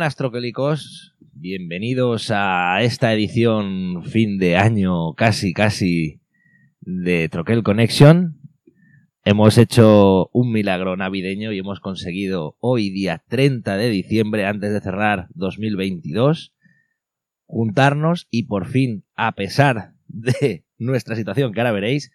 [0.00, 6.22] Buenas troquelicos, bienvenidos a esta edición fin de año casi casi
[6.80, 8.40] de Troquel Connection.
[9.26, 14.80] Hemos hecho un milagro navideño y hemos conseguido hoy día 30 de diciembre, antes de
[14.80, 16.54] cerrar 2022,
[17.44, 22.10] juntarnos y por fin, a pesar de nuestra situación que ahora veréis,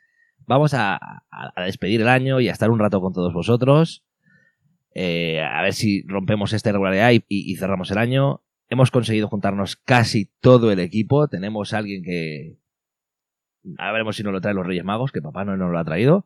[0.47, 0.95] vamos a,
[1.29, 4.03] a despedir el año y a estar un rato con todos vosotros.
[4.97, 8.41] Eh, a ver si rompemos esta irregularidad y, y, y, cerramos el año.
[8.69, 11.27] Hemos conseguido juntarnos casi todo el equipo.
[11.27, 12.57] Tenemos a alguien que.
[13.77, 15.83] A veremos si nos lo traen los Reyes Magos, que papá no nos lo ha
[15.83, 16.25] traído.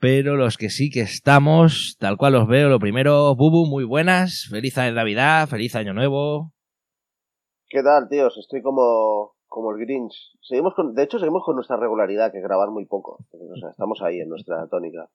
[0.00, 4.48] Pero los que sí que estamos, tal cual los veo, lo primero, Bubu, muy buenas.
[4.50, 6.52] Feliz Navidad, feliz Año Nuevo.
[7.68, 8.36] ¿Qué tal, tíos?
[8.36, 10.12] Estoy como, como el Grinch.
[10.42, 13.24] Seguimos con, de hecho, seguimos con nuestra regularidad, que grabar muy poco.
[13.30, 15.08] O sea, estamos ahí en nuestra tónica.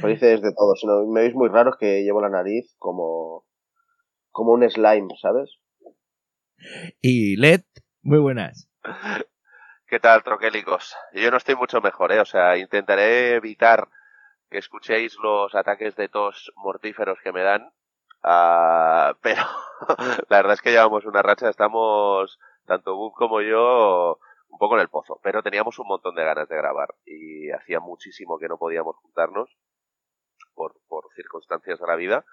[0.00, 0.80] Felices de todos.
[0.80, 3.44] Si no, me veis muy raros que llevo la nariz como,
[4.32, 5.60] como un slime, ¿sabes?
[7.00, 7.60] Y Led,
[8.02, 8.68] muy buenas.
[9.86, 10.96] ¿Qué tal, troquélicos?
[11.12, 12.18] Yo no estoy mucho mejor, ¿eh?
[12.18, 13.86] O sea, intentaré evitar
[14.50, 17.62] que escuchéis los ataques de tos mortíferos que me dan.
[18.24, 19.42] Uh, pero
[20.28, 22.36] la verdad es que llevamos una racha, estamos
[22.66, 24.18] tanto Bob como yo
[24.48, 27.80] un poco en el pozo, pero teníamos un montón de ganas de grabar y hacía
[27.80, 29.56] muchísimo que no podíamos juntarnos
[30.54, 32.24] por, por circunstancias de la vida.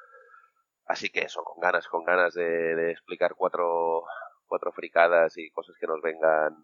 [0.86, 4.04] Así que eso, con ganas, con ganas de, de, explicar cuatro,
[4.48, 6.56] cuatro fricadas y cosas que nos vengan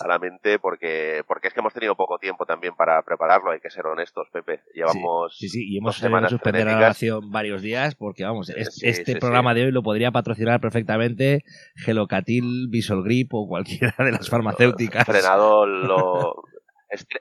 [0.00, 3.60] a la mente porque, porque es que hemos tenido poco tiempo también para prepararlo, hay
[3.60, 4.62] que ser honestos, Pepe.
[4.74, 5.74] Llevamos sí, sí, sí.
[5.74, 9.54] y hemos tenido suspender la grabación varios días porque, vamos, es, sí, este sí, programa
[9.54, 11.44] de hoy lo podría patrocinar perfectamente
[11.76, 15.04] Gelocatil, Visual Grip o cualquiera de las farmacéuticas.
[15.04, 16.34] Frenado lo...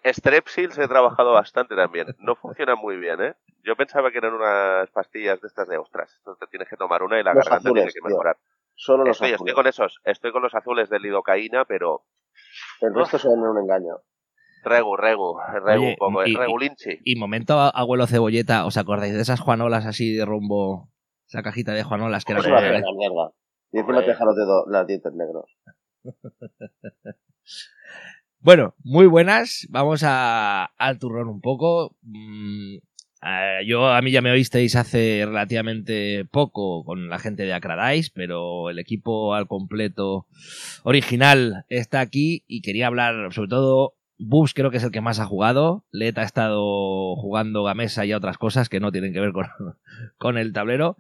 [0.05, 2.07] Strepsils he trabajado bastante también.
[2.19, 3.33] No funciona muy bien, ¿eh?
[3.63, 6.13] Yo pensaba que eran unas pastillas de estas de ostras.
[6.19, 8.35] Entonces tienes que tomar una y la los garganta azules, tiene que mejorar.
[8.35, 8.43] Tío.
[8.75, 9.41] Solo los estoy, azules.
[9.41, 9.99] estoy con esos.
[10.03, 12.03] Estoy con los azules de lidocaína, pero
[12.81, 13.97] el resto son un engaño.
[14.63, 16.99] Regu, regu, regu Oye, un poco, y- regulinchi.
[17.03, 20.89] Y momento, abuelo cebolleta, ¿os acordáis de esas juanolas así de rumbo?
[21.27, 23.31] Esa cajita de juanolas que era una pena, mierda.
[23.71, 25.57] Y encima te deja los, dedos, los dientes negros.
[28.39, 29.65] Bueno, muy buenas.
[29.69, 31.95] Vamos a, al turrón un poco.
[32.01, 32.75] Mm,
[33.25, 38.09] eh, yo, a mí ya me oísteis hace relativamente poco con la gente de Acradais,
[38.09, 40.27] pero el equipo al completo
[40.83, 43.95] original está aquí y quería hablar sobre todo.
[44.19, 45.85] Bus creo que es el que más ha jugado.
[45.91, 49.47] Let ha estado jugando a mesa y otras cosas que no tienen que ver con,
[50.17, 50.97] con el tablero.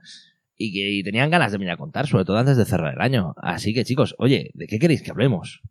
[0.55, 3.33] Y que tenían ganas de venir a contar, sobre todo antes de cerrar el año.
[3.37, 5.61] Así que chicos, oye, ¿de qué queréis que hablemos?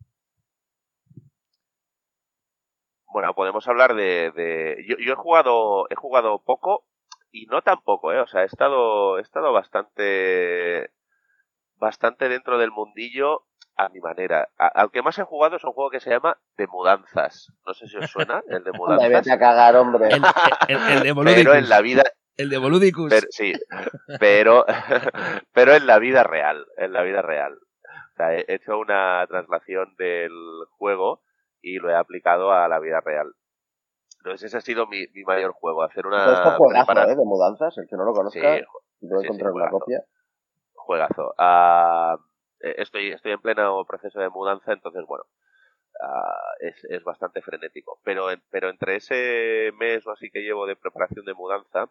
[3.13, 4.85] Bueno, podemos hablar de, de...
[4.89, 6.85] Yo, yo he jugado, he jugado poco
[7.31, 8.21] y no tan poco, ¿eh?
[8.21, 10.91] O sea, he estado, he estado bastante,
[11.77, 13.43] bastante dentro del mundillo
[13.77, 14.49] a mi manera.
[14.59, 17.53] A- al que más he jugado es un juego que se llama De Mudanzas.
[17.67, 19.09] No sé si os suena, el de Mudanzas.
[19.09, 20.09] vete a cagar, hombre.
[20.09, 20.23] El,
[20.69, 21.55] el- el de Pero Voludicus.
[21.57, 22.03] en la vida,
[22.37, 23.11] El de Voludicus.
[23.11, 23.53] pero, sí,
[24.21, 24.65] pero,
[25.53, 27.55] pero en la vida real, en la vida real.
[27.55, 30.33] O sea, he hecho una traslación del
[30.77, 31.23] juego
[31.63, 33.33] y lo he aplicado a la vida real.
[34.19, 37.17] Entonces ese ha sido mi, mi mayor juego, hacer Pero esto una juegazo, prepara- ¿eh?
[37.17, 37.77] De mudanzas.
[37.79, 38.55] El que no lo Sí, conozca,
[39.01, 39.79] sí, encontrar sí, una juegazo.
[39.79, 40.05] copia.
[40.75, 41.35] juegazo.
[42.61, 45.25] Eh, estoy, estoy en pleno proceso de mudanza, entonces bueno,
[46.01, 47.99] ah, es, es bastante frenético.
[48.05, 51.91] Pero, en- pero entre ese mes o así que llevo de preparación de mudanza,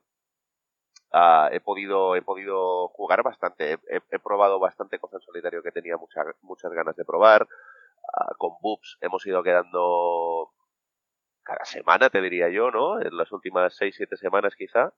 [1.12, 3.74] ah, he podido, he podido jugar bastante.
[3.74, 7.48] He, he- he probado bastante cosas en solitario que tenía mucha- muchas ganas de probar.
[8.04, 10.52] Ah, con Boobs hemos ido quedando
[11.44, 13.02] cada semana, te diría yo, ¿no?
[13.02, 14.94] En las últimas 6-7 semanas quizá.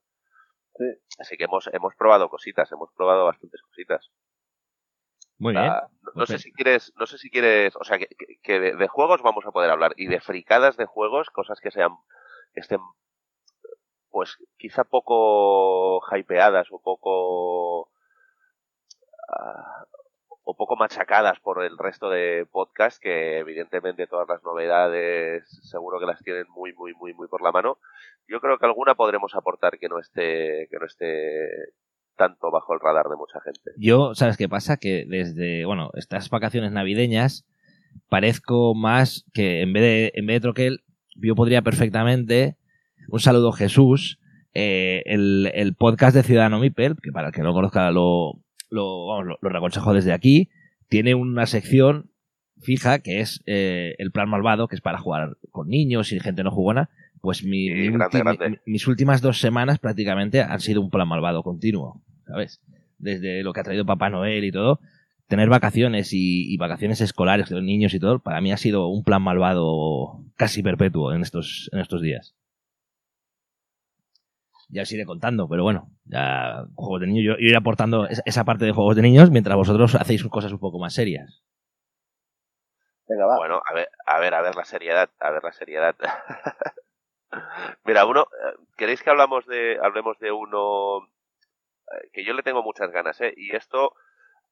[0.76, 0.86] Sí.
[1.20, 4.10] Así que hemos, hemos probado cositas, hemos probado bastantes cositas.
[5.38, 5.66] Muy bien.
[5.66, 8.08] Ah, no, no sé si quieres, no sé si quieres, o sea, que,
[8.42, 11.72] que de, de, juegos vamos a poder hablar y de fricadas de juegos, cosas que
[11.72, 11.92] sean,
[12.54, 12.80] que estén,
[14.10, 17.88] pues quizá poco hypeadas o poco, uh,
[20.44, 26.06] o poco machacadas por el resto de podcasts que evidentemente todas las novedades seguro que
[26.06, 27.78] las tienen muy muy muy muy por la mano.
[28.28, 31.50] Yo creo que alguna podremos aportar que no esté que no esté
[32.16, 33.72] tanto bajo el radar de mucha gente.
[33.78, 34.78] Yo, ¿sabes qué pasa?
[34.78, 37.48] Que desde, bueno, estas vacaciones navideñas
[38.10, 40.84] parezco más que en vez de en vez de Troquel,
[41.16, 42.58] yo podría perfectamente
[43.10, 44.20] un saludo Jesús,
[44.54, 48.43] eh, el, el podcast de Ciudadano Mipel, que para el que no conozca lo,
[48.74, 50.50] lo, vamos, lo, lo reconsejo desde aquí,
[50.90, 52.10] tiene una sección
[52.62, 56.44] fija que es eh, el plan malvado, que es para jugar con niños y gente
[56.44, 56.90] no jugona.
[57.22, 58.50] Pues mi, Sí, mi grande, ulti- grande.
[58.66, 62.62] mi- mis últimas dos semanas prácticamente han sido un plan malvado continuo, ¿sabes?
[62.98, 64.80] Desde lo que ha traído Papá Noel y todo.
[65.28, 68.88] Tener vacaciones y, y vacaciones escolares de los niños y todo, para mí ha sido
[68.88, 72.36] un plan malvado casi perpetuo en estos, en estos días.
[74.74, 78.24] Ya os iré contando, pero bueno, ya juegos de niños, yo, yo iré aportando esa,
[78.26, 81.44] esa parte de juegos de niños mientras vosotros hacéis cosas un poco más serias.
[83.08, 83.38] Venga, va.
[83.38, 85.96] Bueno, a ver, a ver, a ver la seriedad, a ver la seriedad.
[87.86, 92.64] Mira, uno, eh, ¿queréis que hablamos de, hablemos de uno eh, que yo le tengo
[92.64, 93.34] muchas ganas, eh?
[93.36, 93.94] Y esto,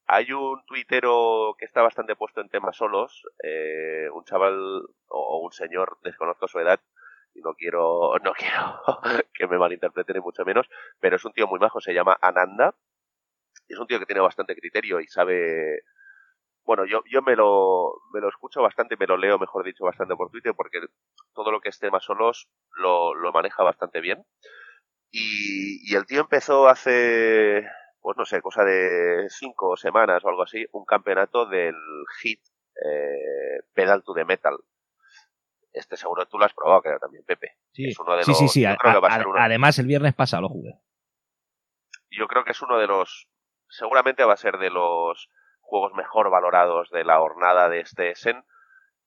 [0.06, 5.52] hay un tuitero que está bastante puesto en temas solos, eh, un chaval o un
[5.52, 6.80] señor, desconozco su edad,
[7.34, 8.82] y no quiero, no quiero
[9.34, 10.68] que me malinterpreten ni mucho menos,
[11.00, 12.74] pero es un tío muy majo, se llama Ananda,
[13.68, 15.82] es un tío que tiene bastante criterio y sabe,
[16.64, 20.16] bueno, yo, yo me lo, me lo escucho bastante, me lo leo, mejor dicho, bastante
[20.16, 20.80] por Twitter, porque
[21.34, 24.24] todo lo que es temas solos lo, lo maneja bastante bien.
[25.10, 27.66] Y, y el tío empezó hace,
[28.00, 31.74] pues no sé, cosa de cinco semanas o algo así, un campeonato del
[32.20, 32.40] hit
[32.84, 34.56] eh, Pedal to the Metal.
[35.72, 37.56] Este seguro tú lo has probado, creo también, Pepe.
[37.72, 38.64] Sí, Es uno de sí, sí, los- sí.
[38.66, 40.74] a- a uno- Además, el viernes pasado lo jugué.
[42.10, 43.26] yo creo que es uno de los,
[43.68, 45.30] seguramente va a ser de los
[45.60, 48.44] juegos mejor valorados de la jornada de este Essen,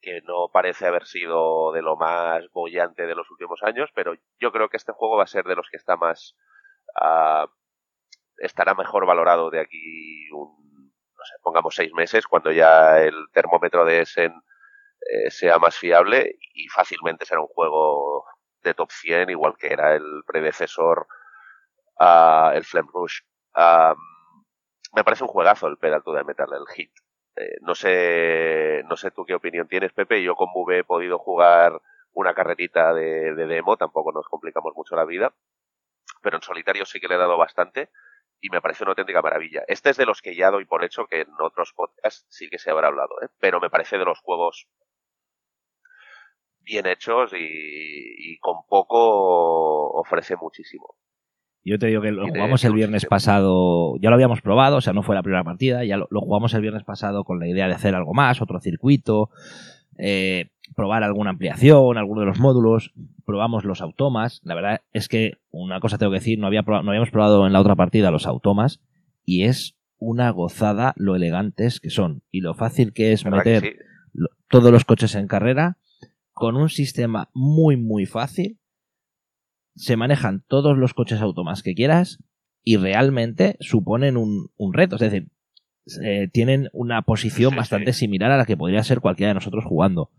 [0.01, 4.51] que no parece haber sido de lo más bollante de los últimos años, pero yo
[4.51, 6.35] creo que este juego va a ser de los que está más,
[6.99, 7.47] ah,
[8.37, 13.85] estará mejor valorado de aquí un, no sé, pongamos seis meses, cuando ya el termómetro
[13.85, 14.33] de Essen
[15.09, 18.25] eh, sea más fiable y fácilmente será un juego
[18.63, 21.07] de top 100, igual que era el predecesor
[21.99, 23.21] a el Flame Rush.
[24.95, 26.91] Me parece un juegazo el Pedal the Metal, el hit.
[27.35, 30.23] Eh, no sé, no sé tú qué opinión tienes, Pepe.
[30.23, 31.81] Yo con VV he podido jugar
[32.13, 35.35] una carrerita de, de demo, tampoco nos complicamos mucho la vida.
[36.21, 37.89] Pero en solitario sí que le he dado bastante
[38.39, 39.63] y me parece una auténtica maravilla.
[39.67, 42.57] Este es de los que ya doy por hecho que en otros podcasts sí que
[42.57, 43.27] se habrá hablado, ¿eh?
[43.39, 44.67] pero me parece de los juegos
[46.65, 47.37] bien hechos y,
[48.33, 50.95] y con poco ofrece muchísimo.
[51.63, 54.93] Yo te digo que lo jugamos el viernes pasado, ya lo habíamos probado, o sea,
[54.93, 57.67] no fue la primera partida, ya lo, lo jugamos el viernes pasado con la idea
[57.67, 59.31] de hacer algo más, otro circuito,
[59.97, 62.93] eh, probar alguna ampliación, alguno de los módulos,
[63.25, 66.83] probamos los automas, la verdad es que una cosa tengo que decir, no, había proba-
[66.83, 68.79] no habíamos probado en la otra partida los automas
[69.25, 73.49] y es una gozada lo elegantes que son y lo fácil que es ¿Verdad que
[73.55, 73.73] meter
[74.13, 74.27] sí?
[74.49, 75.77] todos los coches en carrera
[76.35, 78.59] con un sistema muy muy fácil
[79.75, 82.19] se manejan todos los coches automas que quieras
[82.63, 85.29] y realmente suponen un, un reto es decir
[86.03, 88.01] eh, tienen una posición Sí, bastante sí.
[88.01, 90.11] similar a la que podría ser cualquiera de nosotros jugando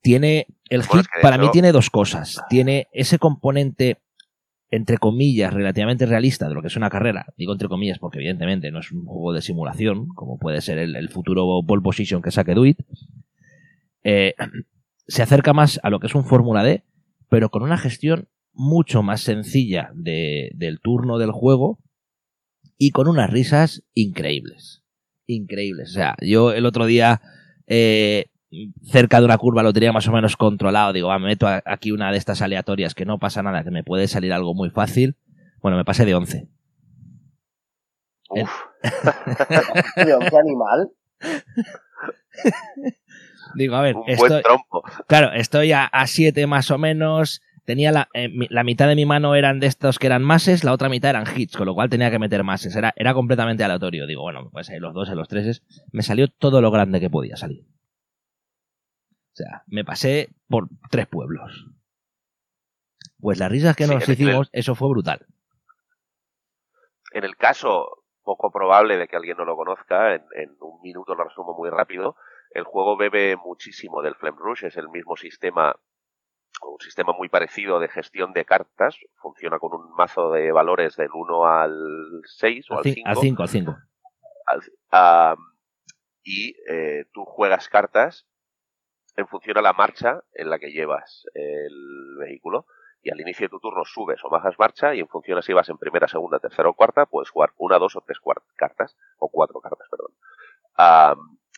[0.00, 3.98] tiene el hit para mí tiene dos cosas tiene ese componente
[4.70, 7.26] entre comillas, relativamente realista de lo que es una carrera.
[7.36, 10.96] Digo entre comillas porque evidentemente no es un juego de simulación, como puede ser el,
[10.96, 12.80] el futuro pole position que saque Duit.
[14.04, 14.34] Eh,
[15.06, 16.84] se acerca más a lo que es un Fórmula D,
[17.28, 21.78] pero con una gestión mucho más sencilla de- del turno del juego
[22.78, 24.82] y con unas risas increíbles.
[25.26, 25.90] Increíbles.
[25.90, 27.20] O sea, yo el otro día,
[27.66, 28.26] eh,
[28.84, 30.92] cerca de una curva, lo tenía más o menos controlado.
[30.92, 33.82] Digo, va, me meto aquí una de estas aleatorias que no pasa nada, que me
[33.84, 35.16] puede salir algo muy fácil.
[35.60, 36.48] Bueno, me pasé de 11.
[38.30, 38.50] Uf,
[40.04, 40.90] Tío, qué animal.
[43.54, 44.82] Digo, a ver, un buen trompo.
[45.06, 47.42] claro, estoy a 7 más o menos.
[47.64, 50.72] Tenía la, eh, la mitad de mi mano eran de estos que eran mases, la
[50.72, 52.76] otra mitad eran hits, con lo cual tenía que meter mases.
[52.76, 54.06] Era, era completamente aleatorio.
[54.06, 55.62] Digo, bueno, pues ahí los dos, en los treses.
[55.90, 57.64] Me salió todo lo grande que podía salir.
[59.32, 61.66] O sea, me pasé por tres pueblos.
[63.18, 65.24] Pues las risas que Sí, nos el- hicimos, eso fue brutal.
[67.12, 71.14] En el caso, poco probable de que alguien no lo conozca, en, en un minuto
[71.14, 72.16] lo resumo muy rápido.
[72.54, 75.76] El juego bebe muchísimo del Flame Rush, es el mismo sistema
[76.62, 78.96] un sistema muy parecido de gestión de cartas.
[79.16, 83.08] Funciona con un mazo de valores del 1 al 6 o al 5.
[83.08, 83.76] Al 5, al 5.
[86.22, 88.26] y eh, tú juegas cartas
[89.16, 92.66] en función a la marcha en la que llevas el vehículo.
[93.02, 95.52] Y al inicio de tu turno subes o bajas marcha y en función a si
[95.52, 98.18] vas en primera, segunda, tercera o cuarta, puedes jugar una, dos o tres
[98.56, 98.96] cartas.
[99.18, 100.12] O cuatro cartas, perdón.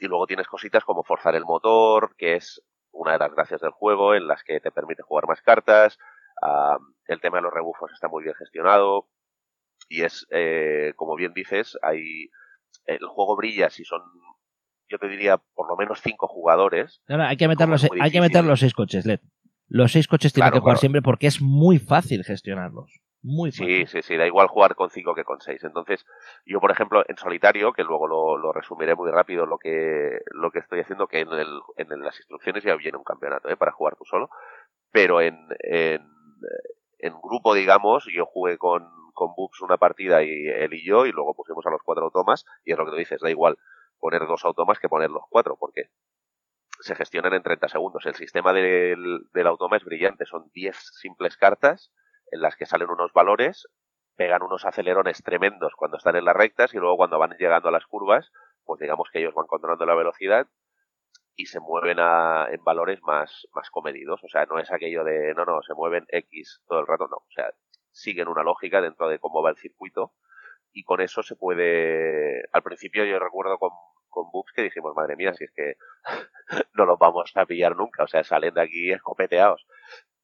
[0.00, 2.62] Y luego tienes cositas como forzar el motor, que es
[2.93, 5.99] una de las gracias del juego, en las que te permite jugar más cartas.
[7.07, 9.09] el tema de los rebufos está muy bien gestionado.
[9.88, 12.31] Y es, eh, como bien dices, hay
[12.87, 14.03] el juego brilla si son,
[14.88, 17.03] yo te diría, por lo menos cinco jugadores.
[17.09, 19.21] hay que meter, los, hay que meter los seis coches, Led.
[19.69, 23.00] Los seis coches tienen que jugar siempre porque es muy fácil gestionarlos.
[23.28, 25.64] Muy Sí, sí, sí, da igual jugar con 5 que con 6.
[25.64, 26.06] Entonces,
[26.45, 30.61] yo, por ejemplo, en solitario, que luego lo, resumiré muy rápido lo que, lo que
[30.61, 33.56] estoy haciendo, que en, el, en las instrucciones ya viene un campeonato ¿eh?
[33.56, 34.30] para jugar tú solo,
[34.92, 36.06] pero en, en,
[37.00, 41.11] en grupo, digamos, yo jugué con, con Books una partida y él y yo, y
[41.11, 43.59] luego pusimos a los cuatro automas, y es lo que tú dices, da igual
[43.99, 45.90] poner dos automas que poner los cuatro, porque
[46.78, 48.06] se gestionan en 30 segundos.
[48.06, 51.90] El sistema del, del automa es brillante, son 10 simples cartas
[52.30, 53.68] en las que salen unos valores,
[54.16, 57.73] pegan unos acelerones tremendos cuando están en las rectas y luego cuando van llegando a
[57.73, 58.33] las curvas,
[58.64, 60.49] pues digamos que ellos van controlando la velocidad
[61.37, 64.25] y se mueven a, en valores más, más comedidos.
[64.25, 67.16] O sea, no es aquello de, no, no, se mueven X todo el rato, no.
[67.16, 67.52] O sea,
[67.92, 70.14] siguen una lógica dentro de cómo va el circuito
[70.73, 72.42] y con eso se puede...
[72.52, 73.71] Al principio yo recuerdo con,
[74.09, 75.76] con Books que dijimos, madre mía, si es que
[76.75, 79.66] no los vamos a pillar nunca, o sea, salen de aquí escopeteados.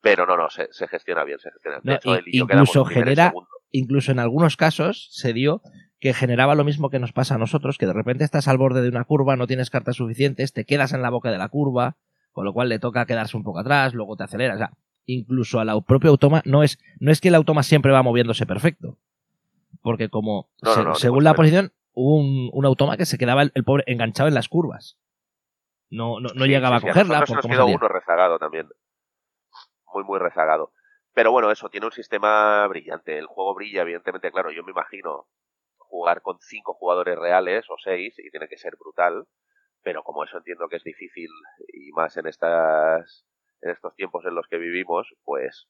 [0.03, 2.01] Pero no, no, se, gestiona bien, se gestiona bien.
[2.27, 3.33] incluso genera,
[3.71, 5.63] incluso en algunos casos se dio
[6.01, 8.83] que generaba lo mismo que nos pasa a nosotros, que de repente estás al borde
[8.83, 11.97] de una curva, no tienes cartas suficientes, te quedas en la boca de la curva,
[12.33, 14.57] con lo cual le toca quedarse un poco atrás, luego te aceleras.
[14.57, 14.73] O sea,
[15.07, 18.45] incluso a la propio automa, no es, no es que el automa siempre va moviéndose
[18.45, 18.99] perfecto.
[19.81, 20.51] Porque como,
[20.95, 24.49] según la posición, hubo un, un, automa que se quedaba el, pobre enganchado en las
[24.49, 24.99] curvas.
[25.89, 27.21] No, no, no llegaba a cogerla.
[27.21, 28.67] nos quedó uno rezagado también
[29.93, 30.73] muy, muy rezagado.
[31.15, 33.19] Pero bueno, eso, tiene un sistema brillante.
[33.19, 35.27] El juego brilla, evidentemente, claro, yo me imagino
[35.77, 39.27] jugar con cinco jugadores reales o seis y tiene que ser brutal.
[39.83, 41.29] Pero como eso entiendo que es difícil
[41.73, 43.27] y más en estas
[43.61, 45.69] en estos tiempos en los que vivimos, pues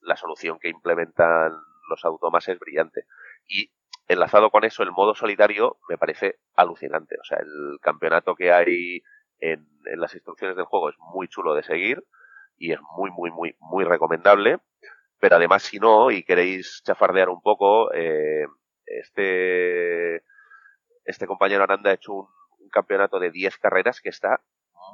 [0.00, 1.52] la solución que implementan
[1.88, 3.06] los automas es brillante.
[3.46, 3.70] Y
[4.08, 7.16] enlazado con eso, el modo solitario me parece alucinante.
[7.20, 9.02] O sea, el campeonato que hay
[9.38, 12.04] en, en las instrucciones del juego es muy chulo de seguir
[12.62, 14.58] y es muy, muy, muy, muy recomendable.
[15.18, 18.46] Pero además, si no, y queréis chafardear un poco, eh,
[18.86, 20.22] este,
[21.04, 22.28] este compañero Aranda ha hecho un,
[22.70, 24.40] campeonato de 10 carreras que está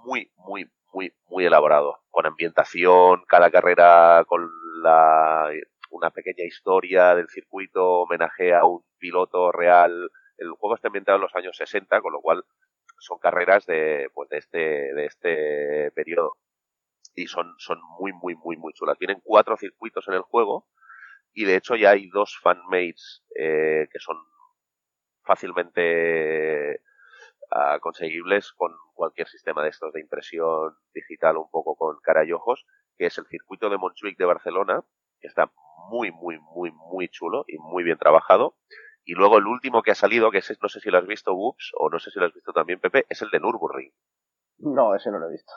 [0.04, 2.00] muy, muy, muy, muy elaborado.
[2.10, 4.50] Con ambientación, cada carrera con
[4.82, 5.48] la,
[5.90, 10.10] una pequeña historia del circuito, homenaje a un piloto real.
[10.38, 12.42] El juego está ambientado en los años 60, con lo cual
[12.98, 16.32] son carreras de, pues de este, de este periodo
[17.18, 18.96] y son, son muy, muy, muy, muy chulas.
[18.98, 20.68] Tienen cuatro circuitos en el juego
[21.32, 24.16] y de hecho ya hay dos fanmates eh, que son
[25.24, 26.80] fácilmente
[27.50, 32.32] ah, conseguibles con cualquier sistema de estos de impresión digital un poco con cara y
[32.32, 32.64] ojos,
[32.96, 34.84] que es el circuito de Montjuic de Barcelona,
[35.20, 35.50] que está
[35.90, 38.56] muy, muy, muy, muy chulo y muy bien trabajado.
[39.04, 41.34] Y luego el último que ha salido, que es, no sé si lo has visto,
[41.34, 43.92] Whoops, o no sé si lo has visto también, Pepe, es el de Nürburgring.
[44.58, 45.52] No, ese no lo he visto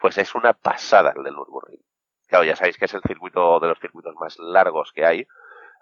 [0.00, 1.82] pues es una pasada el del Nürburgring.
[2.26, 5.26] Claro, ya sabéis que es el circuito de los circuitos más largos que hay.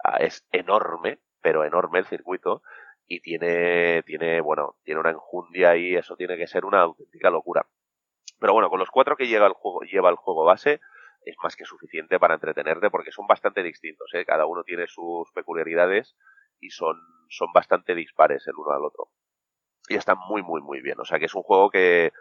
[0.03, 2.61] Ah, es enorme, pero enorme el circuito.
[3.07, 7.65] Y tiene, tiene, bueno, tiene una enjundia y eso tiene que ser una auténtica locura.
[8.39, 10.81] Pero bueno, con los cuatro que lleva el juego, lleva el juego base,
[11.25, 14.25] es más que suficiente para entretenerte porque son bastante distintos, ¿eh?
[14.25, 16.15] Cada uno tiene sus peculiaridades
[16.59, 16.97] y son,
[17.29, 19.09] son bastante dispares el uno al otro.
[19.87, 20.99] Y están muy, muy, muy bien.
[20.99, 22.11] O sea que es un juego que,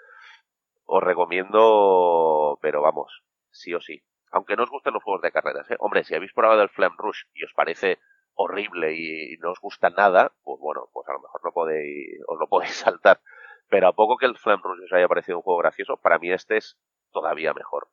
[0.90, 4.02] os recomiendo, pero vamos, sí o sí.
[4.32, 5.76] Aunque no os gusten los juegos de carreras, ¿eh?
[5.80, 7.98] Hombre, si habéis probado el Flame Rush y os parece
[8.32, 12.38] horrible y no os gusta nada, pues bueno, pues a lo mejor no podéis, os
[12.38, 13.20] lo podéis saltar.
[13.68, 16.32] Pero a poco que el Flame Rush os haya parecido un juego gracioso, para mí
[16.32, 16.78] este es
[17.12, 17.88] todavía mejor.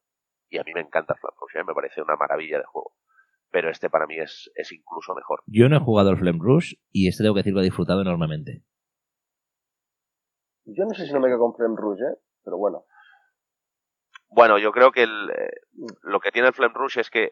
[0.49, 1.63] Y a mí me encanta el Flame Rush, ¿eh?
[1.67, 2.93] me parece una maravilla de juego.
[3.51, 5.41] Pero este para mí es, es incluso mejor.
[5.47, 7.65] Yo no he jugado al Flame Rush y este tengo que decir que lo he
[7.65, 8.63] disfrutado enormemente.
[10.63, 12.19] Yo no sé si no me quedo con Flame Rush, ¿eh?
[12.45, 12.85] Pero bueno.
[14.29, 15.51] Bueno, yo creo que el, eh,
[16.03, 17.31] lo que tiene el Flame Rush es que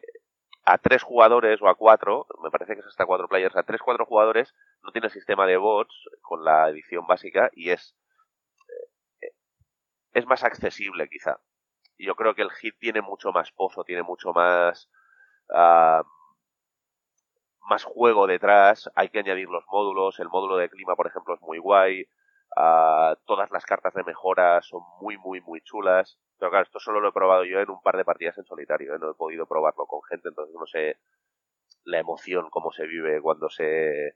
[0.64, 3.80] a tres jugadores o a cuatro, me parece que es hasta cuatro players, a tres,
[3.82, 7.96] cuatro jugadores, no tiene sistema de bots con la edición básica y es,
[9.20, 9.32] eh,
[10.12, 11.38] es más accesible quizá.
[11.98, 14.90] Yo creo que el hit tiene mucho más pozo, tiene mucho más,
[15.50, 16.02] uh,
[17.68, 21.40] más juego detrás, hay que añadir los módulos, el módulo de clima, por ejemplo, es
[21.42, 22.06] muy guay,
[22.56, 26.18] uh, todas las cartas de mejora son muy, muy, muy chulas.
[26.38, 28.94] Pero claro, esto solo lo he probado yo en un par de partidas en solitario,
[28.94, 28.98] ¿eh?
[29.00, 30.96] no he podido probarlo con gente, entonces no sé
[31.84, 34.14] la emoción, cómo se vive cuando se,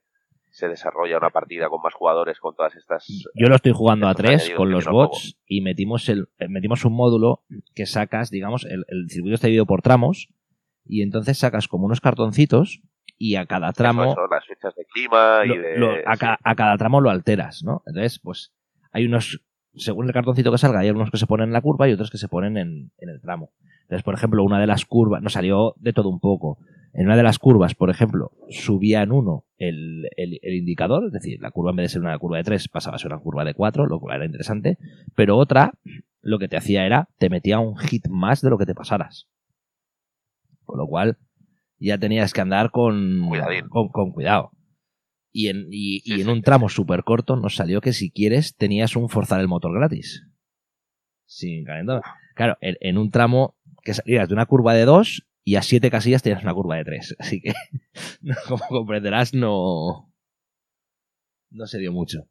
[0.51, 3.07] se desarrolla una partida con más jugadores, con todas estas...
[3.35, 6.95] Yo lo estoy jugando a tres con los bots y metimos, el, eh, metimos un
[6.95, 10.29] módulo que sacas, digamos, el, el circuito está dividido por tramos
[10.85, 12.83] y entonces sacas como unos cartoncitos
[13.19, 14.15] y a cada tramo...
[14.31, 16.05] las fechas de clima y de...
[16.07, 17.83] a, a, cada tramo lo alteras, ¿no?
[17.87, 18.53] Entonces, pues
[18.93, 19.43] hay unos...
[19.75, 22.11] Según el cartoncito que salga, hay algunos que se ponen en la curva y otros
[22.11, 23.53] que se ponen en, en el tramo.
[23.83, 25.23] Entonces, por ejemplo, una de las curvas...
[25.23, 26.59] Nos salió de todo un poco.
[26.95, 31.13] En una de las curvas, por ejemplo, subía en uno el, el, el, indicador, es
[31.13, 33.21] decir, la curva en vez de ser una curva de 3 pasaba a ser una
[33.21, 34.79] curva de 4, lo cual era interesante,
[35.15, 35.73] pero otra
[36.23, 39.29] lo que te hacía era, te metía un hit más de lo que te pasaras.
[40.65, 41.19] Con lo cual,
[41.79, 43.31] ya tenías que andar con,
[43.71, 44.53] con, con, cuidado.
[45.31, 48.97] Y en, y, y en un tramo súper corto nos salió que si quieres tenías
[48.97, 50.27] un forzar el motor gratis.
[51.27, 52.03] Sin calentador.
[52.35, 55.91] Claro, en, en un tramo que salías de una curva de 2 y a 7
[55.91, 57.17] casillas tenías una curva de 3.
[57.19, 57.55] Así que,
[58.49, 60.13] como comprenderás, no,
[61.51, 62.29] no se dio mucho.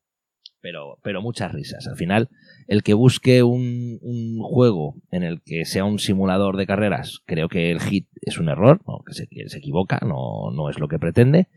[0.60, 1.88] Pero, pero muchas risas.
[1.88, 2.30] Al final,
[2.68, 4.00] el que busque un,
[4.42, 8.50] juego en el que sea un simulador de carreras, creo que el hit es un
[8.50, 9.04] error, ¿no?
[9.06, 11.48] que, se, que se equivoca, no, no es lo que pretende.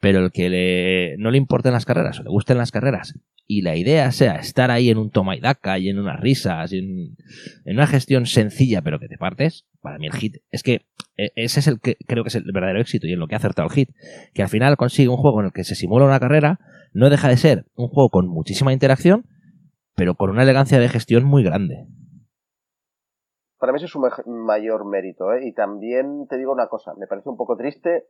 [0.00, 3.14] Pero el que le, no le importen las carreras o le gusten las carreras
[3.50, 6.72] y la idea sea estar ahí en un toma y daca y en unas risas
[6.72, 7.16] y en,
[7.64, 10.82] en, una gestión sencilla pero que te partes, para mí el hit es que
[11.16, 13.34] e, ese es el que creo que es el verdadero éxito y en lo que
[13.34, 13.90] ha acertado el hit,
[14.34, 16.60] que al final consigue un juego en el que se simula una carrera,
[16.92, 19.24] no deja de ser un juego con muchísima interacción,
[19.98, 21.88] pero con una elegancia de gestión muy grande.
[23.58, 25.44] Para mí ese es su mayor mérito, ¿eh?
[25.44, 28.06] Y también te digo una cosa, me parece un poco triste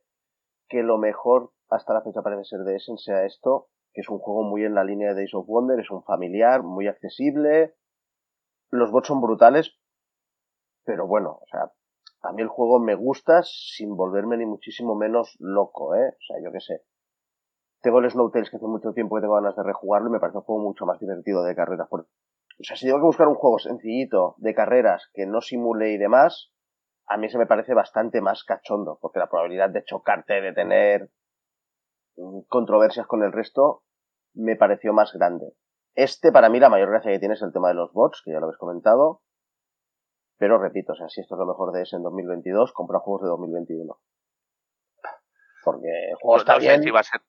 [0.69, 4.19] que lo mejor hasta la fecha parece ser de Essen sea esto, que es un
[4.19, 7.75] juego muy en la línea de Days of Wonder, es un familiar, muy accesible,
[8.71, 9.79] los bots son brutales,
[10.85, 11.73] pero bueno, o sea,
[12.21, 16.09] a mí el juego me gusta sin volverme ni muchísimo menos loco, ¿eh?
[16.11, 16.83] O sea, yo qué sé.
[17.81, 20.39] Tengo el Snowtails que hace mucho tiempo que tengo ganas de rejugarlo y me parece
[20.39, 21.89] un juego mucho más divertido de carreras.
[21.89, 22.01] Por...
[22.01, 25.99] O sea, si tengo que buscar un juego sencillito de carreras que no simule y
[25.99, 26.53] demás,
[27.07, 31.11] a mí se me parece bastante más cachondo, porque la probabilidad de chocarte, de tener
[32.49, 33.85] controversias con el resto,
[34.35, 35.55] me pareció más grande.
[35.95, 38.33] Este, para mí, la mayor gracia que tiene es el tema de los bots, que
[38.33, 39.23] ya lo habéis comentado.
[40.37, 43.23] Pero repito, o sea, si esto es lo mejor de ese en 2022, compra juegos
[43.23, 43.99] de 2021.
[45.65, 46.77] Porque el juego no, está no bien.
[46.77, 47.21] Sé si va a ser,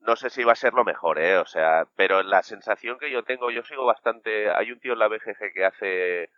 [0.00, 1.38] no sé si va a ser lo mejor, ¿eh?
[1.38, 4.50] O sea, pero la sensación que yo tengo, yo sigo bastante.
[4.50, 6.30] Hay un tío en la BGG que hace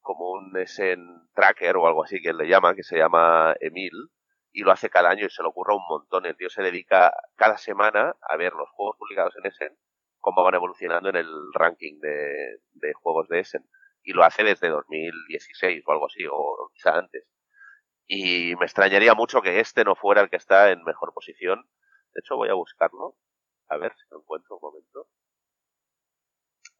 [0.00, 3.92] como un Essen Tracker o algo así que él le llama, que se llama Emil,
[4.52, 6.26] y lo hace cada año y se lo ocurra un montón.
[6.26, 9.76] El tío se dedica cada semana a ver los juegos publicados en Essen,
[10.18, 13.64] cómo van evolucionando en el ranking de, de juegos de Essen.
[14.02, 17.24] Y lo hace desde 2016 o algo así, o quizá antes.
[18.06, 21.68] Y me extrañaría mucho que este no fuera el que está en mejor posición.
[22.18, 23.14] De hecho, voy a buscarlo.
[23.68, 25.06] A ver si lo encuentro un momento.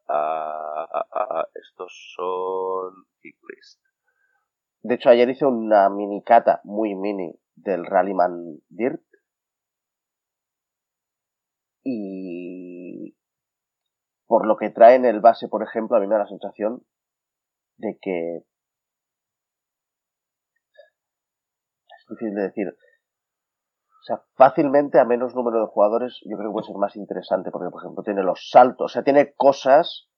[0.09, 3.05] Ah, ah, ah, estos son.
[4.81, 9.01] De hecho, ayer hice una mini cata muy mini del Rallyman Dirt.
[11.85, 13.15] Y
[14.27, 16.85] por lo que trae en el base, por ejemplo, a mí me da la sensación
[17.77, 18.43] de que es
[22.09, 22.75] difícil de decir.
[24.09, 27.69] Sea, fácilmente a menos número de jugadores yo creo que puede ser más interesante porque,
[27.69, 30.09] por ejemplo, tiene los saltos, o sea, tiene cosas.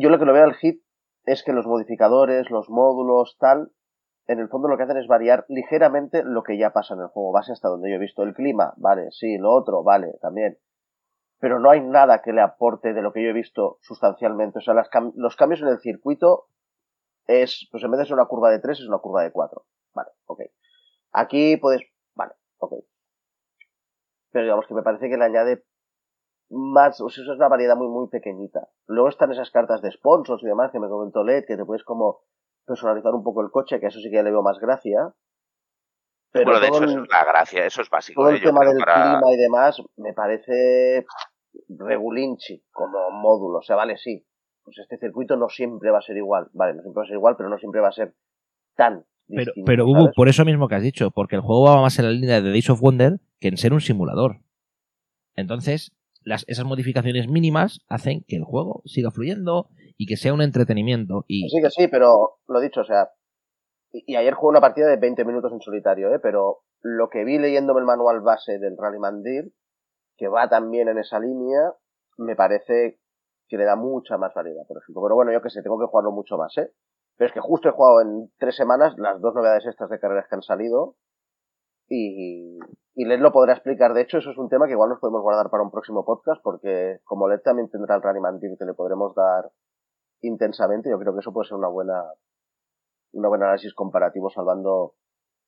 [0.00, 0.82] Yo lo que lo veo al hit
[1.24, 3.72] es que los modificadores, los módulos, tal,
[4.26, 7.08] en el fondo lo que hacen es variar ligeramente lo que ya pasa en el
[7.08, 10.56] juego base hasta donde yo he visto el clima, vale, sí, lo otro, vale, también.
[11.40, 14.60] Pero no hay nada que le aporte de lo que yo he visto sustancialmente.
[14.60, 16.46] O sea, las los cambios en el circuito
[17.26, 19.62] es, pues en vez de ser una curva de 3 es una curva de 4.
[19.92, 20.40] Vale, ok.
[21.12, 21.82] Aquí puedes,
[22.58, 22.72] ok.
[24.30, 25.64] Pero digamos que me parece que le añade
[26.50, 28.68] más, o sea, es una variedad muy, muy pequeñita.
[28.86, 31.84] Luego están esas cartas de sponsors y demás que me comentó Led, que te puedes
[31.84, 32.20] como
[32.66, 35.12] personalizar un poco el coche, que eso sí que ya le veo más gracia.
[36.30, 38.22] Pero bueno, de hecho, el, eso es la gracia, eso es básico.
[38.22, 38.42] Todo el ¿eh?
[38.42, 39.18] tema del para...
[39.18, 41.06] clima y demás me parece
[41.68, 43.58] regulinchi como módulo.
[43.58, 44.24] O sea, vale, sí.
[44.62, 46.50] Pues este circuito no siempre va a ser igual.
[46.52, 48.14] Vale, no siempre va a ser igual, pero no siempre va a ser
[48.76, 52.06] tan Pero, pero por eso mismo que has dicho, porque el juego va más en
[52.06, 54.40] la línea de Days of Wonder que en ser un simulador.
[55.36, 60.42] Entonces, las, esas modificaciones mínimas hacen que el juego siga fluyendo y que sea un
[60.42, 61.24] entretenimiento.
[61.28, 63.10] Y Que Sí, que sí, pero lo dicho, o sea.
[63.92, 66.18] Y, y ayer jugué una partida de 20 minutos en solitario, ¿eh?
[66.20, 69.52] Pero lo que vi leyéndome el manual base del Rally Mandir,
[70.16, 71.72] que va también en esa línea,
[72.18, 72.98] me parece
[73.48, 75.02] que le da mucha más variedad, por ejemplo.
[75.02, 76.70] Pero bueno, yo que sé, tengo que jugarlo mucho más, ¿eh?
[77.18, 80.26] Pero es que justo he jugado en tres semanas las dos novedades estas de carreras
[80.28, 80.94] que han salido.
[81.88, 82.58] Y,
[82.94, 83.92] y Led lo podrá explicar.
[83.92, 86.40] De hecho, eso es un tema que igual nos podemos guardar para un próximo podcast,
[86.42, 89.50] porque como Led también tendrá el Rally Mandir que le podremos dar
[90.20, 92.02] intensamente, yo creo que eso puede ser una buena,
[93.12, 94.94] una buen análisis comparativo salvando,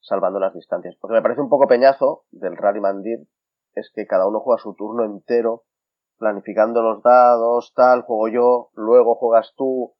[0.00, 0.96] salvando las distancias.
[1.00, 3.28] Porque me parece un poco peñazo del Rally Mandir,
[3.74, 5.64] es que cada uno juega su turno entero,
[6.18, 9.94] planificando los dados, tal, juego yo, luego juegas tú.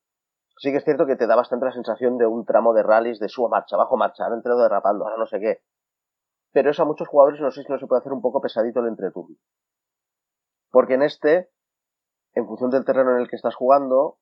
[0.61, 3.19] Sí que es cierto que te da bastante la sensación de un tramo de rallies
[3.19, 5.63] de suba marcha, bajo marcha, he entrado derrapando, ahora no sé qué.
[6.53, 8.81] Pero eso a muchos jugadores no sé si no se puede hacer un poco pesadito
[8.81, 9.37] el entreturno.
[10.71, 11.49] Porque en este,
[12.35, 14.19] en función del terreno en el que estás jugando,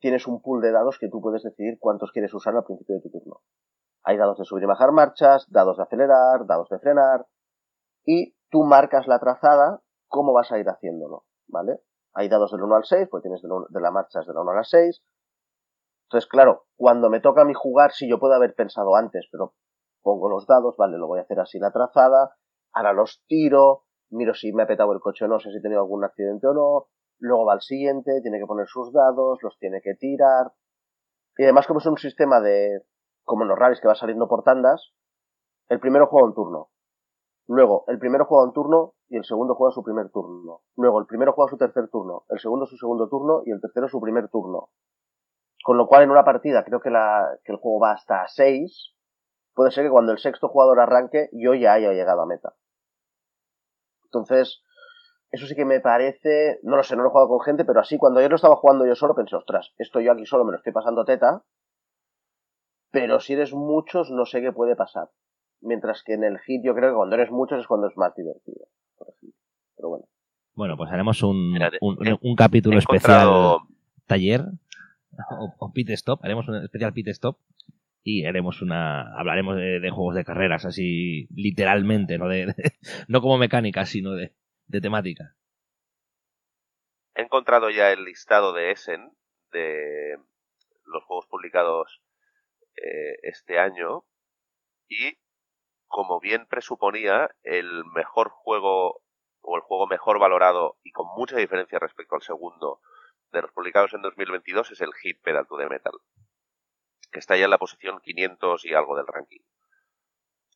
[0.00, 3.02] tienes un pool de dados que tú puedes decidir cuántos quieres usar al principio de
[3.02, 3.42] tu turno.
[4.04, 7.26] Hay dados de subir y bajar marchas, dados de acelerar, dados de frenar,
[8.06, 11.80] y tú marcas la trazada cómo vas a ir haciéndolo, ¿vale?
[12.14, 14.54] Hay dados del 1 al 6, pues tienes de la marcha de la 1 a
[14.54, 15.02] la 6.
[16.14, 19.54] Entonces, claro, cuando me toca a mí jugar, sí, yo puedo haber pensado antes, pero
[20.00, 22.36] pongo los dados, vale, lo voy a hacer así la trazada,
[22.72, 25.60] ahora los tiro, miro si me ha petado el coche o no, sé si he
[25.60, 26.86] tenido algún accidente o no,
[27.18, 30.52] luego va al siguiente, tiene que poner sus dados, los tiene que tirar.
[31.36, 32.84] Y además, como es un sistema de,
[33.24, 34.92] como en los rallies que va saliendo por tandas,
[35.68, 36.68] el primero juega un turno.
[37.48, 40.60] Luego, el primero juega un turno y el segundo juega su primer turno.
[40.76, 43.88] Luego, el primero juega su tercer turno, el segundo su segundo turno y el tercero
[43.88, 44.68] su primer turno.
[45.64, 48.92] Con lo cual, en una partida, creo que, la, que el juego va hasta 6.
[49.54, 52.52] Puede ser que cuando el sexto jugador arranque, yo ya haya llegado a meta.
[54.04, 54.62] Entonces,
[55.30, 57.80] eso sí que me parece, no lo sé, no lo he jugado con gente, pero
[57.80, 60.52] así cuando yo lo estaba jugando yo solo pensé, ostras, esto yo aquí solo me
[60.52, 61.42] lo estoy pasando teta,
[62.90, 65.08] pero si eres muchos no sé qué puede pasar.
[65.62, 68.14] Mientras que en el hit yo creo que cuando eres muchos es cuando es más
[68.14, 68.66] divertido,
[68.98, 69.40] por ejemplo.
[69.76, 70.04] Pero bueno.
[70.56, 73.60] bueno, pues haremos un, Mira, un, capítulo especial
[74.06, 74.44] taller
[75.58, 76.24] o, pit stop.
[76.24, 77.38] Haremos un especial pit stop
[78.02, 82.72] y haremos una hablaremos de, juegos de carreras así literalmente, no de, de-
[83.08, 84.34] no como mecánica, sino de,
[84.66, 85.34] de temática.
[87.14, 89.12] he encontrado ya el listado de Essen
[89.52, 90.16] de
[90.84, 92.02] los juegos publicados
[92.76, 94.04] eh, este año
[94.88, 95.18] y
[95.86, 99.02] como bien presuponía el mejor juego
[99.42, 102.80] o el juego mejor valorado y con mucha diferencia respecto al segundo
[103.34, 105.94] de los publicados en 2022 es el Hit Pedal to the Metal
[107.10, 109.42] que está ya en la posición 500 y algo del ranking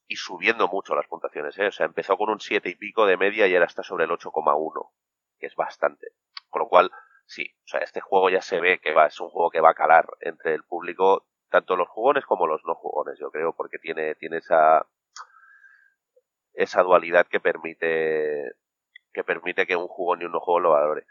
[0.07, 1.67] y subiendo mucho las puntuaciones ¿eh?
[1.67, 4.11] o sea empezó con un 7 y pico de media y ahora está sobre el
[4.11, 4.91] 8,1
[5.39, 6.09] que es bastante
[6.49, 6.91] con lo cual,
[7.27, 9.71] sí, o sea, este juego ya se ve que va, es un juego que va
[9.71, 13.79] a calar entre el público, tanto los jugones como los no jugones, yo creo, porque
[13.79, 14.87] tiene, tiene esa,
[16.55, 18.53] esa dualidad que permite,
[19.13, 21.07] que permite que un jugón y un no jugón lo valore.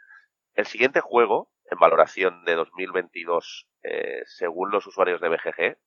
[0.53, 5.77] El siguiente juego, en valoración de 2022, eh, según los usuarios de BGG,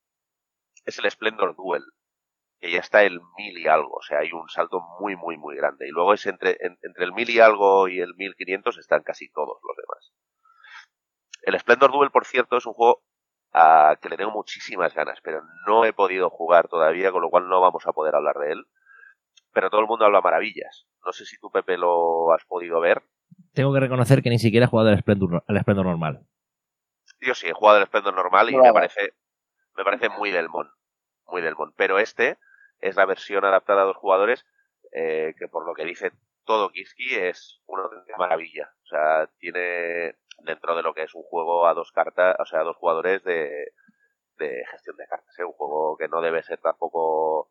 [0.87, 1.85] es el Splendor Duel,
[2.61, 5.57] que ya está el mil y algo, o sea, hay un salto muy, muy, muy
[5.57, 5.89] grande.
[5.89, 9.31] Y luego es entre, en- entre el mil y algo y el 1500 están casi
[9.31, 10.13] todos los demás.
[11.43, 13.03] El Splendor Duel, por cierto, es un juego
[13.53, 17.47] a que le tengo muchísimas ganas, pero no he podido jugar todavía, con lo cual
[17.49, 18.65] no vamos a poder hablar de él.
[19.53, 20.87] Pero todo el mundo habla maravillas.
[21.05, 23.03] No sé si tú, Pepe, lo has podido ver.
[23.53, 26.27] Tengo que reconocer que ni siquiera he jugado al Splendor, al Splendor normal.
[27.21, 29.15] Yo sí, he jugado el Splendor normal y me parece,
[29.77, 30.71] me parece muy del mon.
[31.27, 31.73] Muy del mon.
[31.77, 32.39] Pero este
[32.81, 34.47] es la versión adaptada a dos jugadores,
[34.93, 36.13] eh, que por lo que dice
[36.45, 37.85] todo Kiski es una
[38.19, 38.73] maravilla.
[38.85, 42.61] O sea, tiene dentro de lo que es un juego a dos cartas, o sea,
[42.61, 43.73] a dos jugadores de,
[44.39, 45.45] de gestión de cartas, ¿eh?
[45.45, 47.51] un juego que no debe ser tampoco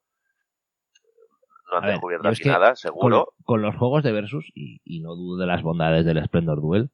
[1.71, 3.33] no han descubierto aquí nada, seguro.
[3.43, 6.89] con los juegos de Versus, y, y no dudo de las bondades del Splendor Duel,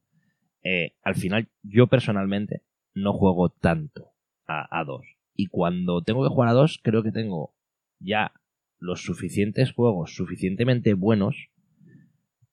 [0.64, 4.12] eh, al final yo personalmente no juego tanto
[4.48, 5.06] a, a dos.
[5.36, 7.54] Y cuando tengo que jugar a dos, creo que tengo
[8.00, 8.32] ya
[8.80, 11.50] los suficientes juegos suficientemente buenos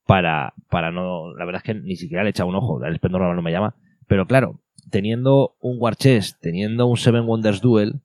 [0.07, 1.35] para, para no.
[1.35, 3.53] La verdad es que ni siquiera le he echado un ojo, el Splendor no me
[3.53, 3.77] llama.
[4.07, 8.01] Pero claro, teniendo un War Chest, teniendo un Seven Wonders Duel,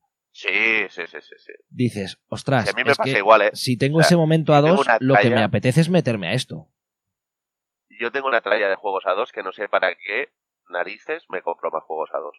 [0.98, 1.54] Sí, sí, sí, sí, sí.
[1.70, 3.52] dices, ostras, Si a mí me es pasa que igual, ¿eh?
[3.54, 6.34] si tengo O sea, ese momento a dos, lo que me apetece es meterme a
[6.34, 6.68] esto.
[7.90, 10.30] yo tengo una tralla de juegos a dos que no sé para qué
[10.70, 12.38] narices me compro más juegos a dos.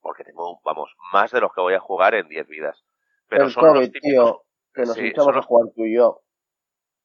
[0.00, 2.84] Porque tengo, vamos, más de los que voy a jugar en 10 vidas.
[3.28, 6.22] pero el son los típicos, tío, que nos sí, echamos a jugar tú y yo.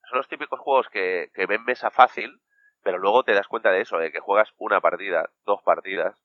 [0.09, 2.41] son los típicos juegos que, que ven mesa fácil,
[2.83, 6.15] pero luego te das cuenta de eso, de que juegas una partida, dos partidas,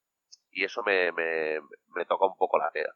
[0.50, 1.60] y eso me, me,
[1.94, 2.94] me toca un poco la tela.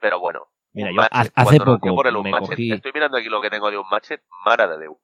[0.00, 0.48] Pero bueno.
[0.76, 3.70] Mira, yo matchet, hace poco por el me cogí- Estoy mirando aquí lo que tengo
[3.70, 5.00] de un matchet, Mara de Deu.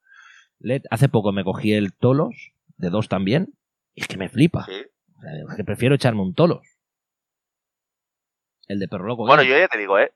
[0.58, 3.54] Led, hace poco me cogí el Tolos, de dos también,
[3.94, 4.66] y es que me flipa.
[4.66, 4.84] Sí.
[5.16, 6.60] O sea, es que prefiero echarme un Tolos.
[8.68, 9.24] El de Perro Loco.
[9.26, 10.12] Bueno, yo ya te digo, ¿eh?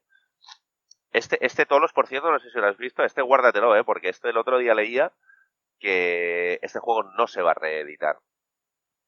[1.13, 3.83] Este, este Tolos, por cierto, no sé si lo has visto, este guárdatelo, ¿eh?
[3.85, 5.13] Porque este el otro día leía
[5.79, 8.19] que este juego no se va a reeditar.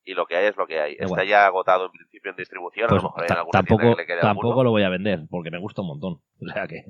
[0.04, 0.96] Y lo que hay es lo que hay.
[0.98, 2.87] Está ya agotado en principio en distribución.
[2.87, 4.64] a Pues lo mejor hay alguna tampoco, que le quede tampoco alguno.
[4.64, 6.22] lo voy a vender, porque me gusta un montón.
[6.40, 6.84] O sea que,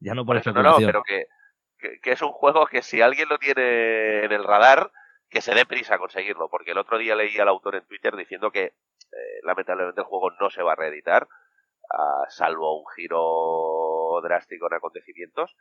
[0.00, 1.26] ya no eso, no, no, pero que,
[1.78, 4.90] que, que es un juego que si alguien lo tiene en el radar,
[5.28, 6.48] que se dé prisa a conseguirlo.
[6.48, 10.30] Porque el otro día leí al autor en Twitter diciendo que eh, lamentablemente el juego
[10.40, 11.26] no se va a reeditar,
[12.28, 15.56] salvo un giro drástico en acontecimientos.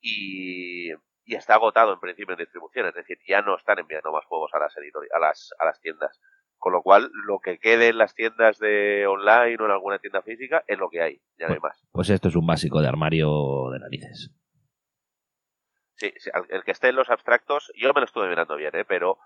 [0.00, 0.92] Y,
[1.24, 4.52] y está agotado en principio en distribución, es decir, ya no están enviando más juegos
[4.54, 6.20] a las, a las, a las tiendas.
[6.58, 10.22] Con lo cual, lo que quede en las tiendas de online o en alguna tienda
[10.22, 11.86] física es lo que hay, ya no hay más.
[11.92, 14.30] Pues esto es un básico de armario de narices.
[15.96, 18.84] Sí, sí, el que esté en los abstractos, yo me lo estuve mirando bien, ¿eh?
[18.84, 19.18] pero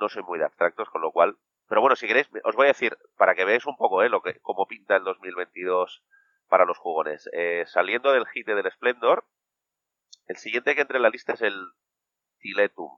[0.00, 1.36] no soy muy de abstractos, con lo cual.
[1.68, 4.08] Pero bueno, si queréis, os voy a decir, para que veáis un poco ¿eh?
[4.08, 6.02] lo que, cómo pinta el 2022
[6.48, 7.28] para los jugones.
[7.32, 9.24] Eh, saliendo del hit del Splendor,
[10.26, 11.54] el siguiente que entre en la lista es el
[12.38, 12.90] Tiletum,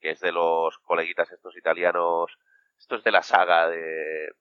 [0.00, 2.36] que es de los coleguitas estos italianos.
[2.78, 4.26] Esto es de la saga de.
[4.26, 4.32] eh,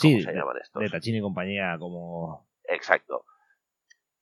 [0.00, 0.82] ¿Cómo Sí, se llaman estos?
[0.82, 3.24] De Tachini y compañía, como, Exacto.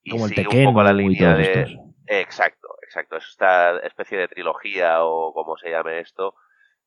[0.02, 1.62] Y como el sigue un Tekken poco la línea de.
[1.62, 1.78] estos.
[2.06, 3.16] Exacto, exacto.
[3.16, 6.34] Es esta especie de trilogía o como se llame esto.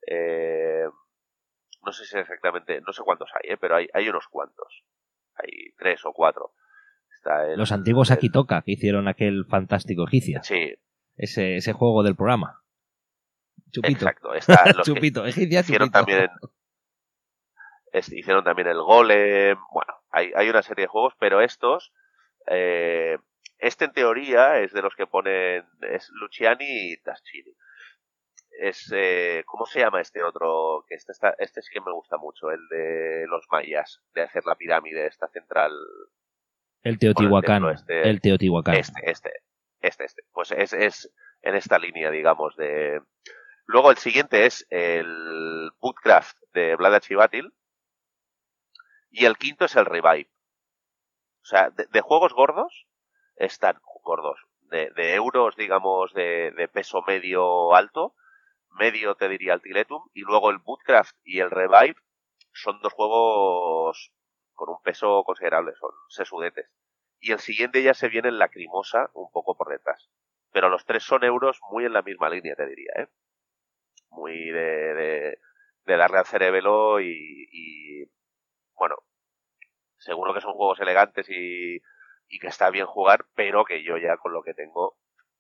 [0.06, 0.86] Eh,
[1.82, 3.58] no sé si exactamente, no sé cuántos hay, ¿eh?
[3.58, 4.84] pero hay, hay unos cuantos.
[5.36, 6.54] Hay tres o cuatro.
[7.28, 10.42] Está el- Los antiguos el- Akitoka que hicieron aquel fantástico Egicia.
[10.44, 10.74] Sí,
[11.16, 12.62] Ese, ese juego del programa.
[13.72, 13.94] Chupito.
[14.06, 14.34] exacto.
[14.34, 15.28] Está los que Chupito.
[15.28, 15.92] Hicieron Chupito.
[15.92, 16.30] también
[17.92, 19.58] es- hicieron también el Golem.
[19.74, 21.92] Bueno, hay, hay una serie de juegos, pero estos.
[22.48, 23.18] eh,
[23.60, 25.66] este en teoría es de los que ponen.
[25.82, 27.54] Es Luciani y Taschini.
[28.62, 28.92] Es.
[28.96, 30.86] eh, ¿Cómo se llama este otro?
[30.88, 34.46] Que este, está, este sí que me gusta mucho, el de los mayas, de hacer
[34.46, 35.72] la pirámide, esta central.
[36.84, 37.66] El Teotihuacán.
[37.70, 38.76] Este- el Teotihuacán.
[38.76, 39.32] Este, este,
[39.82, 40.24] este, este.
[40.32, 41.12] Pues es, es
[41.42, 43.02] en esta línea, digamos, de.
[43.66, 47.54] Luego el siguiente es el Bootcraft de Vlada Chivatil.
[49.10, 50.30] Y el quinto es el Revive.
[51.42, 52.88] O sea, de, de juegos gordos
[53.36, 54.40] están gordos.
[54.62, 58.16] De, de euros, digamos, de, de peso medio alto.
[58.72, 60.04] Medio te diría el Tiletum.
[60.14, 61.96] Y luego el Bootcraft y el Revive
[62.54, 64.12] son dos juegos
[64.58, 65.72] con un peso considerable.
[65.80, 66.70] Son sesudetes
[67.20, 70.10] y el siguiente ya se viene en lacrimosa un poco por detrás.
[70.52, 73.08] Pero los tres son euros muy en la misma línea, te diría, ¿eh?
[74.10, 75.40] Muy de, de,
[75.86, 78.06] de darle al cerebelo y, y,
[78.76, 78.96] bueno,
[79.98, 81.82] seguro que son juegos elegantes y,
[82.28, 84.98] y que está bien jugar, pero que yo ya con lo que tengo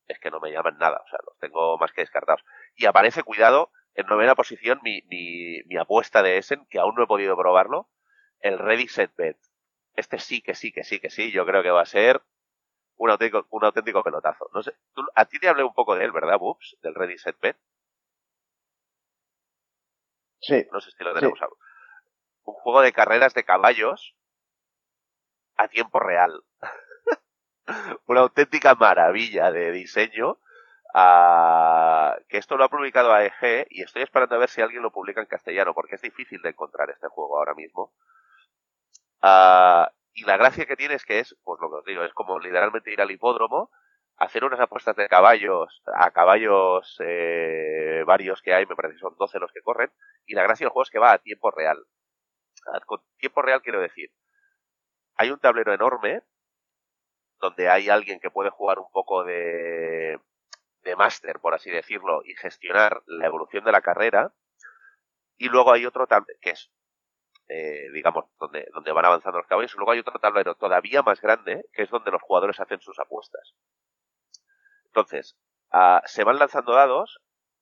[0.08, 2.44] es que no me llaman nada, o sea, los tengo más que descartados.
[2.76, 7.04] Y aparece, cuidado, en novena posición mi, mi, mi apuesta de Essen, que aún no
[7.04, 7.90] he podido probarlo,
[8.42, 9.38] el Ready Set Bet
[9.96, 12.22] este sí, que sí, que sí, que sí, yo creo que va a ser
[12.98, 14.50] un auténtico, un auténtico pelotazo.
[14.54, 16.78] No sé, tú- a ti te hablé un poco de él, ¿verdad, Boops?
[16.82, 17.58] Del Ready Set Bet.
[20.40, 21.16] Sí, No sé si lo Sí.
[21.20, 21.58] tenemos algo.
[22.46, 24.16] Un juego de carreras de caballos
[25.58, 26.44] a tiempo real.
[28.08, 30.38] Una auténtica maravilla de diseño.
[30.94, 34.92] ah, que esto lo ha publicado AEG y estoy esperando a ver si alguien lo
[34.92, 37.94] publica en castellano, porque es difícil de encontrar este juego ahora mismo.
[39.22, 42.14] Ah, y la gracia que tiene es que es, pues lo que os digo, es
[42.14, 43.70] como literalmente ir al hipódromo,
[44.18, 49.16] hacer unas apuestas de caballos, a caballos eh, varios que hay, me parece que son
[49.18, 49.92] 12 los que corren,
[50.26, 51.86] y la gracia del juego es que va a tiempo real.
[52.74, 52.80] Ah,
[53.18, 54.12] tiempo real quiero decir,
[55.16, 56.24] hay un tablero enorme
[57.40, 60.20] donde hay alguien que puede jugar un poco de,
[60.82, 64.34] de máster, por así decirlo, y gestionar la evolución de la carrera,
[65.38, 66.08] y luego hay otro
[66.42, 66.72] que es
[67.50, 69.74] eh, digamos, donde, donde van avanzando los caballos.
[69.74, 73.00] Y luego hay otro tablero todavía más grande, que es donde los jugadores hacen sus
[73.00, 73.54] apuestas.
[74.88, 75.38] Entonces,
[75.72, 77.22] ah, se van lanzando dados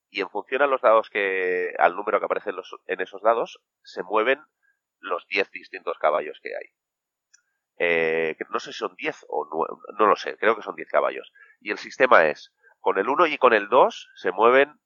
[0.09, 3.21] y en función a los dados que, al número que aparece en, los- en esos
[3.21, 4.41] dados, se mueven
[4.99, 6.67] los 10 distintos caballos que hay.
[7.77, 10.89] Eh, no sé si son 10 o 9, no lo sé, creo que son 10
[10.89, 11.31] caballos.
[11.59, 14.79] Y el sistema es, con el 1 y con el 2 se mueven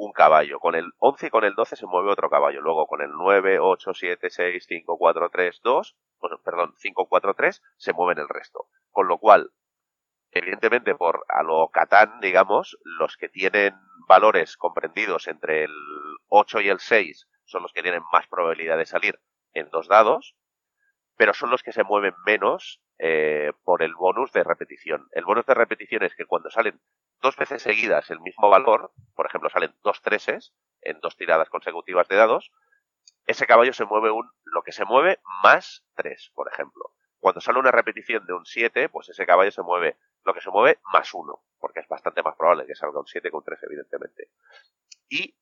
[0.00, 0.58] un caballo.
[0.60, 2.60] Con el 11 y con el 12 se mueve otro caballo.
[2.60, 5.96] Luego con el 9, 8, 7, 6, 5, 4, 3, 2,
[6.42, 8.66] perdón, 5, 4, 3, se mueven el resto.
[8.90, 9.50] Con lo cual,
[10.30, 13.74] evidentemente por a lo Catán, digamos, los que tienen
[14.08, 15.74] valores comprendidos entre el
[16.28, 19.20] 8 y el 6 son los que tienen más probabilidad de salir
[19.52, 20.36] en dos dados,
[21.16, 25.08] pero son los que se mueven menos eh, por el bonus de repetición.
[25.12, 26.80] El bonus de repetición es que cuando salen
[27.20, 30.52] dos veces seguidas el mismo valor, por ejemplo, salen dos treses
[30.82, 32.50] en dos tiradas consecutivas de dados,
[33.26, 36.92] ese caballo se mueve un, lo que se mueve más tres, por ejemplo.
[37.20, 40.50] Cuando sale una repetición de un 7, pues ese caballo se mueve lo que se
[40.50, 43.62] mueve más uno, porque es bastante más probable que salga un 7 que un 3,
[43.62, 44.30] evidentemente.
[45.08, 45.36] Y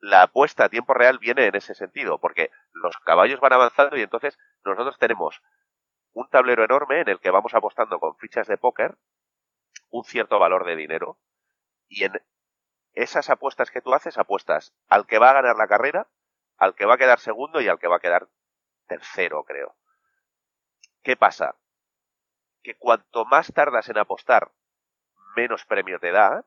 [0.00, 4.02] la apuesta a tiempo real viene en ese sentido, porque los caballos van avanzando y
[4.02, 5.40] entonces nosotros tenemos
[6.12, 8.98] un tablero enorme en el que vamos apostando con fichas de póker
[9.94, 11.20] un cierto valor de dinero
[11.86, 12.20] y en
[12.94, 16.08] esas apuestas que tú haces apuestas al que va a ganar la carrera,
[16.56, 18.28] al que va a quedar segundo y al que va a quedar
[18.88, 19.76] tercero, creo.
[21.04, 21.54] ¿Qué pasa?
[22.64, 24.50] Que cuanto más tardas en apostar,
[25.36, 26.44] menos premio te da,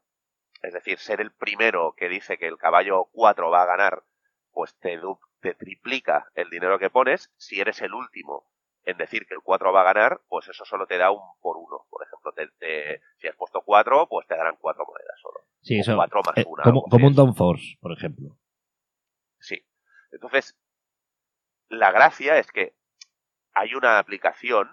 [0.62, 4.04] es decir, ser el primero que dice que el caballo 4 va a ganar,
[4.52, 5.00] pues te,
[5.40, 7.32] te triplica el dinero que pones.
[7.38, 8.46] Si eres el último
[8.88, 11.58] en decir que el 4 va a ganar, pues eso solo te da un por
[11.58, 11.86] uno.
[11.90, 15.42] Por ejemplo, te, si has puesto 4, pues te darán 4 monedas solo.
[15.62, 15.98] Sí, eso.
[15.98, 18.38] más eh, una, como, como un Don Force, por ejemplo.
[19.40, 19.62] Sí.
[20.14, 20.58] Entonces,
[21.68, 22.78] la gracia es que
[23.54, 24.70] hay una aplicación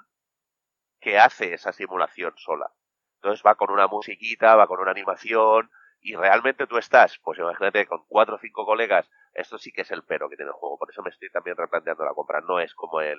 [1.00, 2.72] que hace esa simulación sola.
[3.16, 7.84] Entonces va con una musiquita, va con una animación y realmente tú estás, pues imagínate,
[7.86, 10.78] con cuatro o cinco colegas, esto sí que es el pero que tiene el juego,
[10.78, 13.18] por eso me estoy también replanteando la compra, no es como el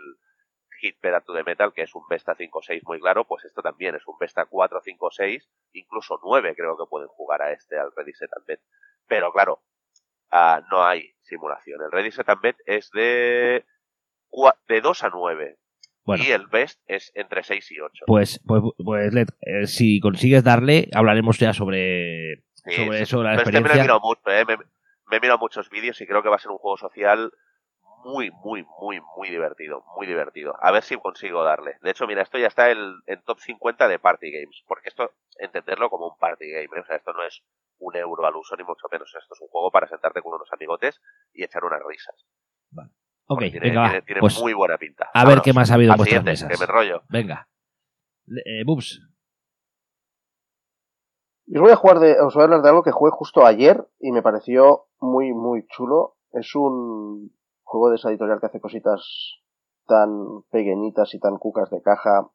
[0.79, 3.95] Hit Pedal de Metal, que es un Vesta 5 6 muy claro, pues esto también
[3.95, 7.91] es un Vesta 4, 5, 6, incluso 9 creo que pueden jugar a este, al
[7.95, 8.61] Ready Set Bet.
[9.07, 9.61] Pero claro,
[10.31, 11.81] uh, no hay simulación.
[11.81, 13.65] El Ready Set Bet es de,
[14.67, 15.57] de 2 a 9.
[16.07, 18.03] Y el best es entre 6 y 8.
[18.05, 19.11] Pues, pues, pues
[19.41, 23.73] eh, si consigues darle, hablaremos ya sobre, sobre eso, la experiencia.
[23.73, 26.35] me, he mirado mucho, eh, me, me, he mirado muchos vídeos y creo que va
[26.35, 27.31] a ser un juego social
[28.05, 29.83] muy, muy, muy, muy divertido.
[29.95, 30.55] Muy divertido.
[30.61, 31.77] A ver si consigo darle.
[31.81, 34.63] De hecho, mira, esto ya está en, en top 50 de party games.
[34.67, 36.69] Porque esto, entenderlo como un party game.
[36.77, 36.79] ¿eh?
[36.81, 37.41] O sea, esto no es
[37.79, 39.07] un euro al uso, ni mucho menos.
[39.07, 41.01] Esto es un juego para sentarte con unos amigotes
[41.33, 42.15] y echar unas risas.
[42.69, 42.91] Vale.
[43.27, 45.09] Ok, tiene, venga, tiene, pues muy buena pinta.
[45.11, 46.47] A ver qué más ha habido en vuestras mesas.
[46.47, 47.01] Que me rollo.
[47.09, 47.49] Venga.
[48.27, 49.01] Eh, Bubs.
[51.47, 53.87] Yo voy a jugar de, os voy a hablar de algo que jugué justo ayer
[53.99, 56.17] y me pareció muy, muy chulo.
[56.33, 57.34] Es un
[57.65, 59.41] juego de esa editorial que hace cositas
[59.85, 62.29] tan pequeñitas y tan cucas de caja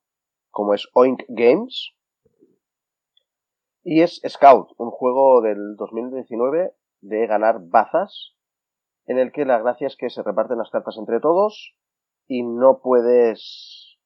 [0.51, 1.93] como es Oink Games.
[3.83, 8.37] Y es Scout, un juego del 2019 de ganar bazas
[9.07, 11.75] en el que la gracia es que se reparten las cartas entre todos
[12.27, 13.99] y no puedes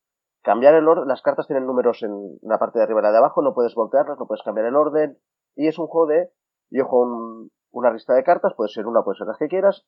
[0.42, 1.08] cambiar el orden.
[1.08, 3.74] Las cartas tienen números en la parte de arriba y la de abajo, no puedes
[3.74, 5.18] voltearlas, no puedes cambiar el orden.
[5.56, 6.30] Y es un juego de,
[6.70, 9.84] yo juego una lista de cartas, puede ser una, puede ser las que quieras,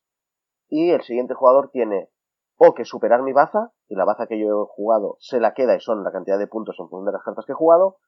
[0.68, 2.10] y el siguiente jugador tiene
[2.58, 5.76] o que superar mi baza, y la baza que yo he jugado se la queda
[5.76, 7.98] y son la cantidad de puntos en función de las cartas que he jugado,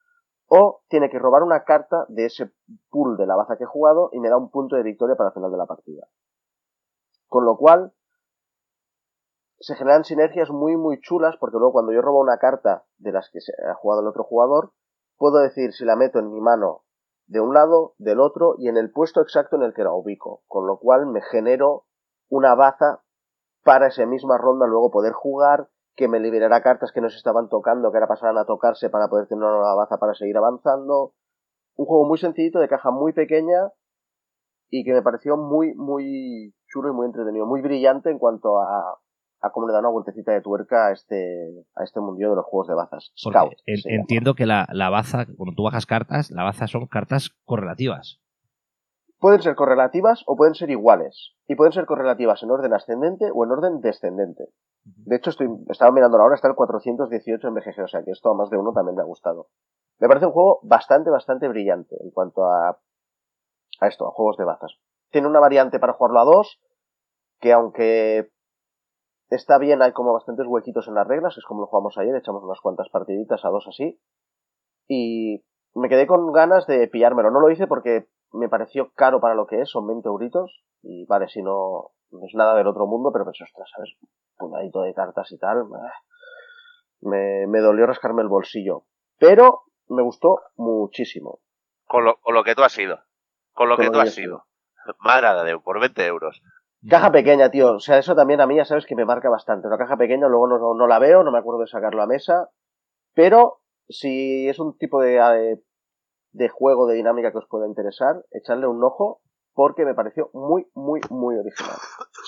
[0.46, 2.50] o tiene que robar una carta de ese
[2.88, 5.28] pool de la baza que he jugado y me da un punto de victoria para
[5.28, 6.08] el final de la partida.
[7.26, 7.92] Con lo cual,
[9.60, 13.28] se generan sinergias muy, muy chulas, porque luego cuando yo robo una carta de las
[13.30, 14.72] que se ha jugado el otro jugador,
[15.18, 16.84] puedo decir si la meto en mi mano
[17.26, 20.42] de un lado, del otro, y en el puesto exacto en el que la ubico.
[20.46, 21.87] Con lo cual me genero
[22.28, 23.02] una baza
[23.64, 27.48] para esa misma ronda luego poder jugar, que me liberará cartas que no se estaban
[27.48, 31.14] tocando, que ahora pasarán a tocarse para poder tener una baza para seguir avanzando.
[31.76, 33.72] Un juego muy sencillito, de caja muy pequeña,
[34.70, 38.98] y que me pareció muy, muy chulo y muy entretenido, muy brillante en cuanto a,
[39.40, 42.44] a cómo le da una vueltecita de tuerca a este, a este mundillo de los
[42.44, 43.12] juegos de bazas.
[43.16, 48.20] Scout, entiendo que la, la baza, cuando tú bajas cartas, la baza son cartas correlativas.
[49.18, 51.34] Pueden ser correlativas o pueden ser iguales.
[51.46, 54.48] Y pueden ser correlativas en orden ascendente o en orden descendente.
[54.84, 58.30] De hecho, estoy, estaba mirando ahora, está el 418 en BGG, o sea que esto
[58.30, 59.48] a más de uno también me ha gustado.
[59.98, 62.78] Me parece un juego bastante, bastante brillante en cuanto a
[63.80, 64.78] a esto, a juegos de bazas.
[65.10, 66.60] Tiene una variante para jugarlo a dos,
[67.40, 68.30] que aunque
[69.30, 72.42] está bien, hay como bastantes huequitos en las reglas, es como lo jugamos ayer, echamos
[72.42, 74.00] unas cuantas partiditas a dos así.
[74.88, 75.44] Y
[75.74, 77.30] me quedé con ganas de pillármelo.
[77.30, 80.62] No lo hice porque me pareció caro para lo que es, son 20 euritos.
[80.82, 83.94] Y vale, si no, no es nada del otro mundo, pero pues ostras, ¿sabes?
[84.36, 85.64] Punadito de cartas y tal.
[87.00, 88.84] Me, me dolió rascarme el bolsillo.
[89.18, 91.40] Pero me gustó muchísimo.
[91.86, 92.98] Con lo, con lo que tú has sido
[93.58, 94.44] con lo que tú has sido.
[95.00, 96.40] Madre de por 20 euros.
[96.88, 97.72] Caja pequeña, tío.
[97.74, 99.66] O sea, eso también a mí ya sabes que me marca bastante.
[99.66, 102.50] Una caja pequeña, luego no, no la veo, no me acuerdo de sacarlo a mesa.
[103.14, 105.60] Pero si es un tipo de, de
[106.48, 109.20] juego, de dinámica que os pueda interesar, echarle un ojo
[109.54, 111.76] porque me pareció muy, muy, muy original.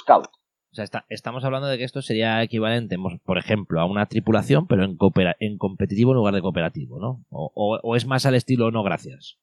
[0.01, 0.26] Scout.
[0.26, 4.66] O sea, está, estamos hablando de que esto sería equivalente, por ejemplo, a una tripulación,
[4.68, 4.96] pero en,
[5.40, 7.24] en competitivo en lugar de cooperativo, ¿no?
[7.30, 7.51] O,
[7.82, 9.38] o, es más al estilo no gracias.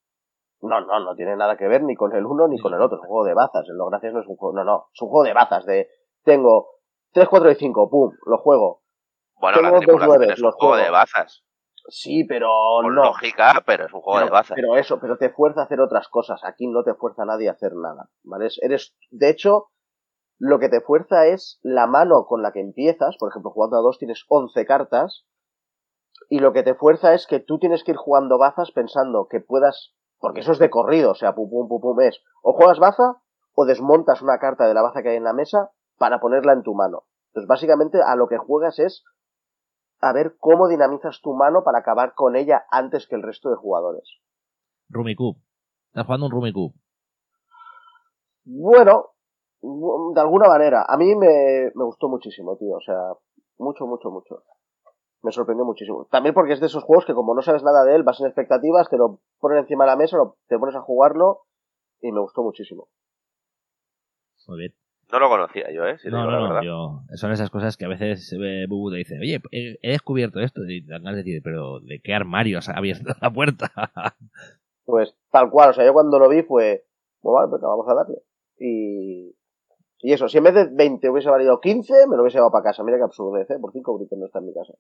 [0.62, 2.98] No, no, no tiene nada que ver ni con el uno ni con el otro.
[2.98, 3.68] Es un juego de bazas.
[3.70, 4.56] El no gracias no es un juego.
[4.56, 4.88] No, no.
[4.94, 5.66] Es un juego de bazas.
[5.66, 5.88] De
[6.24, 6.68] tengo
[7.12, 7.90] 3, 4 y 5.
[7.90, 8.82] Pum, lo juego.
[9.40, 11.44] Bueno, tengo la tripulación es un juego de bazas.
[11.90, 12.50] Sí, pero
[12.84, 12.90] no.
[12.90, 14.56] lógica, pero es un juego de bazas.
[14.56, 16.44] Pero eso, pero te fuerza a hacer otras cosas.
[16.44, 18.10] Aquí no te fuerza a nadie a hacer nada.
[18.24, 18.50] ¿Vale?
[18.62, 19.68] Eres, de hecho,
[20.38, 23.16] lo que te fuerza es la mano con la que empiezas.
[23.18, 25.26] Por ejemplo, jugando a dos tienes 11 cartas.
[26.30, 29.40] Y lo que te fuerza es que tú tienes que ir jugando bazas pensando que
[29.40, 29.94] puedas.
[30.20, 32.22] Porque eso es de corrido, o sea, pum pum pum pum es.
[32.42, 33.22] O juegas baza
[33.54, 36.64] o desmontas una carta de la baza que hay en la mesa para ponerla en
[36.64, 37.04] tu mano.
[37.30, 39.04] Entonces, básicamente, a lo que juegas es
[40.00, 43.56] a ver cómo dinamizas tu mano para acabar con ella antes que el resto de
[43.56, 44.20] jugadores.
[44.90, 45.40] Rumicube.
[45.88, 46.74] Estás jugando un Rumicube.
[48.46, 49.12] Bueno,
[49.62, 50.86] de alguna manera.
[50.88, 52.76] A mí me, me gustó muchísimo, tío.
[52.76, 53.14] O sea,
[53.58, 54.44] mucho, mucho, mucho.
[55.24, 56.06] Me sorprendió muchísimo.
[56.12, 58.28] También porque es de esos juegos que como no sabes nada de él, vas en
[58.28, 60.18] expectativas, te lo ponen encima de la mesa,
[60.48, 61.42] te pones a jugarlo
[62.02, 62.88] y me gustó muchísimo.
[64.48, 64.87] Muy bien.
[65.12, 65.98] No lo conocía yo, ¿eh?
[66.06, 69.42] no, no, no, yo, son esas cosas que a veces eh, Bubu te dice, oye,
[69.52, 73.72] he, descubierto esto, y te de decir, pero ¿de qué armario has abierto la puerta?
[74.86, 76.86] pues tal cual, o sea, yo cuando lo vi fue,
[77.22, 78.18] bueno, vale, pues vamos a darle.
[78.60, 79.34] Y,
[80.00, 82.66] y eso, si en vez de 20 hubiese valido 15, me lo hubiese llevado para
[82.66, 82.84] casa.
[82.84, 83.46] Mira qué absurdo, ¿eh?
[83.60, 84.74] Por 5 gritos no está en mi casa.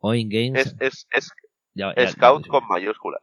[0.00, 0.76] O in games.
[0.80, 1.30] Es, es,
[1.96, 3.22] es Scout con mayúsculas.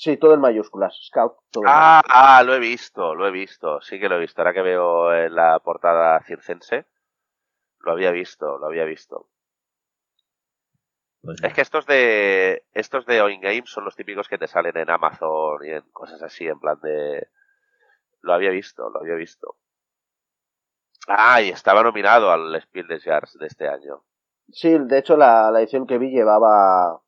[0.00, 0.98] Sí, todo en mayúsculas.
[1.08, 1.34] Scout.
[1.50, 3.82] Todo ah, ah, lo he visto, lo he visto.
[3.82, 4.40] Sí que lo he visto.
[4.40, 6.86] Ahora que veo en la portada circense,
[7.80, 9.28] lo había visto, lo había visto.
[11.20, 14.74] Pues es que estos de estos de Oin Games son los típicos que te salen
[14.78, 17.28] en Amazon y en cosas así, en plan de
[18.22, 19.58] lo había visto, lo había visto.
[21.08, 24.02] Ah, y estaba nominado al Spiel des Jahres de este año.
[24.48, 27.02] Sí, de hecho la, la edición que vi llevaba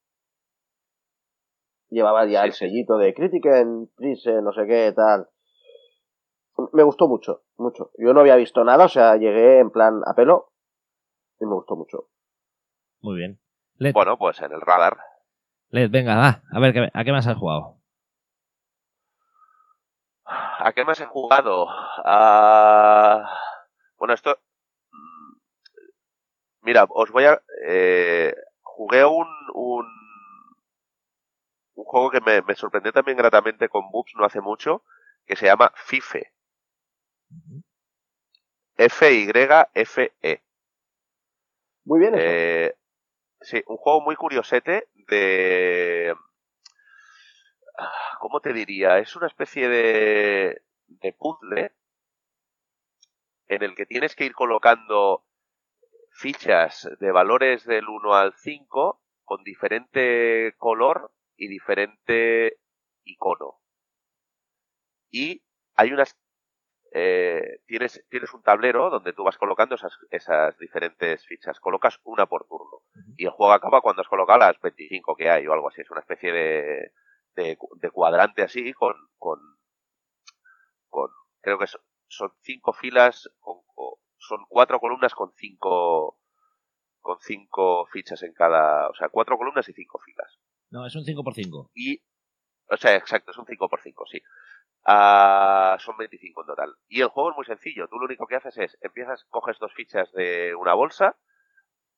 [1.92, 5.28] llevaba ya el sellito de crítica en Prise, no sé qué, tal.
[6.72, 7.90] Me gustó mucho, mucho.
[7.98, 10.52] Yo no había visto nada, o sea, llegué en plan a pelo
[11.38, 12.08] y me gustó mucho.
[13.00, 13.38] Muy bien.
[13.92, 14.98] Bueno, pues en el radar.
[15.70, 17.78] Led, venga, va, a ver, ¿a qué más has jugado?
[20.24, 21.66] ¿A qué más he jugado?
[22.04, 23.28] Ah,
[23.98, 24.38] bueno, esto...
[24.92, 25.38] Mm,
[26.62, 27.42] mira, os voy a...
[27.66, 30.01] Eh, jugué un, un
[31.82, 34.84] un juego que me, me sorprendió también gratamente con Boops no hace mucho,
[35.26, 36.32] que se llama FIFE.
[38.76, 40.42] F-Y-F-E.
[41.84, 42.14] Muy bien.
[42.16, 42.74] Eh,
[43.40, 46.14] sí, un juego muy curiosete de...
[48.20, 48.98] ¿Cómo te diría?
[48.98, 51.72] Es una especie de, de puzzle
[53.48, 55.24] en el que tienes que ir colocando
[56.10, 61.12] fichas de valores del 1 al 5 con diferente color
[61.42, 62.58] y diferente
[63.04, 63.58] icono.
[65.10, 65.42] Y
[65.74, 66.16] hay unas...
[66.94, 71.58] Eh, tienes, tienes un tablero donde tú vas colocando esas, esas diferentes fichas.
[71.58, 72.82] Colocas una por turno.
[73.16, 75.80] Y el juego acaba cuando has colocado las 25 que hay o algo así.
[75.80, 76.92] Es una especie de,
[77.34, 79.40] de, cuadrante así con, con,
[80.88, 83.62] con creo que son, son cinco filas, con,
[84.18, 86.18] son cuatro columnas con cinco,
[87.00, 90.38] con cinco fichas en cada, o sea, cuatro columnas y cinco filas.
[90.72, 91.70] No, es un 5x5.
[91.74, 92.02] Y,
[92.70, 94.22] o sea, exacto, es un 5x5, sí.
[94.86, 96.74] Uh, son 25 en total.
[96.88, 97.88] Y el juego es muy sencillo.
[97.88, 101.18] Tú lo único que haces es, empiezas, coges dos fichas de una bolsa,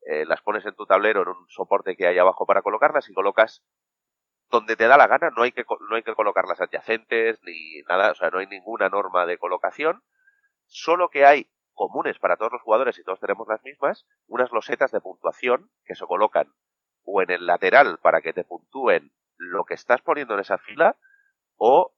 [0.02, 3.14] eh, las pones en tu tablero en un soporte que hay abajo para colocarlas y
[3.14, 3.62] colocas
[4.50, 5.30] donde te da la gana.
[5.30, 8.88] No hay que, no hay que colocarlas adyacentes ni nada, o sea, no hay ninguna
[8.88, 10.02] norma de colocación.
[10.66, 14.90] Solo que hay comunes para todos los jugadores y todos tenemos las mismas, unas losetas
[14.90, 16.52] de puntuación que se colocan
[17.04, 20.96] o en el lateral para que te puntúen lo que estás poniendo en esa fila
[21.56, 21.94] o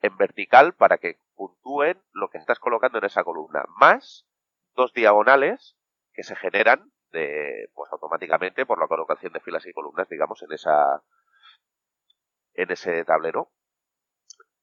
[0.00, 4.26] en vertical para que puntúen lo que estás colocando en esa columna, más
[4.74, 5.76] dos diagonales
[6.12, 10.52] que se generan de, pues automáticamente por la colocación de filas y columnas, digamos, en
[10.52, 11.02] esa,
[12.54, 13.52] en ese tablero.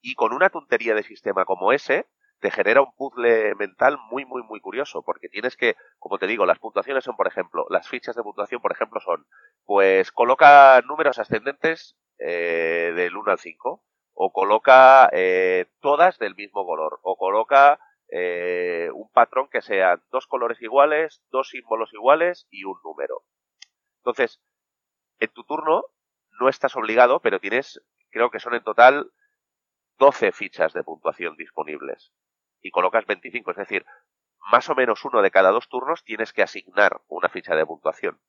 [0.02, 2.08] Y con una tontería de sistema como ese,
[2.42, 6.46] te genera un puzzle mental muy, muy, muy curioso, porque tienes que, como te digo,
[6.46, 9.28] las puntuaciones son, por ejemplo, las fichas de puntuación, por ejemplo, son,
[9.64, 13.84] pues coloca números ascendentes eh, del 1 al 5.
[14.14, 17.80] o coloca eh, todas del mismo color, o coloca
[18.10, 23.24] eh, un patrón que sean dos colores iguales, dos símbolos iguales y un número.
[24.00, 24.42] Entonces,
[25.20, 25.86] en tu turno
[26.40, 29.12] no estás obligado, pero tienes, creo que son en total
[29.98, 32.12] 12 fichas de puntuación disponibles.
[32.62, 33.86] Y colocas 25, es decir,
[34.52, 38.20] más o menos uno de cada dos turnos tienes que asignar una ficha de puntuación.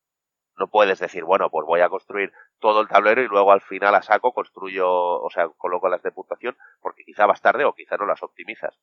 [0.56, 3.94] No puedes decir, bueno, pues voy a construir todo el tablero y luego al final
[3.94, 7.96] a saco construyo, o sea, coloco las de puntuación, porque quizá vas tarde o quizá
[7.96, 8.78] no las optimizas.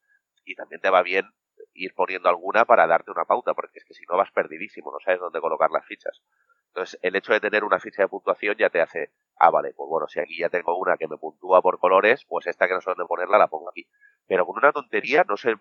[0.46, 1.32] Y también te va bien
[1.74, 5.00] ir poniendo alguna para darte una pauta, porque es que si no vas perdidísimo, no
[5.00, 6.22] sabes dónde colocar las fichas.
[6.70, 9.90] Entonces, el hecho de tener una ficha de puntuación ya te hace, ah, vale, pues
[9.90, 12.82] bueno, si aquí ya tengo una que me puntúa por colores, pues esta que no
[12.82, 13.88] sé dónde ponerla la pongo aquí.
[14.28, 15.56] Pero con una tontería, no sé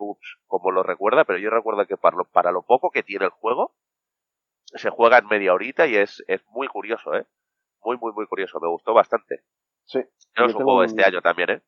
[0.46, 3.30] como lo recuerda, pero yo recuerdo que para lo, para lo poco que tiene el
[3.30, 3.74] juego,
[4.66, 7.26] se juega en media horita y es, es muy curioso, ¿eh?
[7.82, 8.60] Muy, muy, muy curioso.
[8.60, 9.44] Me gustó bastante.
[9.84, 10.00] Sí.
[10.36, 11.62] Yo es un juego de este año también, ¿eh?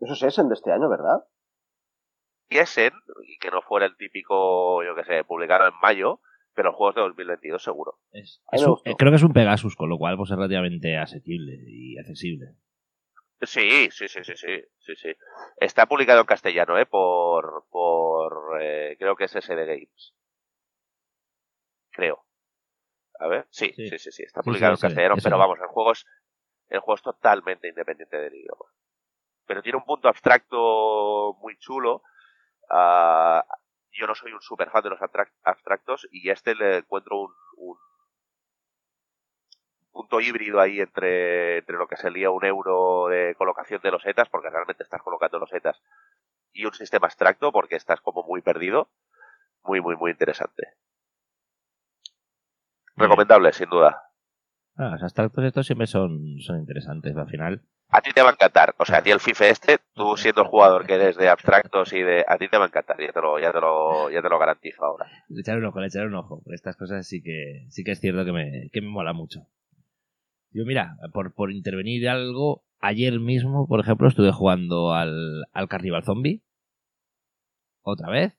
[0.00, 1.24] Eso es Essen de este año, ¿verdad?
[2.48, 6.20] Y Essen, y que no fuera el típico, yo que sé, publicado en mayo,
[6.54, 7.98] pero el juego es de 2022 seguro.
[8.12, 11.58] Es, es un, creo que es un Pegasus, con lo cual pues es relativamente asequible
[11.66, 12.54] y accesible.
[13.42, 15.12] Sí, sí, sí, sí, sí, sí, sí.
[15.58, 16.86] Está publicado en castellano, ¿eh?
[16.86, 20.14] Por, por eh, creo que es SD Games.
[21.90, 22.24] Creo.
[23.18, 24.22] A ver, sí, sí, sí, sí, sí.
[24.22, 26.04] está publicado sí, en castellano, pero vamos, el juego es,
[26.68, 28.64] el juego es totalmente independiente del idioma.
[29.46, 32.02] Pero tiene un punto abstracto muy chulo.
[32.70, 33.40] Uh,
[33.94, 35.00] yo no soy un super fan de los
[35.42, 37.76] abstractos y a este le encuentro un, un
[39.92, 44.28] punto híbrido ahí entre, entre lo que sería un euro de colocación de los etas,
[44.28, 45.80] porque realmente estás colocando los etas,
[46.52, 48.90] y un sistema abstracto, porque estás como muy perdido.
[49.62, 50.74] Muy, muy, muy interesante.
[52.96, 54.02] Recomendable, sin duda.
[54.76, 57.62] Ah, los abstractos estos siempre son, son interesantes, al final.
[57.96, 58.74] A ti te va a encantar.
[58.78, 61.92] O sea, a ti el FIFA este, tú siendo el jugador que eres de abstractos
[61.92, 62.24] y de...
[62.26, 64.36] A ti te va a encantar, ya te lo, ya te lo, ya te lo
[64.36, 65.06] garantizo ahora.
[65.28, 66.42] Le echaré un ojo, le echaré un ojo.
[66.46, 69.46] Estas cosas sí que, sí que es cierto que me, que me mola mucho.
[70.50, 76.02] Yo, mira, por, por intervenir algo, ayer mismo, por ejemplo, estuve jugando al, al Carnival
[76.02, 76.42] Zombie.
[77.82, 78.36] Otra vez.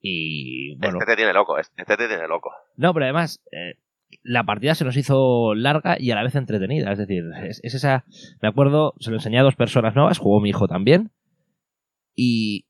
[0.00, 0.98] Y bueno.
[0.98, 2.50] Este te tiene loco, este te tiene loco.
[2.74, 3.78] No, pero además, eh,
[4.22, 6.92] la partida se nos hizo larga y a la vez entretenida.
[6.92, 8.04] Es decir, es, es, esa.
[8.40, 11.10] Me acuerdo, se lo enseñé a dos personas nuevas, jugó mi hijo también.
[12.14, 12.66] Y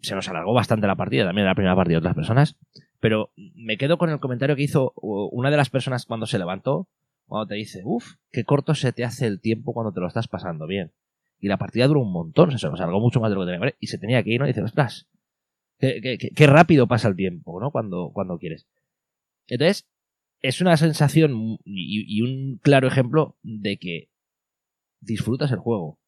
[0.00, 2.56] se nos alargó bastante la partida, también la primera partida de otras personas.
[3.00, 6.88] Pero me quedo con el comentario que hizo una de las personas cuando se levantó,
[7.26, 10.28] cuando te dice, uff, qué corto se te hace el tiempo cuando te lo estás
[10.28, 10.92] pasando bien.
[11.40, 13.74] Y la partida duró un montón, se nos alargó mucho más de lo que tenía
[13.80, 14.46] y se tenía que ir, ¿no?
[14.46, 15.08] Y dice, ostras,
[15.78, 17.72] qué, qué, qué rápido pasa el tiempo, ¿no?
[17.72, 18.68] Cuando, cuando quieres.
[19.48, 19.88] Entonces,
[20.42, 24.08] es una sensación y, y, un claro ejemplo de que
[25.00, 25.98] disfrutas el juego.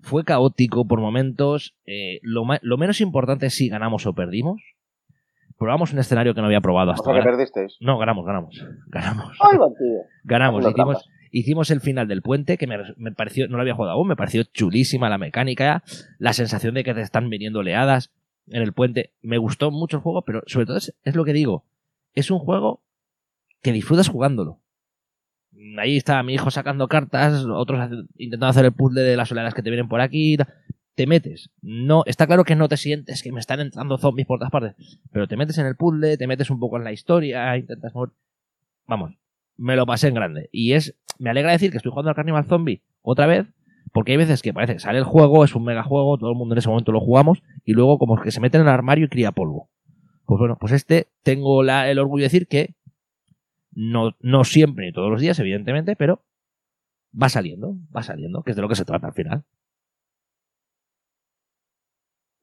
[0.00, 1.76] Fue caótico por momentos.
[1.84, 4.62] Eh, lo, lo, menos importante es si ganamos o perdimos.
[5.58, 7.24] Probamos un escenario que no había probado hasta o sea, ahora.
[7.24, 7.76] que perdisteis?
[7.80, 8.64] No, ganamos, ganamos.
[8.86, 9.36] Ganamos.
[9.40, 9.58] ¡Ay!
[10.24, 10.62] Ganamos.
[10.62, 13.92] No Hicimos, hicimos el final del puente, que me, me, pareció, no lo había jugado
[13.92, 15.82] aún, me pareció chulísima la mecánica,
[16.18, 18.10] la sensación de que te están viniendo oleadas
[18.46, 19.12] en el puente.
[19.20, 21.64] Me gustó mucho el juego, pero sobre todo es, es lo que digo.
[22.14, 22.80] Es un juego
[23.62, 24.60] que disfrutas jugándolo.
[25.78, 29.62] Ahí está mi hijo sacando cartas, otros intentando hacer el puzzle de las oleadas que
[29.62, 30.36] te vienen por aquí.
[30.94, 31.50] Te metes.
[31.60, 35.00] No, está claro que no te sientes que me están entrando zombies por todas partes.
[35.12, 38.10] Pero te metes en el puzzle, te metes un poco en la historia, intentas mover.
[38.86, 39.12] Vamos,
[39.56, 40.48] me lo pasé en grande.
[40.52, 40.96] Y es.
[41.18, 43.46] Me alegra decir que estoy jugando al Carnival Zombie otra vez.
[43.92, 46.36] Porque hay veces que parece que sale el juego, es un mega juego, todo el
[46.36, 49.06] mundo en ese momento lo jugamos, y luego como que se mete en el armario
[49.06, 49.68] y cría polvo.
[50.26, 52.76] Pues bueno, pues este tengo el orgullo de decir que
[53.72, 56.24] no, no siempre ni todos los días, evidentemente, pero
[57.10, 59.44] va saliendo, va saliendo, que es de lo que se trata al final.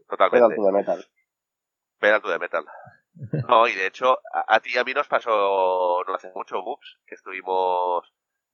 [0.07, 0.55] Totalmente.
[0.55, 1.05] Pedal to the metal.
[1.99, 2.65] Pedal to the metal.
[3.47, 6.61] No, y de hecho, a, a ti y a mí nos pasó no hace mucho,
[6.61, 8.13] Boops, que estuvimos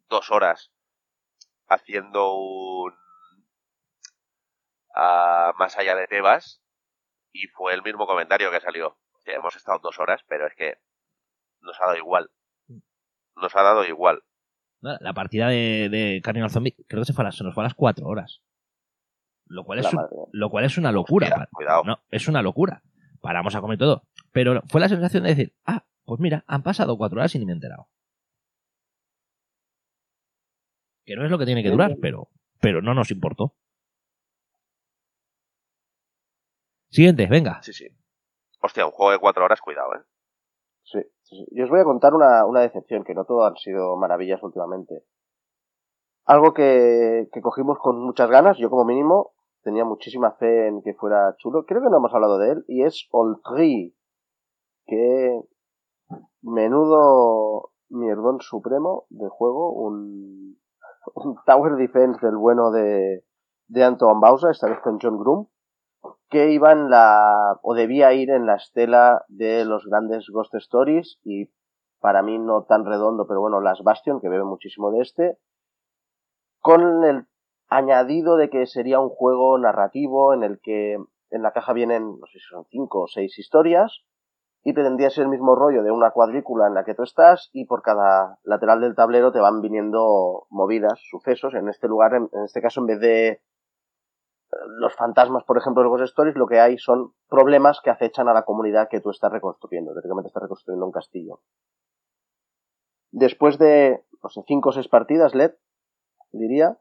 [0.09, 0.71] dos horas
[1.67, 2.93] haciendo un
[4.95, 6.61] uh, más allá de Tebas
[7.31, 8.97] y fue el mismo comentario que salió.
[9.25, 10.77] Hemos estado dos horas, pero es que
[11.61, 12.29] nos ha dado igual
[13.35, 14.23] nos ha dado igual.
[14.81, 17.63] La partida de, de Carnival Zombie creo que se, fue a las, se nos fue
[17.63, 18.41] a las cuatro horas.
[19.45, 19.99] Lo cual, es, un,
[20.31, 21.47] lo cual es una locura.
[21.51, 21.83] Cuidado.
[21.83, 22.81] No, es una locura.
[23.21, 24.03] Paramos a comer todo.
[24.31, 27.45] Pero fue la sensación de decir, ah, pues mira, han pasado cuatro horas y ni
[27.45, 27.87] me he enterado.
[31.05, 32.29] Que no es lo que tiene que durar, pero,
[32.59, 33.55] pero no nos importó.
[36.89, 37.61] Siguiente, venga.
[37.61, 37.87] Sí, sí.
[38.61, 40.01] Hostia, un juego de cuatro horas, cuidado, eh.
[40.83, 44.41] Sí, sí, Yo os voy a contar una, decepción, que no todo han sido maravillas
[44.43, 45.03] últimamente.
[46.25, 51.35] algo que, cogimos con muchas ganas, yo como mínimo tenía muchísima fe en que fuera
[51.37, 51.65] chulo.
[51.65, 53.95] Creo que no hemos hablado de él, y es Oltri,
[54.85, 55.41] que
[56.41, 60.57] menudo mierdón supremo de juego, un,
[61.15, 63.23] un Tower Defense del bueno de,
[63.75, 65.47] Anton Bausa, esta vez con John Groom,
[66.33, 71.19] que iba en la, o debía ir en la estela de los grandes Ghost Stories
[71.23, 71.51] y
[71.99, 75.37] para mí no tan redondo, pero bueno, las Bastion, que bebe muchísimo de este,
[76.59, 77.27] con el
[77.69, 80.97] añadido de que sería un juego narrativo en el que
[81.29, 84.03] en la caja vienen, no sé si son cinco o seis historias,
[84.63, 87.65] y pretendía ser el mismo rollo de una cuadrícula en la que tú estás y
[87.65, 91.53] por cada lateral del tablero te van viniendo movidas, sucesos.
[91.53, 93.41] En este lugar, en, este caso, en vez de
[94.79, 98.33] los fantasmas, por ejemplo, de los Stories, lo que hay son problemas que acechan a
[98.33, 99.93] la comunidad que tú estás reconstruyendo.
[99.93, 101.41] Teóricamente estás reconstruyendo un castillo.
[103.11, 105.53] Después de, no sé, cinco o seis partidas, LED,
[106.31, 106.79] diría,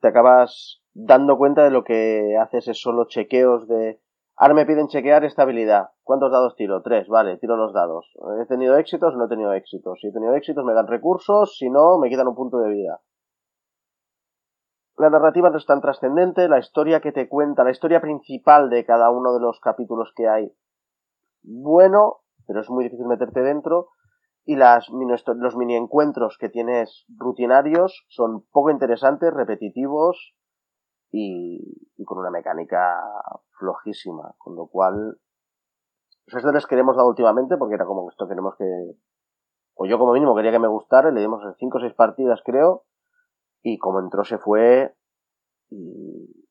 [0.00, 4.00] te acabas dando cuenta de lo que haces es solo chequeos de
[4.36, 5.90] Ahora me piden chequear estabilidad.
[6.02, 6.82] ¿Cuántos dados tiro?
[6.82, 8.12] Tres, vale, tiro los dados.
[8.42, 10.00] ¿He tenido éxitos o no he tenido éxitos?
[10.00, 13.00] Si he tenido éxitos me dan recursos, si no, me quitan un punto de vida.
[14.96, 18.84] La narrativa no es tan trascendente, la historia que te cuenta, la historia principal de
[18.84, 20.52] cada uno de los capítulos que hay,
[21.42, 23.88] bueno, pero es muy difícil meterte dentro.
[24.46, 30.34] Y las, los mini encuentros que tienes rutinarios son poco interesantes, repetitivos,
[31.16, 33.00] y, con una mecánica
[33.58, 35.18] flojísima, con lo cual
[36.24, 38.64] pues esto les queremos dar últimamente porque era como esto queremos que
[39.74, 42.84] o yo como mínimo quería que me gustara le dimos 5 o 6 partidas creo
[43.64, 44.94] y como entró se fue
[45.70, 46.46] y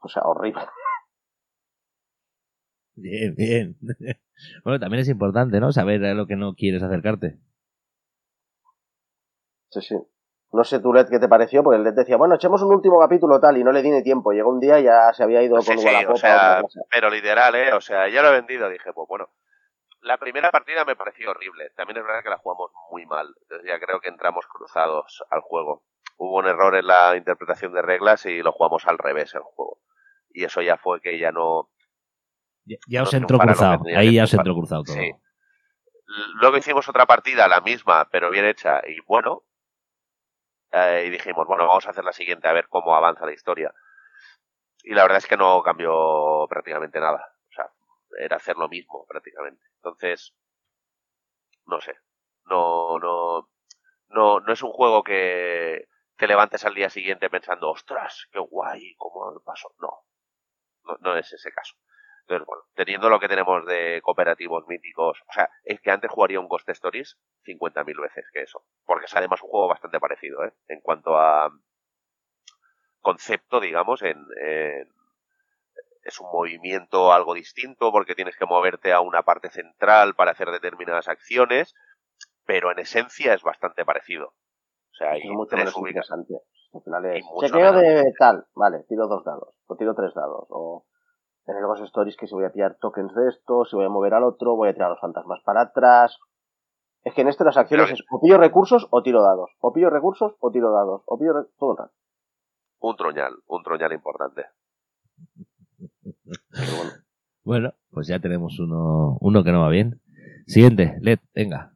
[0.00, 0.62] o sea horrible
[2.96, 3.76] bien bien
[4.64, 7.38] bueno también es importante no saber a lo que no quieres acercarte
[9.70, 9.94] sí sí
[10.52, 12.98] no sé tú, Led, qué te pareció, porque el Led decía, bueno, echemos un último
[12.98, 14.32] capítulo tal, y no le di ni tiempo.
[14.32, 17.74] Llegó un día y ya se había ido con sí, o sea, Pero literal, ¿eh?
[17.74, 19.28] O sea, ya lo he vendido, dije, pues bueno.
[20.06, 21.70] La primera partida me pareció horrible.
[21.70, 23.34] También es verdad que la jugamos muy mal.
[23.42, 25.82] Entonces ya creo que entramos cruzados al juego.
[26.16, 29.80] Hubo un error en la interpretación de reglas y lo jugamos al revés el juego.
[30.30, 31.70] Y eso ya fue que ya no...
[32.86, 33.82] Ya, os entró cruzado.
[33.96, 34.94] Ahí ya os entró cruzado todo.
[34.94, 35.12] Sí.
[36.40, 38.82] Luego hicimos otra partida, la misma, pero bien hecha.
[38.86, 39.42] Y bueno,
[40.70, 43.74] eh, y dijimos, bueno, vamos a hacer la siguiente a ver cómo avanza la historia.
[44.84, 47.35] Y la verdad es que no cambió prácticamente nada.
[48.18, 49.62] Era hacer lo mismo prácticamente.
[49.76, 50.34] Entonces,
[51.66, 51.94] no sé.
[52.44, 53.50] No, no,
[54.08, 58.94] no, no es un juego que te levantes al día siguiente pensando, ostras, qué guay,
[58.96, 59.74] cómo pasó.
[59.80, 60.04] No,
[60.84, 61.74] no, no es ese caso.
[62.22, 66.40] Entonces, bueno, teniendo lo que tenemos de cooperativos míticos, o sea, es que antes jugaría
[66.40, 68.64] un Ghost Stories 50.000 veces que eso.
[68.84, 70.52] Porque es además un juego bastante parecido, ¿eh?
[70.66, 71.52] En cuanto a
[73.00, 74.16] concepto, digamos, en,
[76.06, 80.50] es un movimiento algo distinto porque tienes que moverte a una parte central para hacer
[80.50, 81.74] determinadas acciones,
[82.44, 84.28] pero en esencia es bastante parecido.
[84.28, 86.26] O sea, hay mucho tres ubicaciones.
[87.40, 90.86] Chequeo de tal, vale, tiro dos dados, o tiro tres dados, o
[91.46, 93.88] en el Ghost Stories que si voy a pillar tokens de esto, si voy a
[93.88, 96.18] mover al otro, voy a tirar los fantasmas para atrás.
[97.02, 99.50] Es que en este las acciones es o pillo recursos o tiro dados.
[99.60, 101.02] O pillo recursos o tiro dados.
[101.06, 101.94] O pillo todo el rato.
[102.80, 104.46] Un troñal, un troñal importante.
[106.76, 106.92] Bueno.
[107.44, 107.74] bueno.
[107.90, 110.00] pues ya tenemos uno, uno que no va bien.
[110.46, 111.74] Siguiente, Led, venga.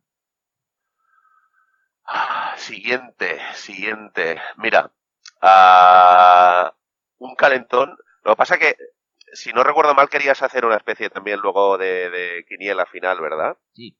[2.04, 4.38] Ah, siguiente, siguiente.
[4.56, 4.92] Mira,
[5.42, 6.70] uh,
[7.18, 7.96] un calentón.
[8.24, 8.76] Lo que pasa que
[9.32, 13.56] si no recuerdo mal, querías hacer una especie también luego de, de quiniela final, ¿verdad?
[13.72, 13.96] Sí.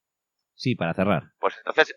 [0.55, 1.33] Sí, para cerrar.
[1.39, 1.95] Pues entonces,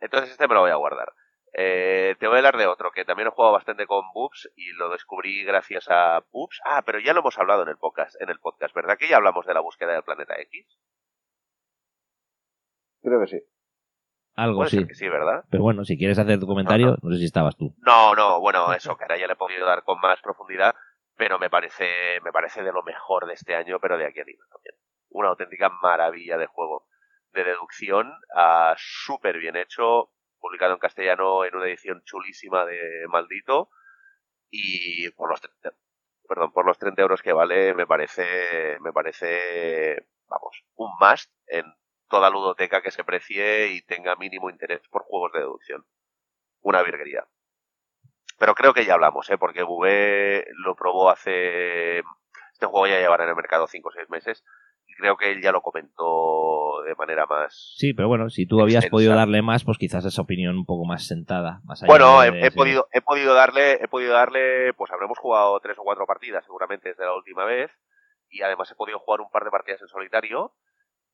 [0.00, 1.12] entonces este me lo voy a guardar.
[1.56, 4.72] Eh, te voy a hablar de otro que también he jugado bastante con Boobs y
[4.72, 6.60] lo descubrí gracias a Boobs.
[6.64, 8.98] Ah, pero ya lo hemos hablado en el podcast, en el podcast, ¿verdad?
[8.98, 10.78] Que ya hablamos de la búsqueda del planeta X.
[13.02, 13.40] Creo que sí.
[14.36, 14.84] Algo sí.
[14.92, 15.44] sí, ¿verdad?
[15.48, 17.72] Pero bueno, si quieres hacer tu comentario, no sé si estabas tú.
[17.78, 20.74] No, no, bueno, eso, que ahora ya le he podido dar con más profundidad
[21.16, 24.44] pero me parece, me parece de lo mejor de este año, pero de aquí arriba
[24.50, 24.74] también.
[25.10, 26.86] Una auténtica maravilla de juego
[27.32, 30.10] de deducción, uh, súper bien hecho,
[30.44, 33.70] publicado en castellano en una edición chulísima de Maldito,
[34.50, 35.74] y por los 30,
[36.28, 41.64] perdón, por los 30 euros que vale, me parece, me parece, vamos, un must en
[42.10, 45.86] toda ludoteca que se precie y tenga mínimo interés por juegos de deducción.
[46.60, 47.26] Una virguería.
[48.38, 49.38] Pero creo que ya hablamos, ¿eh?
[49.38, 52.00] porque V lo probó hace...
[52.52, 54.44] Este juego ya llevará en el mercado 5 o 6 meses
[54.86, 56.04] Y creo que él ya lo comentó
[56.84, 57.74] de manera más.
[57.76, 60.84] Sí, pero bueno, si tú habías podido darle más, pues quizás esa opinión un poco
[60.84, 61.60] más sentada.
[61.64, 62.56] Más allá Bueno, de- he, he sí.
[62.56, 66.90] podido, he podido darle, he podido darle, pues habremos jugado tres o cuatro partidas seguramente
[66.90, 67.70] desde la última vez
[68.28, 70.52] y además he podido jugar un par de partidas en solitario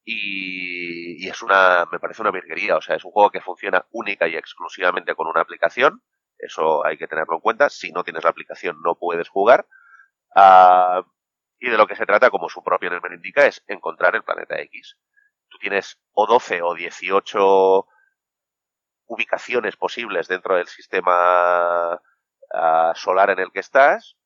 [0.04, 3.86] y, y es una, me parece una virguería, o sea, es un juego que funciona
[3.90, 6.02] única y exclusivamente con una aplicación,
[6.38, 9.66] eso hay que tenerlo en cuenta, si no tienes la aplicación no puedes jugar
[10.34, 11.02] Ah,
[11.58, 14.58] y de lo que se trata, como su propio nombre indica, es encontrar el planeta
[14.60, 14.96] X.
[15.60, 17.86] Tienes o 12 o 18
[19.06, 22.00] ubicaciones posibles dentro del sistema
[22.52, 24.16] ah, solar en el que estás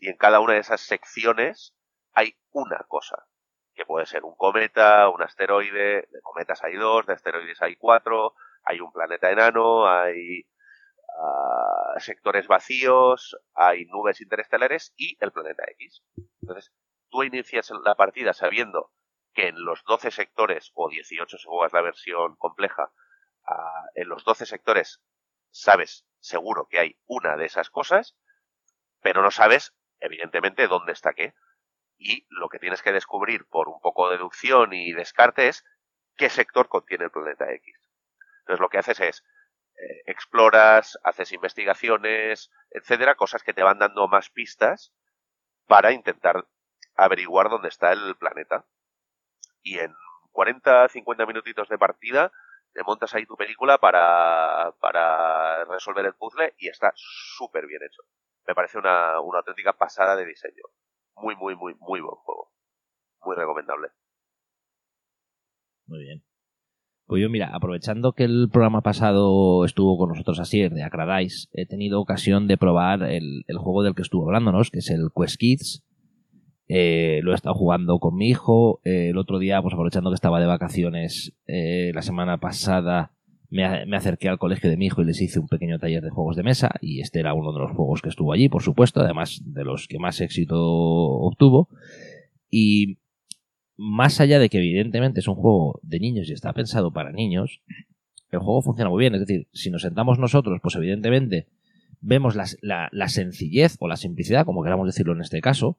[0.00, 1.76] y en cada una de esas secciones
[2.12, 3.24] hay una cosa
[3.74, 8.34] que puede ser un cometa, un asteroide, de cometas hay dos, de asteroides hay cuatro,
[8.64, 10.42] hay un planeta enano, hay
[11.22, 16.02] ah, sectores vacíos, hay nubes interestelares y el planeta X.
[16.42, 16.72] Entonces,
[17.10, 18.90] tú inicias la partida sabiendo
[19.34, 22.90] que en los 12 sectores, o 18 si juegas la versión compleja,
[23.46, 25.02] ah, en los 12 sectores
[25.50, 28.16] sabes seguro que hay una de esas cosas,
[29.00, 31.34] pero no sabes, evidentemente, dónde está qué.
[31.96, 35.64] Y lo que tienes que descubrir por un poco de deducción y descarte es
[36.16, 37.74] qué sector contiene el planeta X.
[38.40, 39.24] Entonces lo que haces es
[39.76, 44.92] eh, exploras, haces investigaciones, etcétera, cosas que te van dando más pistas
[45.66, 46.46] para intentar
[46.96, 48.66] averiguar dónde está el planeta.
[49.62, 49.92] Y en
[50.32, 52.32] 40, 50 minutitos de partida
[52.72, 58.02] te montas ahí tu película para, para resolver el puzzle y está súper bien hecho.
[58.46, 60.62] Me parece una, una auténtica pasada de diseño.
[61.16, 62.52] Muy, muy, muy, muy buen juego.
[63.22, 63.88] Muy recomendable.
[65.86, 66.24] Muy bien.
[67.06, 71.66] Pues yo, mira, aprovechando que el programa pasado estuvo con nosotros Asier de Acradise, he
[71.66, 75.36] tenido ocasión de probar el, el juego del que estuvo hablándonos, que es el Quest
[75.36, 75.82] Kids.
[76.72, 78.80] Eh, lo he estado jugando con mi hijo.
[78.84, 83.10] Eh, el otro día, pues aprovechando que estaba de vacaciones, eh, la semana pasada
[83.50, 86.36] me, acerqué al colegio de mi hijo y les hice un pequeño taller de juegos
[86.36, 86.70] de mesa.
[86.80, 89.88] Y este era uno de los juegos que estuvo allí, por supuesto, además de los
[89.88, 91.68] que más éxito obtuvo.
[92.48, 92.98] Y
[93.76, 97.62] más allá de que evidentemente es un juego de niños y está pensado para niños,
[98.30, 99.14] el juego funciona muy bien.
[99.14, 101.48] Es decir, si nos sentamos nosotros, pues evidentemente
[102.00, 102.46] vemos la,
[102.92, 105.76] la sencillez o la simplicidad, como queramos decirlo en este caso,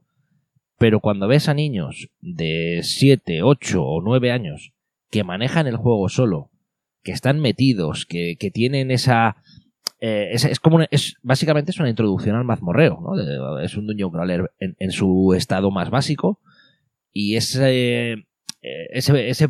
[0.82, 4.74] pero cuando ves a niños de 7, 8 o 9 años
[5.12, 6.50] que manejan el juego solo,
[7.04, 9.36] que están metidos, que, que tienen esa...
[10.00, 13.60] eh, es, como una- es básicamente es una introducción al mazmorreo, ¿no?
[13.60, 16.40] Es un dungeon crawler en, su estado más básico
[17.14, 19.50] y ese, eh, ese, ese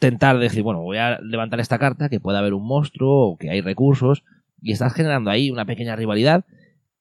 [0.00, 3.36] tentar de decir, bueno, voy a levantar esta carta, que puede haber un monstruo o
[3.36, 4.24] que hay recursos,
[4.60, 6.44] y estás generando ahí una pequeña rivalidad.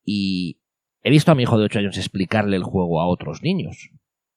[0.05, 0.57] Y
[1.03, 3.91] he visto a mi hijo de 8 años explicarle el juego a otros niños.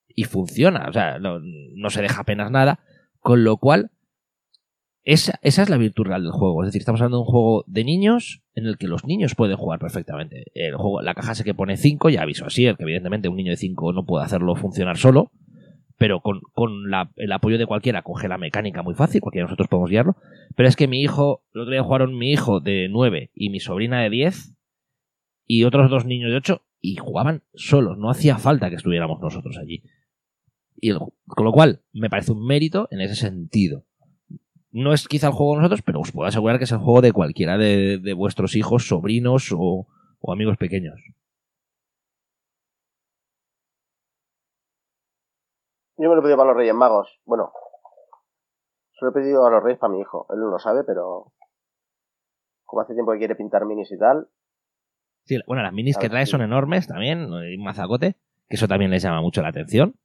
[0.09, 2.81] Y funciona, o sea, no, se deja apenas nada.
[3.21, 3.91] Con lo cual,
[5.05, 6.62] esa, es la virtud real del juego.
[6.62, 9.57] Es decir, estamos hablando de un juego de niños en el que los niños pueden
[9.57, 10.45] jugar perfectamente.
[10.55, 13.37] El juego, la caja sé que pone 5, ya aviso así, el que evidentemente un
[13.37, 15.31] niño de 5 no puede hacerlo funcionar solo,
[15.99, 16.41] pero con,
[17.17, 20.17] el apoyo de cualquiera coge la mecánica muy fácil, porque nosotros podemos guiarlo.
[20.57, 23.61] Pero es que mi hijo, el otro día jugaron mi hijo de 9 y mi
[23.61, 24.55] sobrina de 10
[25.47, 29.57] y otros dos niños de 8 y jugaban solos, no hacía falta que estuviéramos nosotros
[29.59, 29.82] allí.
[30.76, 33.84] Y con lo cual, me parece un mérito en ese sentido.
[34.70, 37.01] No es quizá el juego de nosotros, pero os puedo asegurar que es el juego
[37.01, 39.86] de cualquiera de, de vuestros hijos, sobrinos o,
[40.20, 41.01] o amigos pequeños.
[45.99, 47.20] Yo me lo he pedido para los Reyes Magos.
[47.24, 47.53] Bueno,
[48.92, 50.26] se lo he pedido a los Reyes para mi hijo.
[50.28, 51.32] Él no lo sabe, pero
[52.66, 54.28] como hace tiempo que quiere pintar minis y tal,
[55.27, 58.14] Sí, bueno, las minis que trae son enormes también, un mazacote,
[58.49, 59.97] que eso también les llama mucho la atención.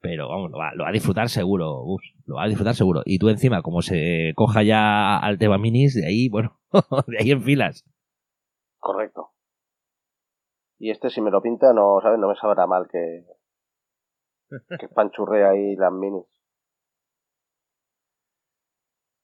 [0.00, 3.02] Pero vamos, lo va, lo va a disfrutar seguro, Gus, lo va a disfrutar seguro.
[3.04, 6.58] Y tú encima, como se coja ya al tema minis, de ahí, bueno,
[7.06, 7.84] de ahí en filas.
[8.80, 9.28] correcto.
[10.78, 12.18] Y este si me lo pinta, no, ¿sabes?
[12.18, 13.24] No me sabrá mal que,
[14.80, 16.26] que panchurre ahí las minis.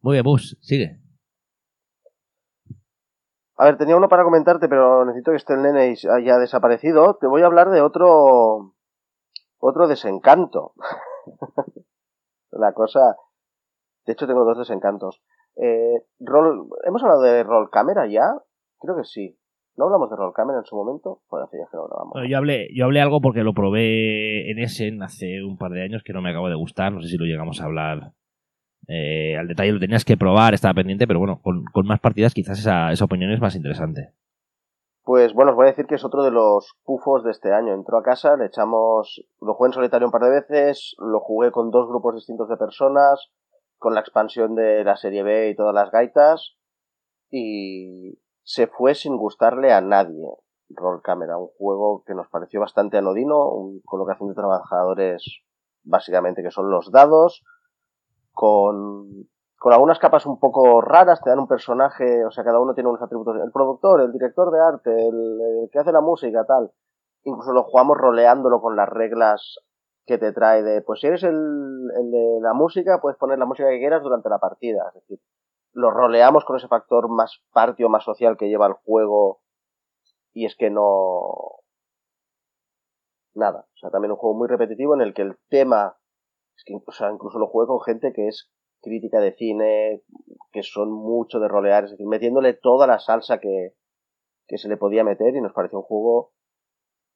[0.00, 1.00] Muy bien, Bus, sigue.
[3.60, 7.16] A ver, tenía uno para comentarte, pero necesito que esté el nene haya desaparecido.
[7.20, 8.72] Te voy a hablar de otro,
[9.58, 10.74] otro desencanto.
[12.52, 13.16] La cosa,
[14.06, 15.20] de hecho tengo dos desencantos.
[15.56, 18.32] Eh, roll, ¿Hemos hablado de roll camera ya?
[18.78, 19.36] Creo que sí.
[19.76, 21.22] ¿No hablamos de roll camera en su momento?
[21.28, 22.16] Pues hace que no grabamos.
[22.28, 26.04] Yo hablé, yo hablé algo porque lo probé en Essen hace un par de años
[26.04, 26.92] que no me acabo de gustar.
[26.92, 28.12] No sé si lo llegamos a hablar
[28.88, 29.72] eh, al detalle.
[29.72, 33.04] Lo tenías que probar, estaba pendiente, pero bueno, con, con más partidas quizás esa, esa
[33.04, 34.14] opinión es más interesante.
[35.04, 37.72] Pues bueno, os voy a decir que es otro de los pufos de este año.
[37.72, 41.50] Entró a casa, le echamos, lo jugué en solitario un par de veces, lo jugué
[41.50, 43.30] con dos grupos distintos de personas,
[43.78, 46.56] con la expansión de la serie B y todas las gaitas,
[47.30, 50.26] y se fue sin gustarle a nadie.
[50.70, 55.40] Roll Camera, un juego que nos pareció bastante anodino, una colocación de trabajadores
[55.84, 57.42] básicamente que son los dados,
[58.38, 59.26] con,
[59.58, 62.88] con algunas capas un poco raras, te dan un personaje, o sea, cada uno tiene
[62.88, 66.70] unos atributos, el productor, el director de arte, el, que hace la música, tal.
[67.24, 69.58] Incluso lo jugamos roleándolo con las reglas
[70.06, 73.46] que te trae de, pues si eres el, el de la música, puedes poner la
[73.46, 74.84] música que quieras durante la partida.
[74.86, 75.18] Es decir,
[75.72, 79.40] lo roleamos con ese factor más partio, más social que lleva el juego
[80.32, 81.56] y es que no...
[83.34, 83.66] Nada.
[83.74, 85.96] O sea, también un juego muy repetitivo en el que el tema...
[86.58, 88.50] Es que, o sea, incluso lo juego con gente que es
[88.82, 90.02] crítica de cine,
[90.50, 93.74] que son mucho de rolear, es decir, metiéndole toda la salsa que,
[94.48, 96.32] que se le podía meter y nos pareció un juego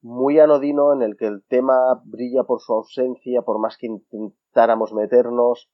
[0.00, 4.92] muy anodino en el que el tema brilla por su ausencia, por más que intentáramos
[4.92, 5.68] meternos,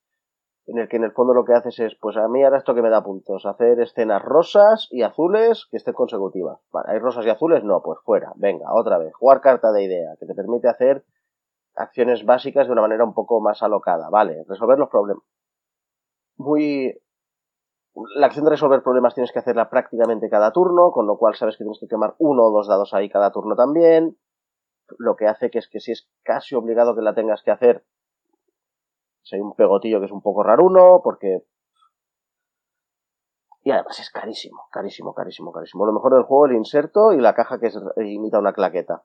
[0.66, 2.74] en el que en el fondo lo que haces es, pues a mí ahora esto
[2.74, 6.60] que me da puntos, hacer escenas rosas y azules que estén consecutivas.
[6.72, 7.64] Vale, ¿hay rosas y azules?
[7.64, 11.04] No, pues fuera, venga, otra vez, jugar carta de idea, que te permite hacer
[11.78, 15.24] acciones básicas de una manera un poco más alocada, vale, resolver los problemas.
[16.36, 17.00] Muy...
[18.14, 21.56] La acción de resolver problemas tienes que hacerla prácticamente cada turno, con lo cual sabes
[21.56, 24.16] que tienes que quemar uno o dos dados ahí cada turno también,
[24.98, 27.84] lo que hace que es que si es casi obligado que la tengas que hacer,
[29.32, 31.44] hay un pegotillo que es un poco raruno, porque...
[33.62, 35.84] Y además es carísimo, carísimo, carísimo, carísimo.
[35.84, 37.70] Lo mejor del juego el inserto y la caja que
[38.06, 39.04] imita una claqueta.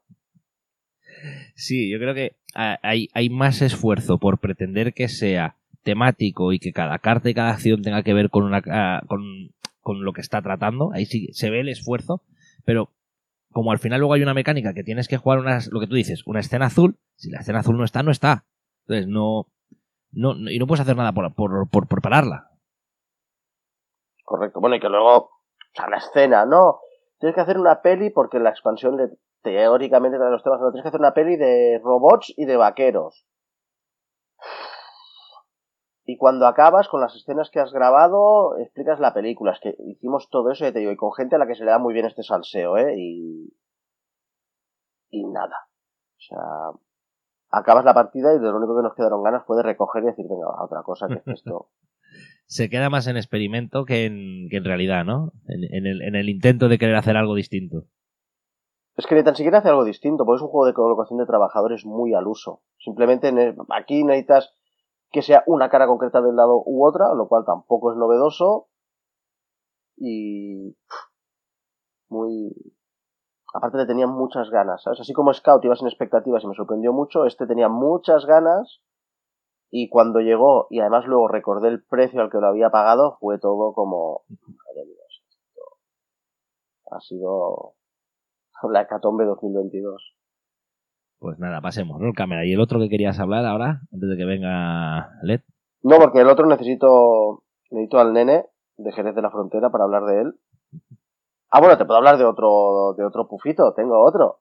[1.55, 6.71] Sí, yo creo que hay, hay más esfuerzo por pretender que sea temático y que
[6.71, 9.21] cada carta y cada acción tenga que ver con una ah, con,
[9.81, 10.91] con, lo que está tratando.
[10.93, 12.21] Ahí sí se ve el esfuerzo,
[12.65, 12.89] pero
[13.51, 15.95] como al final luego hay una mecánica que tienes que jugar unas, lo que tú
[15.95, 18.45] dices, una escena azul, si la escena azul no está, no está.
[18.85, 19.47] Entonces no,
[20.11, 22.49] no, y no puedes hacer nada por, por, por, pararla.
[24.23, 24.59] Correcto.
[24.59, 25.29] Bueno, y que luego, o
[25.73, 26.79] sea, la escena, no.
[27.19, 29.09] Tienes que hacer una peli porque la expansión de,
[29.43, 33.27] teóricamente de los temas, no, tienes que hacer una peli de robots y de vaqueros.
[36.05, 39.53] Y cuando acabas con las escenas que has grabado, explicas la película.
[39.53, 41.71] Es que hicimos todo eso, te digo, y con gente a la que se le
[41.71, 42.95] da muy bien este salseo, ¿eh?
[42.97, 43.53] Y.
[45.11, 45.55] Y nada.
[46.17, 46.79] O sea,
[47.51, 50.07] acabas la partida y de lo único que nos quedaron ganas fue de recoger y
[50.07, 51.69] decir, venga, otra cosa que esto.
[52.45, 55.31] Se queda más en experimento que en, que en realidad, ¿no?
[55.47, 57.85] En, el, en el intento de querer hacer algo distinto.
[58.95, 61.25] Es que ni tan siquiera hace algo distinto, porque es un juego de colocación de
[61.25, 62.61] trabajadores muy al uso.
[62.77, 63.33] Simplemente
[63.69, 64.53] aquí necesitas
[65.11, 68.67] que sea una cara concreta del lado u otra, lo cual tampoco es novedoso.
[69.97, 70.75] Y.
[72.09, 72.53] Muy.
[73.53, 74.99] Aparte le tenía muchas ganas, ¿sabes?
[74.99, 78.81] Así como Scout iba sin expectativas y me sorprendió mucho, este tenía muchas ganas
[79.69, 83.39] y cuando llegó, y además luego recordé el precio al que lo había pagado, fue
[83.39, 84.21] todo como...
[84.29, 85.03] Madre mía,
[86.91, 87.73] ha sido
[88.71, 90.15] la hecatombe 2022.
[91.19, 92.11] Pues nada, pasemos, ¿no?
[92.13, 92.45] Cámara.
[92.45, 95.41] ¿Y el otro que querías hablar ahora, antes de que venga Led?
[95.81, 98.45] No, porque el otro necesito, necesito al nene
[98.77, 100.33] de Jerez de la Frontera para hablar de él.
[101.49, 104.39] Ah, bueno, te puedo hablar de otro, de otro pufito, tengo otro.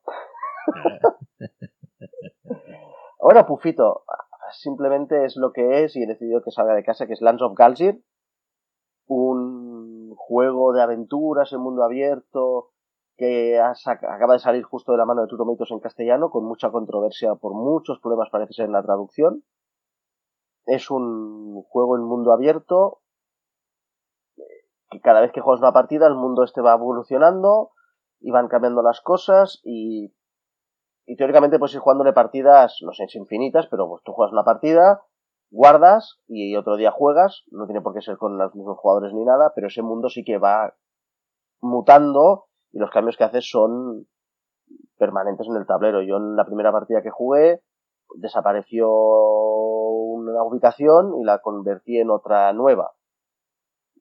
[3.21, 4.03] bueno, pufito,
[4.51, 7.43] simplemente es lo que es y he decidido que salga de casa, que es Lands
[7.43, 8.03] of Galsir,
[9.07, 12.72] un juego de aventuras en mundo abierto
[13.17, 17.35] que acaba de salir justo de la mano de Tutomitos en castellano, con mucha controversia
[17.35, 19.43] por muchos problemas parece ser en la traducción.
[20.65, 23.01] Es un juego en mundo abierto
[24.89, 27.71] que cada vez que juegas una partida el mundo este va evolucionando
[28.19, 30.13] y van cambiando las cosas y,
[31.05, 35.03] y teóricamente puedes ir jugándole partidas, no sé, infinitas, pero pues tú juegas una partida,
[35.51, 39.25] guardas y otro día juegas, no tiene por qué ser con los mismos jugadores ni
[39.25, 40.73] nada, pero ese mundo sí que va
[41.59, 44.05] mutando y los cambios que haces son
[44.97, 46.01] permanentes en el tablero.
[46.01, 47.61] Yo en la primera partida que jugué
[48.15, 52.91] desapareció una ubicación y la convertí en otra nueva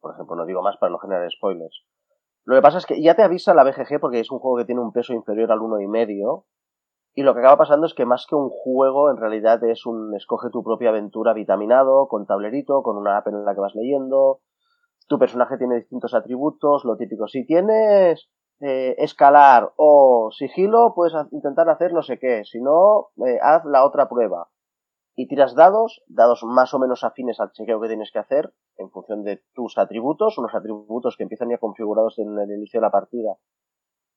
[0.02, 1.84] por ejemplo, no digo más para no generar spoilers.
[2.44, 4.64] Lo que pasa es que ya te avisa la BGG porque es un juego que
[4.64, 6.44] tiene un peso inferior al uno y medio.
[7.14, 10.14] Y lo que acaba pasando es que más que un juego, en realidad es un
[10.16, 14.40] escoge tu propia aventura vitaminado, con tablerito, con una app en la que vas leyendo.
[15.06, 17.28] Tu personaje tiene distintos atributos, lo típico.
[17.28, 18.28] Si tienes
[18.62, 22.44] eh, escalar o sigilo, puedes intentar hacer no sé qué.
[22.44, 24.48] Si no, eh, haz la otra prueba
[25.14, 28.90] y tiras dados, dados más o menos afines al chequeo que tienes que hacer en
[28.90, 32.90] función de tus atributos, unos atributos que empiezan ya configurados en el inicio de la
[32.90, 33.36] partida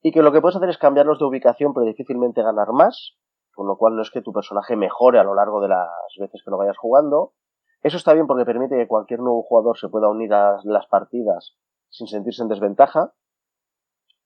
[0.05, 3.17] y que lo que puedes hacer es cambiarlos de ubicación, pero difícilmente ganar más,
[3.55, 5.89] con lo cual no es que tu personaje mejore a lo largo de las
[6.19, 7.33] veces que lo vayas jugando.
[7.81, 11.57] Eso está bien porque permite que cualquier nuevo jugador se pueda unir a las partidas
[11.89, 13.13] sin sentirse en desventaja.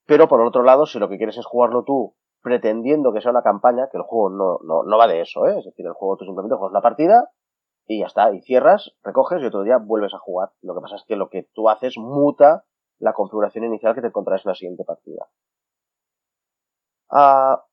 [0.10, 3.43] Pero por otro lado, si lo que quieres es jugarlo tú pretendiendo que sea una
[3.43, 5.60] campaña, que el juego no, no, no va de eso, ¿eh?
[5.60, 7.30] es decir, el juego tú simplemente juegas la partida
[7.86, 10.49] y ya está, y cierras, recoges y otro día vuelves a jugar.
[10.64, 12.66] Lo que pasa es que lo que tú haces muta
[12.97, 15.28] la configuración inicial que te encontrarás en la siguiente partida.
[17.12, 17.66] Ah,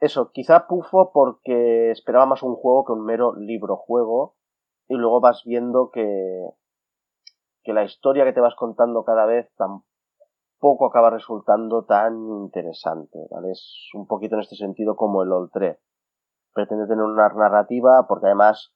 [0.00, 4.34] eso, quizá pufo porque esperaba más un juego que un mero libro-juego
[4.88, 6.50] y luego vas viendo que,
[7.62, 9.93] que la historia que te vas contando cada vez tampoco
[10.88, 13.52] acaba resultando tan interesante, ¿vale?
[13.52, 15.78] Es un poquito en este sentido como el Old 3.
[16.54, 18.74] Pretende tener una narrativa porque además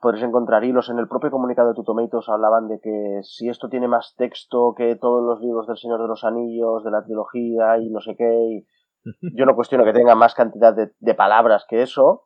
[0.00, 3.88] podréis encontrar hilos en el propio comunicado de Tutomeitos hablaban de que si esto tiene
[3.88, 7.88] más texto que todos los libros del Señor de los Anillos, de la trilogía y
[7.88, 8.66] no sé qué,
[9.34, 12.24] yo no cuestiono que tenga más cantidad de, palabras que eso,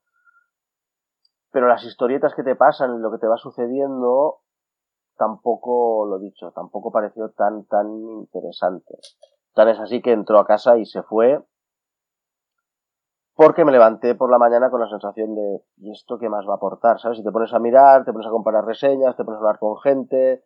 [1.53, 4.41] pero las historietas que te pasan y lo que te va sucediendo
[5.19, 8.99] tampoco lo dicho, tampoco pareció tan tan interesante.
[9.55, 11.45] Tan es así que entró a casa y se fue
[13.35, 16.55] porque me levanté por la mañana con la sensación de, ¿y esto qué más va
[16.55, 16.99] a aportar?
[16.99, 17.19] ¿Sabes?
[17.19, 19.79] Si te pones a mirar, te pones a comparar reseñas, te pones a hablar con
[19.79, 20.43] gente,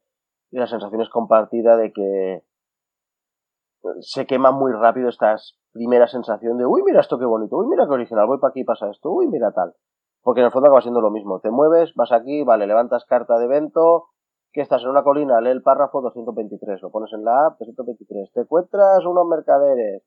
[0.51, 2.45] y la sensación es compartida de que
[4.01, 5.37] se quema muy rápido esta
[5.73, 8.62] primera sensación de, uy, mira esto qué bonito, uy, mira qué original, voy para aquí,
[8.62, 9.75] pasa esto, uy, mira tal.
[10.20, 11.41] Porque en el fondo acaba siendo lo mismo.
[11.41, 14.11] Te mueves, vas aquí, vale, levantas carta de evento,
[14.53, 18.32] que estás en una colina, lee el párrafo 223, lo pones en la app 223,
[18.32, 20.03] te encuentras unos mercaderes,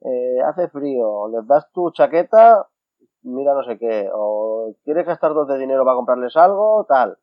[0.00, 2.68] eh, hace frío, les das tu chaqueta,
[3.22, 7.18] mira no sé qué, o quieres gastar dos de dinero para comprarles algo, tal.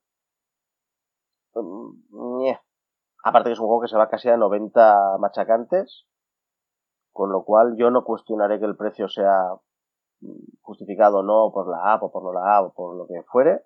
[1.55, 2.53] Mm,
[3.23, 6.05] Aparte que es un juego que se va casi a 90 machacantes,
[7.11, 9.55] con lo cual yo no cuestionaré que el precio sea
[10.61, 13.23] justificado o no por la app o por no la app o por lo que
[13.23, 13.65] fuere.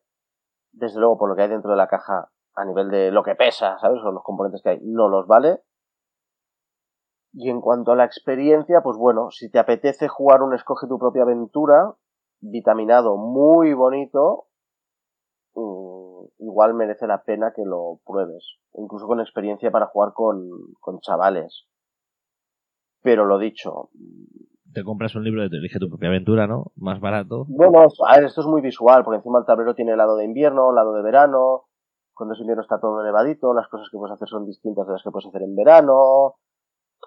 [0.71, 3.35] Desde luego por lo que hay dentro de la caja a nivel de lo que
[3.35, 4.01] pesa, ¿sabes?
[4.03, 5.61] O los componentes que hay, no los vale.
[7.33, 10.99] Y en cuanto a la experiencia, pues bueno, si te apetece jugar un escoge tu
[10.99, 11.95] propia aventura,
[12.39, 14.45] vitaminado muy bonito,
[15.55, 18.57] mm, igual merece la pena que lo pruebes.
[18.73, 20.47] Incluso con experiencia para jugar con,
[20.79, 21.65] con chavales.
[23.01, 23.89] Pero lo dicho.
[24.71, 26.71] Te compras un libro de Elige tu propia aventura, ¿no?
[26.75, 27.45] Más barato.
[27.47, 30.71] Bueno, a ver, esto es muy visual, porque encima el tablero tiene lado de invierno,
[30.71, 31.65] lado de verano.
[32.13, 35.03] Cuando es invierno está todo nevadito, las cosas que puedes hacer son distintas de las
[35.03, 36.35] que puedes hacer en verano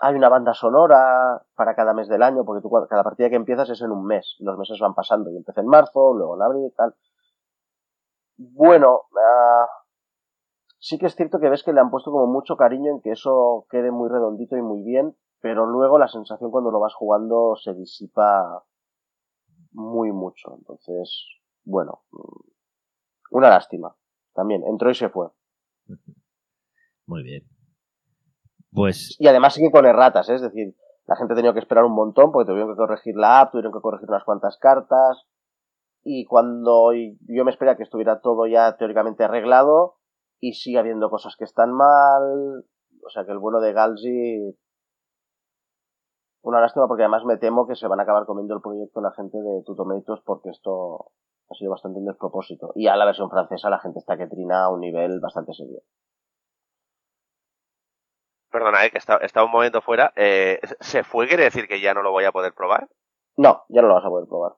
[0.00, 3.70] hay una banda sonora para cada mes del año, porque tú, cada partida que empiezas
[3.70, 6.66] es en un mes, los meses van pasando, y empieza en marzo, luego en abril
[6.66, 6.94] y tal.
[8.36, 9.66] Bueno, uh,
[10.78, 13.12] sí que es cierto que ves que le han puesto como mucho cariño en que
[13.12, 17.56] eso quede muy redondito y muy bien, pero luego la sensación cuando lo vas jugando
[17.56, 18.64] se disipa
[19.72, 20.54] muy mucho.
[20.58, 21.26] Entonces,
[21.64, 23.94] bueno, mm, una lástima.
[24.36, 25.28] También entró y se fue.
[27.06, 27.42] Muy bien.
[28.70, 29.16] Pues...
[29.18, 30.34] Y además sigue con erratas, ¿eh?
[30.34, 30.76] es decir,
[31.06, 33.72] la gente ha tenido que esperar un montón porque tuvieron que corregir la app, tuvieron
[33.72, 35.26] que corregir unas cuantas cartas.
[36.04, 39.96] Y cuando yo me esperaba que estuviera todo ya teóricamente arreglado,
[40.40, 42.64] y sigue habiendo cosas que están mal.
[43.04, 44.56] O sea que el bueno de Galzi.
[46.42, 49.12] Una lástima porque además me temo que se van a acabar comiendo el proyecto la
[49.12, 51.10] gente de Tutomeitos porque esto
[51.48, 52.72] ha sido bastante un despropósito.
[52.74, 55.80] Y a la versión francesa la gente está que trina a un nivel bastante serio.
[58.50, 60.12] Perdona, eh, que está, está un momento fuera.
[60.16, 61.28] Eh, ¿Se fue?
[61.28, 62.88] ¿Quiere decir que ya no lo voy a poder probar?
[63.36, 64.52] No, ya no lo vas a poder probar.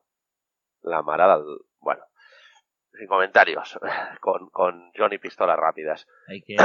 [0.81, 1.43] La marada.
[1.79, 2.03] Bueno,
[2.93, 3.77] sin comentarios.
[4.21, 6.07] Con, con Johnny Pistolas Rápidas.
[6.27, 6.55] Hay que,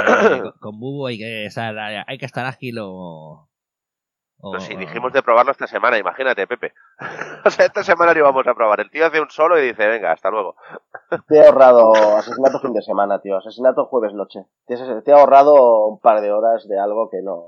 [0.60, 3.48] con Bubu hay que estar, hay que estar ágil o,
[4.41, 6.74] pues si dijimos de probarlo esta semana, imagínate, Pepe.
[7.45, 8.80] o sea, esta semana lo íbamos a probar.
[8.80, 10.57] El tío hace un solo y dice, venga, hasta luego.
[11.28, 13.39] Te he ahorrado asesinato fin de semana, tío.
[13.39, 14.47] Asesinato jueves noche.
[14.66, 17.47] Te, he ahorrado un par de horas de algo que no,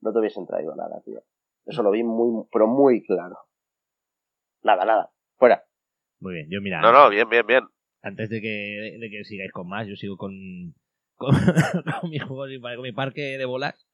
[0.00, 1.22] no te hubiesen traído nada, tío.
[1.64, 3.38] Eso lo vi muy, pero muy claro.
[4.62, 5.10] Nada, nada.
[5.38, 5.64] Fuera.
[6.18, 6.80] Muy bien, yo mira.
[6.82, 7.64] No, no, bien, bien, bien.
[8.02, 10.32] Antes de que, de que sigáis con más, yo sigo con,
[11.16, 11.34] con,
[12.00, 12.44] con mi juego,
[12.76, 13.86] con mi parque de bolas.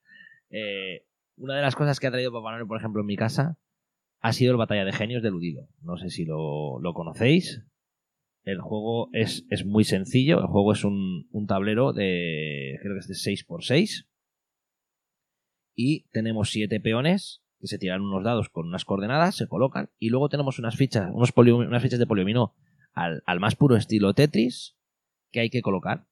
[0.50, 1.04] Eh,
[1.36, 3.58] una de las cosas que ha traído Papá Noel, por ejemplo, en mi casa,
[4.20, 5.68] ha sido el Batalla de Genios de Ludilo.
[5.80, 7.64] No sé si lo, conocéis.
[8.44, 10.38] El juego es, es, muy sencillo.
[10.40, 12.78] El juego es un, un, tablero de.
[12.80, 14.06] creo que es de 6x6.
[15.74, 19.90] Y tenemos siete peones que se tiran unos dados con unas coordenadas, se colocan.
[19.98, 22.54] Y luego tenemos unas fichas, unas fichas de poliomino
[22.94, 24.74] al más puro estilo Tetris
[25.30, 26.06] que hay que colocar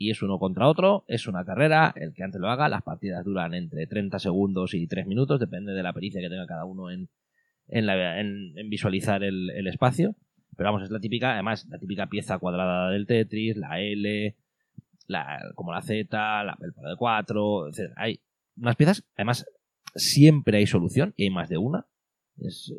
[0.00, 3.22] y es uno contra otro, es una carrera, el que antes lo haga, las partidas
[3.22, 6.90] duran entre 30 segundos y 3 minutos, depende de la pericia que tenga cada uno
[6.90, 7.10] en,
[7.68, 10.16] en, visualizar el, espacio.
[10.56, 14.36] Pero vamos, es la típica, además, la típica pieza cuadrada del Tetris, la L,
[15.06, 17.92] la, como la Z, la, el palo de 4, etc.
[17.96, 18.22] Hay
[18.56, 19.44] unas piezas, además,
[19.94, 21.86] siempre hay solución y hay más de una.
[22.38, 22.72] Es,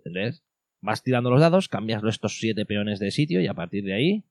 [0.81, 4.25] vas tirando los dados, cambias estos siete peones de sitio y a partir de ahí.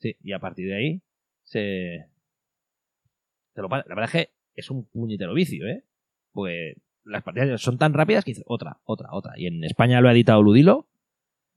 [0.00, 1.02] Sí, y a partir de ahí
[1.44, 2.06] se.
[3.54, 5.84] La verdad es que es un puñetero vicio, ¿eh?
[6.32, 9.34] Pues las partidas son tan rápidas que dices otra, otra, otra.
[9.36, 10.88] Y en España lo ha editado Ludilo.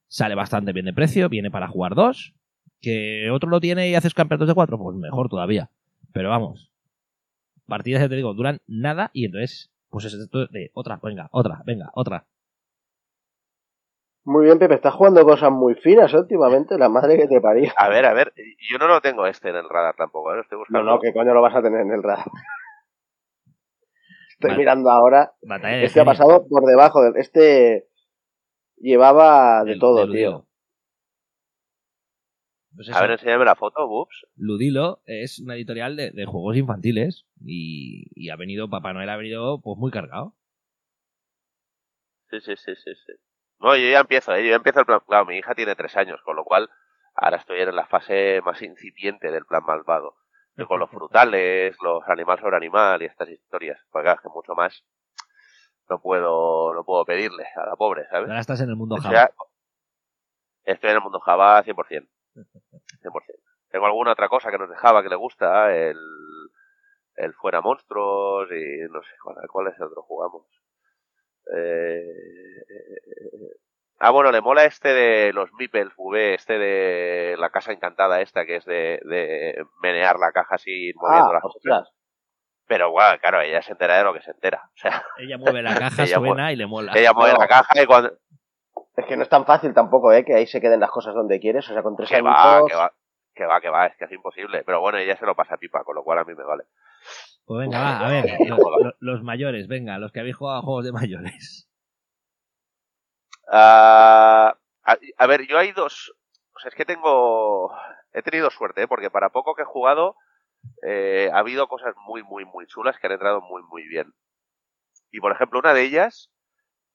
[0.07, 2.35] Sale bastante bien de precio, viene para jugar dos.
[2.81, 5.71] Que otro lo tiene y haces campeonatos de cuatro, pues mejor todavía.
[6.11, 6.71] Pero vamos,
[7.65, 11.63] partidas, ya te digo, duran nada y entonces, pues es esto de otra, venga, otra,
[11.65, 12.27] venga, otra.
[14.25, 17.73] Muy bien, Pepe, estás jugando cosas muy finas últimamente, la madre que te paría.
[17.77, 18.33] A ver, a ver,
[18.71, 20.39] yo no lo tengo este en el radar tampoco, ¿eh?
[20.41, 20.83] Estoy No, buscando.
[20.91, 22.25] no, ¿qué coño lo vas a tener en el radar?
[24.29, 25.33] Estoy mirando ahora.
[25.41, 27.17] Batalla de Este ha pasado por debajo del.
[27.17, 27.87] Este
[28.77, 30.47] llevaba de todo, de tío.
[32.75, 34.25] Pues A ver, enséñame la foto, Boops.
[34.35, 39.17] Ludilo es una editorial de, de juegos infantiles y, y ha venido, Papá Noel ha
[39.17, 40.33] venido pues muy cargado.
[42.31, 43.13] Sí, sí, sí, sí, sí.
[43.63, 44.43] No, yo ya empiezo, ¿eh?
[44.43, 44.99] Yo ya empiezo el plan.
[45.07, 46.69] Claro, mi hija tiene tres años, con lo cual
[47.15, 50.17] ahora estoy en la fase más incipiente del plan malvado.
[50.49, 53.81] Estoy con los frutales, los animal sobre animal y estas historias.
[53.91, 54.83] Claro, es que mucho más
[55.89, 58.29] no puedo, no puedo pedirle a la pobre, ¿sabes?
[58.29, 59.13] Ahora estás en el mundo O Java.
[59.15, 59.31] sea,
[60.65, 61.73] estoy en el mundo Java 100%.
[61.73, 62.09] 100%.
[63.69, 65.97] Tengo alguna otra cosa que nos de Java que le gusta, el,
[67.15, 70.45] el fuera monstruos y no sé cuál, cuál es el otro jugamos.
[71.55, 72.03] Eh,
[73.99, 78.45] ah, bueno, le mola este de los Meeples V, este de la casa encantada esta
[78.45, 81.89] que es de, de menear la caja así moviendo Ah, las ostras.
[82.65, 84.61] Pero bueno, claro, ella se entera de lo que se entera.
[84.73, 86.93] O sea, Ella mueve la caja, suena y le mola.
[86.95, 87.39] ella mueve No.
[87.39, 88.13] la caja y cuando,
[88.95, 90.23] Es que no es tan fácil tampoco, ¿eh?
[90.23, 91.69] Que ahí se queden las cosas donde quieres.
[91.69, 92.91] O sea, con tres Que va, que va,
[93.35, 94.63] que va, que va, es que es imposible.
[94.65, 96.63] Pero bueno, ella se lo pasa pipa, con lo cual a mí me vale.
[97.45, 98.37] Pues venga, va, a ver,
[98.99, 101.69] los, mayores, venga, los que habéis jugado a juegos de mayores.
[103.47, 106.13] Ah, a, a ver, yo hay dos.
[106.55, 107.71] O sea, es que tengo.
[108.13, 108.87] He tenido suerte, ¿eh?
[108.87, 110.15] porque para poco que he jugado,
[110.81, 114.13] eh, ha habido cosas muy, muy, muy chulas que han entrado muy, muy bien.
[115.11, 116.31] Y por ejemplo, una de ellas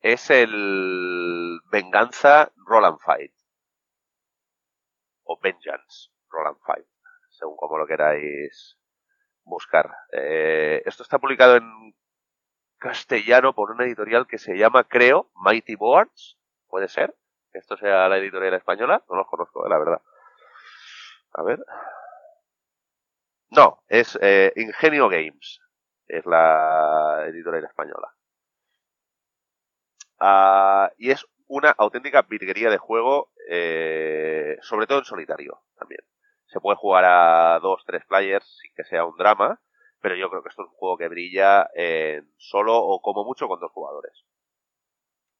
[0.00, 3.32] es el Venganza Roll and Fight.
[5.24, 6.86] O Vengeance Roll and Fight,
[7.30, 8.78] según como lo queráis
[9.48, 9.90] buscar.
[10.12, 11.94] Eh, esto está publicado en
[12.78, 16.38] castellano por una editorial que se llama, creo, Mighty Boards.
[16.68, 17.14] ¿Puede ser?
[17.52, 19.02] Que esto sea la editorial española.
[19.08, 20.02] No los conozco, la verdad.
[21.32, 21.64] A ver.
[23.50, 25.60] No, es eh, Ingenio Games.
[26.06, 28.14] Es la editorial española.
[30.20, 36.00] Ah, y es una auténtica virguería de juego, eh, sobre todo en solitario también.
[36.48, 39.60] Se puede jugar a dos, tres players sin que sea un drama,
[40.00, 43.48] pero yo creo que esto es un juego que brilla en solo o como mucho
[43.48, 44.24] con dos jugadores.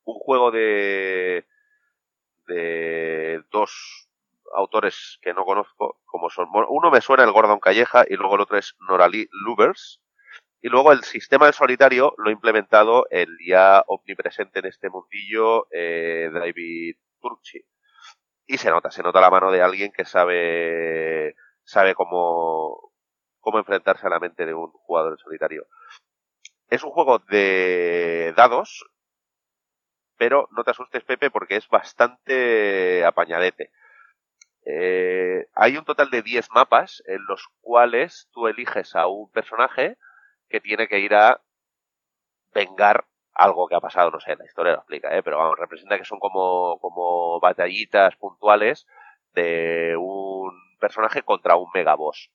[0.05, 1.47] Un juego de,
[2.47, 4.09] de dos
[4.55, 8.43] autores que no conozco, como son, uno me suena el Gordon Calleja y luego el
[8.43, 10.01] otro es Norali Lubers.
[10.61, 15.69] Y luego el sistema de solitario lo ha implementado el ya omnipresente en este mundillo
[15.71, 17.65] eh, David Turchi.
[18.51, 22.93] Y se nota, se nota la mano de alguien que sabe, sabe cómo,
[23.41, 25.67] cómo enfrentarse a la mente de un jugador en solitario.
[26.71, 28.87] Es un juego de dados,
[30.17, 33.70] pero no te asustes, Pepe, porque es bastante apañadete.
[34.65, 39.99] Eh, hay un total de 10 mapas en los cuales tú eliges a un personaje
[40.49, 41.43] que tiene que ir a
[42.55, 43.05] vengar
[43.39, 45.23] algo que ha pasado, no sé, la historia lo explica, ¿eh?
[45.23, 48.86] pero vamos, representa que son como, como batallitas puntuales
[49.32, 52.32] de un personaje contra un megaboss.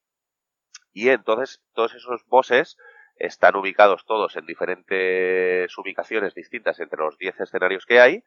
[0.93, 2.77] Y entonces todos esos bosses
[3.17, 8.23] están ubicados todos en diferentes ubicaciones distintas entre los 10 escenarios que hay,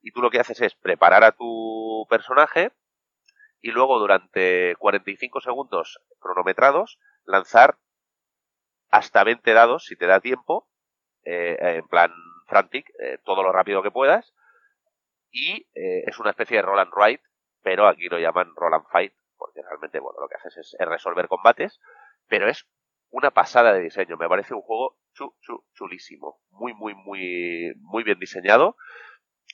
[0.00, 2.70] y tú lo que haces es preparar a tu personaje
[3.60, 7.76] y luego durante 45 segundos cronometrados lanzar
[8.88, 10.69] hasta 20 dados si te da tiempo,
[11.24, 12.10] eh, en plan
[12.46, 14.32] frantic, eh, todo lo rápido que puedas,
[15.30, 17.22] y eh, es una especie de roll and ride,
[17.62, 20.88] pero aquí lo llaman roll and fight, porque realmente, bueno, lo que haces es, es
[20.88, 21.80] resolver combates,
[22.28, 22.66] pero es
[23.10, 28.02] una pasada de diseño, me parece un juego chu, chu, chulísimo, muy, muy, muy, muy
[28.02, 28.76] bien diseñado.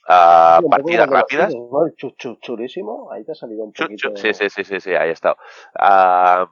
[0.07, 1.53] partidas rápidas.
[2.39, 4.15] churísimo, ahí te ha salido un poquito.
[4.15, 5.37] sí, sí, sí, sí, sí, ahí ha estado.
[5.75, 6.49] Ah,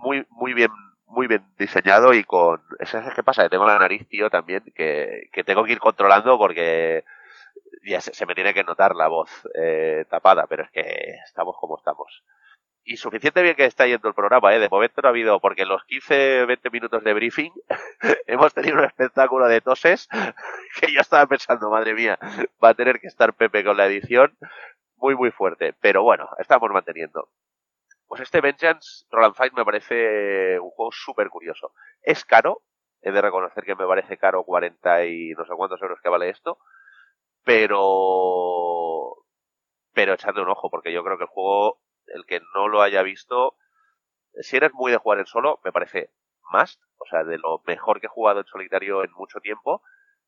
[0.00, 0.70] muy, muy bien
[1.06, 2.60] muy bien diseñado y con...
[3.14, 3.44] ¿Qué pasa?
[3.44, 7.04] Que tengo la nariz, tío, también, que, que tengo que ir controlando porque
[7.84, 11.76] ya se, me tiene que notar la voz eh, tapada, pero es que estamos como
[11.76, 12.24] estamos.
[12.86, 14.58] Y suficiente bien que está yendo el programa, ¿eh?
[14.58, 17.52] De momento no ha habido, porque en los 15, 20 minutos de briefing
[18.26, 20.08] hemos tenido un espectáculo de toses
[20.80, 22.18] que yo estaba pensando, madre mía,
[22.62, 24.36] va a tener que estar Pepe con la edición
[24.96, 25.74] muy, muy fuerte.
[25.80, 27.28] Pero bueno, estamos manteniendo.
[28.14, 31.72] Pues este Vengeance Roland Fight me parece un juego súper curioso.
[32.00, 32.62] Es caro,
[33.00, 36.28] he de reconocer que me parece caro 40 y no sé cuántos euros que vale
[36.28, 36.58] esto,
[37.42, 39.16] pero
[39.94, 43.02] pero echadle un ojo porque yo creo que el juego el que no lo haya
[43.02, 43.56] visto
[44.42, 46.12] si eres muy de jugar en solo me parece
[46.52, 49.82] más o sea de lo mejor que he jugado en solitario en mucho tiempo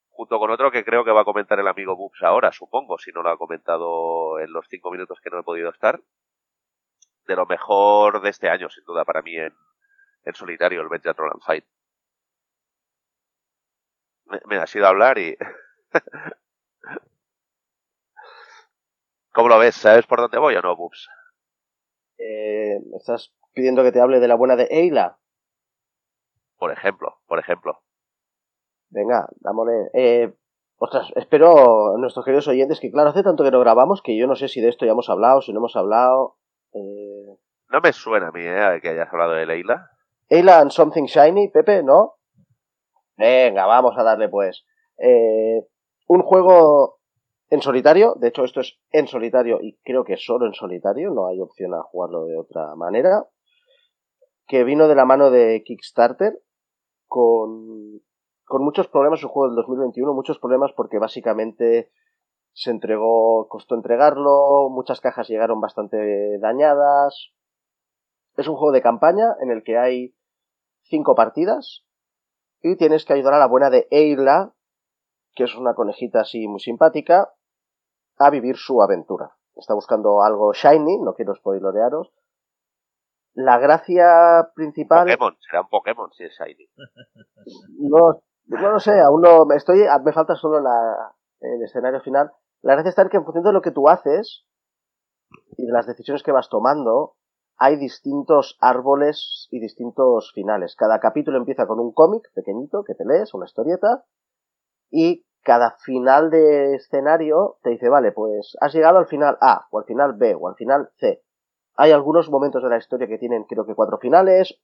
[0.09, 3.13] junto con otro que creo que va a comentar el amigo Boops ahora supongo si
[3.13, 6.01] no lo ha comentado en los cinco minutos que no he podido estar
[7.27, 9.55] de lo mejor de este año, sin duda, para mí en,
[10.25, 11.65] en solitario, el Vengeance Roll Fight.
[14.47, 15.37] Me, ha sido hablar y...
[19.33, 19.75] ¿Cómo lo ves?
[19.77, 21.09] ¿Sabes por dónde voy o no, Bubs?
[22.19, 25.19] Eh, ¿Estás pidiendo que te hable de la buena de Eila?
[26.57, 27.83] Por ejemplo, por ejemplo.
[28.89, 29.91] Venga, dámosle.
[29.93, 30.35] Eh,
[30.79, 34.37] ostras, espero nuestros queridos oyentes que, claro, hace tanto que no grabamos que yo no
[34.37, 36.37] sé si de esto ya hemos hablado, si no hemos hablado.
[36.77, 37.39] Eh,
[37.71, 38.81] no me suena a mí, ¿eh?
[38.83, 39.91] Que hayas hablado de Leila.
[40.29, 42.15] Leila and Something Shiny, Pepe, ¿no?
[43.17, 44.65] Venga, vamos a darle pues.
[44.99, 45.63] Eh,
[46.09, 46.99] un juego
[47.49, 51.29] en solitario, de hecho esto es en solitario y creo que solo en solitario, no
[51.29, 53.27] hay opción a jugarlo de otra manera,
[54.47, 56.41] que vino de la mano de Kickstarter
[57.07, 58.01] con,
[58.45, 61.91] con muchos problemas, un juego del 2021, muchos problemas porque básicamente
[62.57, 67.33] se entregó, costó entregarlo, muchas cajas llegaron bastante dañadas.
[68.39, 70.17] Es un juego de campaña en el que hay
[70.85, 71.85] cinco partidas
[72.63, 74.55] y tienes que ayudar a la buena de Eila,
[75.35, 77.31] que es una conejita así muy simpática,
[78.17, 79.37] a vivir su aventura.
[79.55, 82.11] Está buscando algo shiny, no quiero spoilorearos.
[83.35, 85.05] La gracia principal.
[85.05, 86.71] Pokémon, será un Pokémon si es shiny.
[87.79, 89.47] No, no lo sé, aún no.
[89.55, 92.33] Estoy, me falta solo la, el escenario final.
[92.63, 94.45] La gracia está en que en función de lo que tú haces
[95.57, 97.15] y de las decisiones que vas tomando,
[97.59, 100.77] hay distintos árboles y distintos finales.
[100.77, 104.05] Cada capítulo empieza con un cómic pequeñito que te lees, una historieta,
[104.91, 109.79] y cada final de escenario te dice, vale, pues has llegado al final A, o
[109.79, 111.23] al final B, o al final C.
[111.77, 114.59] Hay algunos momentos de la historia que tienen creo que cuatro finales.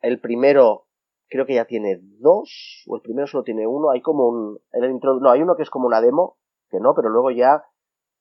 [0.00, 0.86] El primero
[1.28, 3.90] creo que ya tiene dos, o el primero solo tiene uno.
[3.90, 4.58] Hay como un...
[4.72, 6.36] El intro, no, hay uno que es como una demo,
[6.68, 7.64] que no, pero luego ya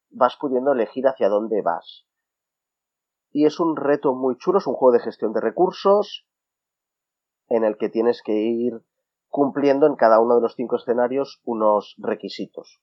[0.10, 2.08] vas pudiendo elegir hacia dónde vas.
[3.32, 6.26] Y es un reto muy chulo, es un juego de gestión de recursos
[7.50, 8.82] en el que tienes que ir
[9.30, 12.82] cumpliendo en cada uno de los cinco escenarios unos requisitos,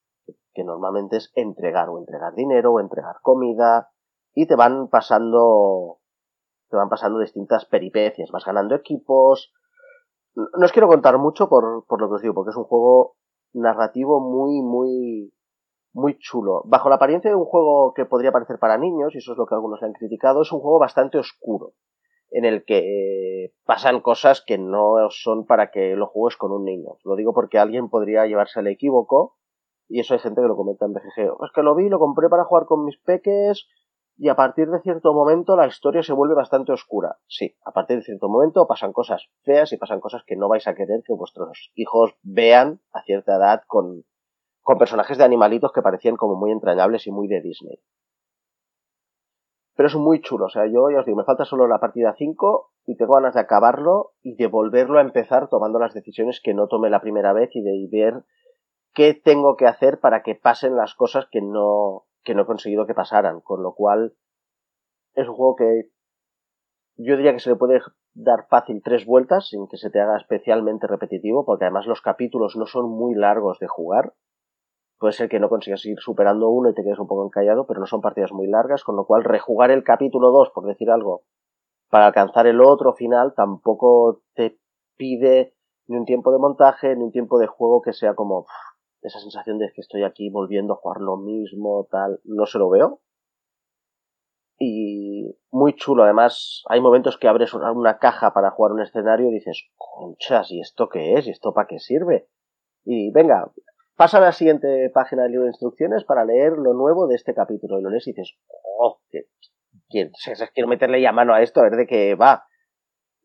[0.53, 3.91] que normalmente es entregar o entregar dinero o entregar comida
[4.35, 6.01] y te van pasando
[6.69, 9.53] te van pasando distintas peripecias, vas ganando equipos.
[10.35, 13.17] No os quiero contar mucho por, por lo que os digo, porque es un juego
[13.53, 15.34] narrativo muy, muy,
[15.95, 16.63] muy chulo.
[16.67, 19.47] Bajo la apariencia de un juego que podría parecer para niños, y eso es lo
[19.47, 21.73] que algunos le han criticado, es un juego bastante oscuro,
[22.31, 26.65] en el que eh, pasan cosas que no son para que lo juegues con un
[26.65, 26.97] niño.
[27.05, 29.37] Lo digo porque alguien podría llevarse al equívoco,
[29.89, 31.45] y eso hay gente que lo comenta en BGG.
[31.45, 33.69] Es que lo vi, lo compré para jugar con mis peques,
[34.17, 37.19] y a partir de cierto momento la historia se vuelve bastante oscura.
[37.27, 40.67] Sí, a partir de cierto momento pasan cosas feas y pasan cosas que no vais
[40.67, 44.05] a querer que vuestros hijos vean a cierta edad con,
[44.65, 47.79] con personajes de animalitos que parecían como muy entrañables y muy de Disney.
[49.77, 52.15] Pero es muy chulo, o sea, yo ya os digo, me falta solo la partida
[52.17, 56.55] 5 y tengo ganas de acabarlo y de volverlo a empezar tomando las decisiones que
[56.55, 58.25] no tomé la primera vez y de ver
[58.95, 62.87] qué tengo que hacer para que pasen las cosas que no, que no he conseguido
[62.87, 64.15] que pasaran, con lo cual
[65.13, 65.91] es un juego que
[66.97, 67.83] yo diría que se le puede
[68.15, 72.57] dar fácil tres vueltas sin que se te haga especialmente repetitivo, porque además los capítulos
[72.57, 74.15] no son muy largos de jugar,
[75.05, 77.79] puede ser que no consigas ir superando uno y te quedes un poco encallado, pero
[77.79, 81.25] no son partidas muy largas, con lo cual rejugar el capítulo 2, por decir algo,
[81.91, 84.59] para alcanzar el otro final, tampoco te
[84.97, 85.53] pide
[85.89, 88.47] ni un tiempo de montaje, ni un tiempo de juego que sea como
[89.03, 92.71] esa sensación de que estoy aquí volviendo a jugar lo mismo, tal, no se lo
[92.71, 93.03] veo.
[94.59, 99.35] Y muy chulo, además, hay momentos que abres una caja para jugar un escenario y
[99.35, 101.27] dices, conchas, ¿y esto qué es?
[101.27, 102.27] ¿Y esto para qué sirve?
[102.87, 103.53] Y venga,
[103.97, 107.35] pasa a la siguiente página del libro de instrucciones para leer lo nuevo de este
[107.35, 107.79] capítulo.
[107.79, 108.37] Y lo lees y dices,
[108.79, 109.29] oh, que,
[109.89, 112.45] quiero meterle ya mano a esto, a ver de qué va.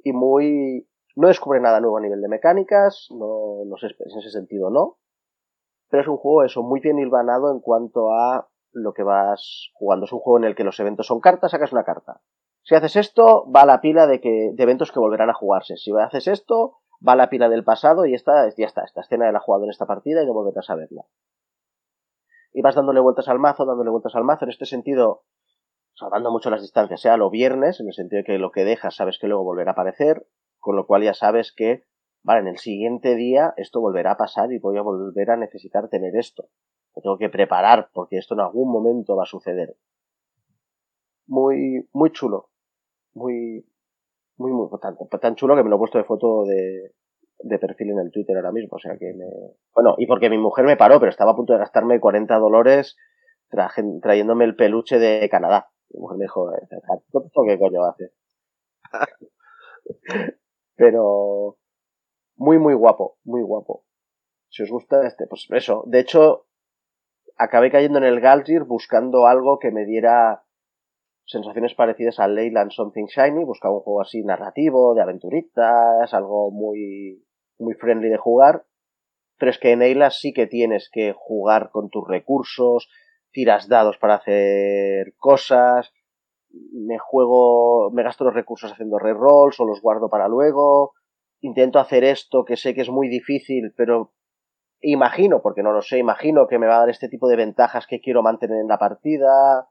[0.04, 4.30] Y muy, no descubre nada nuevo a nivel de mecánicas, no, no sé, en ese
[4.30, 4.98] sentido no.
[5.90, 10.06] Pero es un juego eso, muy bien hilvanado en cuanto a lo que vas jugando.
[10.06, 12.22] Es un juego en el que los eventos son cartas, sacas una carta.
[12.64, 15.78] Si haces esto, va a la pila de, que, de eventos que volverán a jugarse.
[15.78, 19.38] Si haces esto, va la pila del pasado y esta, ya está, esta escena la
[19.38, 21.06] ha jugado en esta partida y no volverás a verla.
[22.52, 24.46] Y vas dándole vueltas al mazo, dándole vueltas al mazo.
[24.46, 25.24] En este sentido,
[25.94, 28.96] salvando mucho las distancias, sea lo viernes, en el sentido de que lo que dejas
[28.96, 30.28] sabes que luego volverá a aparecer,
[30.60, 31.86] con lo cual ya sabes que,
[32.24, 35.90] vale, en el siguiente día esto volverá a pasar y voy a volver a necesitar
[35.90, 36.50] tener esto.
[36.96, 39.78] Lo tengo que preparar porque esto en algún momento va a suceder.
[41.28, 42.50] Muy, muy chulo.
[43.14, 43.69] Muy,
[44.40, 46.94] muy, muy, tan, tan chulo que me lo he puesto de foto de,
[47.40, 48.78] de perfil en el Twitter ahora mismo.
[48.78, 49.26] O sea que me,
[49.76, 52.98] bueno, y porque mi mujer me paró, pero estaba a punto de gastarme 40 dólares
[53.50, 55.70] trayéndome el peluche de Canadá.
[55.92, 56.68] Mi mujer me dijo, eh,
[57.48, 58.12] qué coño hace?
[60.76, 61.58] Pero
[62.36, 63.84] muy, muy guapo, muy guapo.
[64.50, 65.84] Si os gusta este, pues eso.
[65.88, 66.46] De hecho,
[67.38, 70.44] acabé cayendo en el Galgir buscando algo que me diera
[71.30, 77.24] sensaciones parecidas a Leyland Something Shiny, buscaba un juego así narrativo, de aventuritas, algo muy,
[77.60, 78.66] muy friendly de jugar.
[79.38, 82.90] Pero es que en Eila sí que tienes que jugar con tus recursos,
[83.32, 85.94] tiras dados para hacer cosas,
[86.50, 90.94] me juego, me gasto los recursos haciendo rerolls o los guardo para luego,
[91.42, 94.14] intento hacer esto que sé que es muy difícil, pero
[94.82, 97.86] imagino, porque no lo sé, imagino que me va a dar este tipo de ventajas
[97.86, 99.68] que quiero mantener en la partida.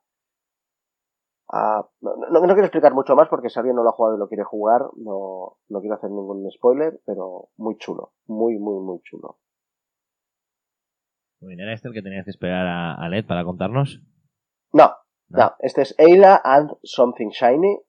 [1.51, 4.19] Ah, no, no, quiero explicar mucho más porque si alguien no lo ha jugado y
[4.19, 9.01] lo quiere jugar, no, no quiero hacer ningún spoiler, pero muy chulo, muy, muy, muy
[9.03, 9.39] chulo.
[11.41, 14.03] Muy bien, ¿era este el que tenías que esperar a, a LED para contarnos?
[14.73, 14.95] No,
[15.29, 17.81] no, este es Ayla and Something Shiny,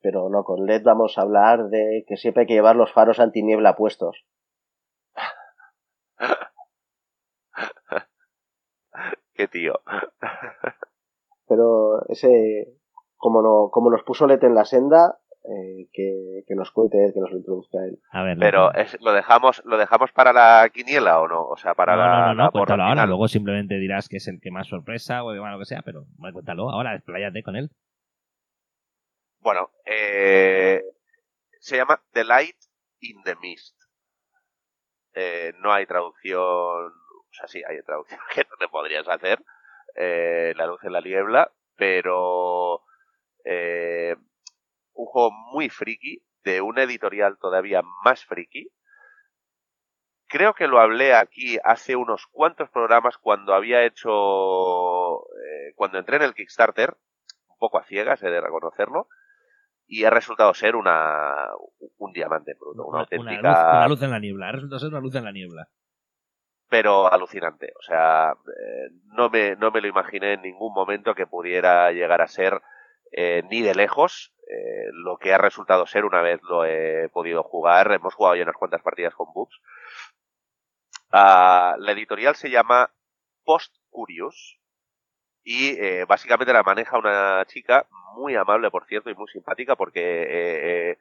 [0.00, 3.20] pero no, con LED vamos a hablar de que siempre hay que llevar los faros
[3.20, 4.24] antiniebla puestos.
[9.34, 9.80] Qué tío.
[11.46, 12.78] Pero ese,
[13.24, 17.20] como, no, como nos puso LED en la senda, eh, que, nos cuente él, que
[17.20, 17.98] nos lo introduzca él.
[18.10, 21.74] A ver, Pero es, lo dejamos lo dejamos para la quiniela o no, o sea,
[21.74, 25.24] para la, no, no, cuéntalo ahora, luego simplemente dirás que es el que más sorpresa
[25.24, 27.70] o lo que sea, pero bueno, cuéntalo ahora, despláyate con él.
[29.40, 30.82] Bueno, eh,
[31.60, 32.56] se llama The Light
[33.00, 33.74] in the Mist.
[35.14, 39.38] Eh, no hay traducción, o sea, sí, hay traducción que no te podrías hacer,
[39.94, 42.82] eh, La luz en la niebla, pero
[43.44, 44.16] eh,
[44.92, 48.68] un juego muy friki, de una editorial todavía más friki.
[50.26, 56.16] Creo que lo hablé aquí hace unos cuantos programas cuando había hecho, eh, cuando entré
[56.16, 56.96] en el Kickstarter,
[57.48, 59.08] un poco a ciegas, he de reconocerlo,
[59.86, 61.48] y ha resultado ser una,
[61.98, 63.40] un diamante bruto, una, auténtica...
[63.40, 65.68] Una luz, en la niebla, ha resultado ser una luz en la niebla
[66.66, 67.72] pero alucinante.
[67.78, 72.20] O sea, eh, no, me, no me lo imaginé en ningún momento que pudiera llegar
[72.20, 72.60] a ser
[73.16, 77.44] eh, ni de lejos eh, lo que ha resultado ser una vez lo he podido
[77.44, 77.92] jugar.
[77.92, 79.56] Hemos jugado ya unas cuantas partidas con bugs.
[81.12, 82.90] Ah, la editorial se llama
[83.44, 84.58] Post Curious
[85.44, 87.86] y eh, básicamente la maneja una chica
[88.16, 90.98] muy amable, por cierto, y muy simpática porque he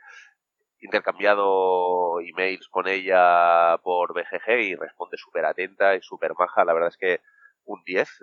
[0.81, 6.63] intercambiado emails con ella por BGG y responde súper atenta y súper maja.
[6.63, 7.21] La verdad es que
[7.65, 8.19] un 10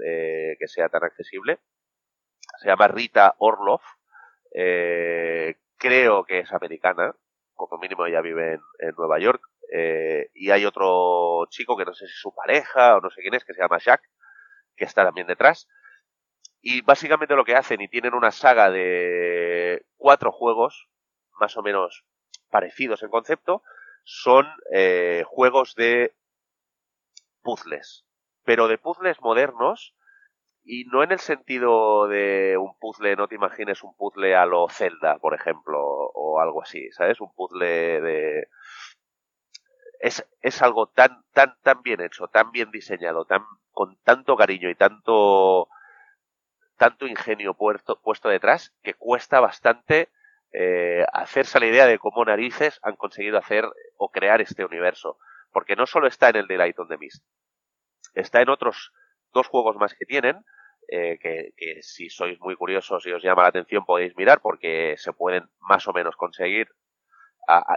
[0.59, 1.59] que sea tan accesible.
[2.61, 3.83] Se llama Rita Orloff
[4.53, 7.15] eh, creo que es americana,
[7.55, 9.43] como mínimo ella vive en, Nueva York.
[9.73, 13.21] Eh, y hay otro chico que no sé si es su pareja o no sé
[13.23, 14.03] quién es, que se llama Jack,
[14.77, 15.69] que está también detrás.
[16.61, 20.89] Y básicamente lo que hacen, y tienen una saga de cuatro juegos,
[21.39, 22.05] más o menos
[22.51, 23.63] parecidos en concepto,
[24.05, 26.15] son eh, juegos de
[27.43, 28.05] puzzles.
[28.45, 29.95] Pero de puzzles modernos
[30.63, 34.69] y no en el sentido de un puzzle, no te imagines un puzzle a lo
[34.69, 37.21] Zelda, por ejemplo, o algo así, ¿sabes?
[37.21, 38.49] Un puzzle de...
[40.01, 43.43] Es, es algo tan, tan, tan bien hecho, tan bien diseñado, tan,
[43.73, 45.69] con tanto cariño y tanto,
[46.77, 50.11] tanto ingenio puesto, puesto detrás, que cuesta bastante
[50.53, 53.67] eh, hacerse la idea de cómo narices han conseguido hacer
[53.97, 55.19] o crear este universo.
[55.53, 57.25] Porque no solo está en el de Light on the Mist,
[58.15, 58.93] está en otros
[59.33, 60.45] dos juegos más que tienen,
[60.89, 65.13] eh, que, si sois muy curiosos y os llama la atención podéis mirar porque se
[65.13, 66.69] pueden más o menos conseguir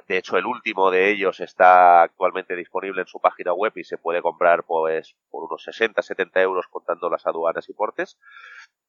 [0.08, 3.98] De hecho, el último de ellos está actualmente disponible en su página web y se
[3.98, 8.18] puede comprar pues por unos 60, 70 euros contando las aduanas y portes.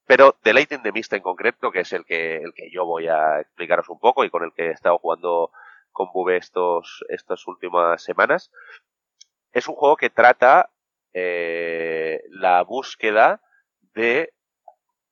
[0.06, 2.84] Pero The Light in the Mist en concreto, que es el que, el que yo
[2.84, 5.50] voy a explicaros un poco y con el que he estado jugando
[5.92, 8.50] con Bube estos, estas últimas semanas,
[9.52, 10.70] es un juego que trata
[11.14, 13.40] eh, la búsqueda
[13.94, 14.34] de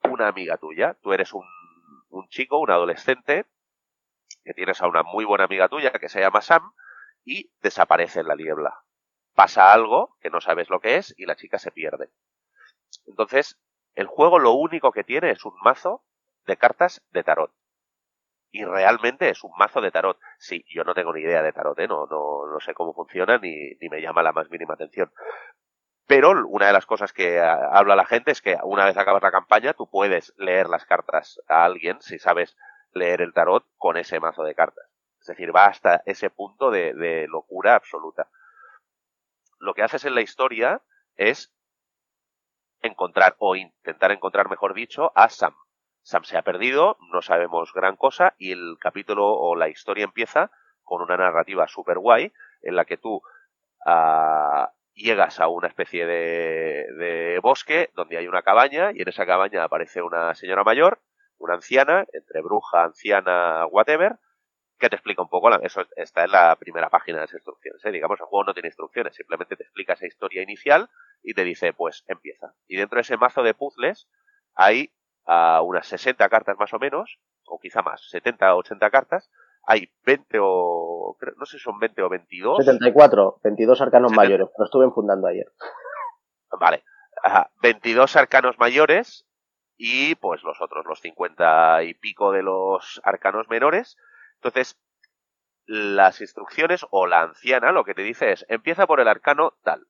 [0.02, 0.98] una amiga tuya.
[1.00, 1.44] Tú eres un,
[2.28, 3.46] chico, un adolescente,
[4.44, 6.72] que tienes a una muy buena amiga tuya que se llama Sam
[7.24, 8.74] y desaparece en la niebla.
[9.34, 12.10] Pasa algo que no sabes lo que es y la chica se pierde.
[13.06, 13.58] Entonces,
[13.94, 16.04] el juego lo único que tiene es un mazo
[16.46, 17.52] de cartas de tarot.
[18.50, 20.18] Y realmente es un mazo de tarot.
[20.38, 21.86] Sí, yo no tengo ni idea de tarot, ¿eh?
[21.86, 25.10] no, no, no sé cómo funciona ni me llama la más mínima atención.
[26.06, 29.30] Pero una de las cosas que habla la gente es que una vez acabas la
[29.30, 32.56] campaña, tú puedes leer las cartas a alguien si sabes
[32.92, 34.84] leer el tarot con ese mazo de cartas.
[35.20, 38.28] Es decir, va hasta ese punto de, de locura absoluta.
[39.58, 40.82] Lo que haces en la historia
[41.14, 41.54] es
[42.82, 45.54] encontrar o intentar encontrar, mejor dicho, a Sam.
[46.02, 50.50] Sam se ha perdido, no sabemos gran cosa y el capítulo o la historia empieza
[50.82, 53.22] con una narrativa super guay en la que tú
[53.86, 59.26] uh, llegas a una especie de, de, bosque donde hay una cabaña y en esa
[59.26, 61.00] cabaña aparece una señora mayor,
[61.38, 64.18] una anciana, entre bruja, anciana, whatever,
[64.82, 67.92] que te explica un poco, eso está en la primera página de las instrucciones, ¿eh?
[67.92, 70.90] digamos, el juego no tiene instrucciones, simplemente te explica esa historia inicial
[71.22, 72.54] y te dice, pues empieza.
[72.66, 74.08] Y dentro de ese mazo de puzzles
[74.56, 74.92] hay
[75.26, 79.30] uh, unas 60 cartas más o menos, o quizá más, 70 o 80 cartas,
[79.64, 82.64] hay 20 o, no sé si son 20 o 22.
[82.64, 85.46] 74, 22 arcanos mayores, lo estuve fundando ayer.
[86.58, 86.84] Vale,
[87.26, 89.26] uh, 22 arcanos mayores
[89.76, 93.96] y pues los otros, los 50 y pico de los arcanos menores,
[94.42, 94.76] entonces,
[95.66, 99.86] las instrucciones o la anciana lo que te dice es, empieza por el arcano tal.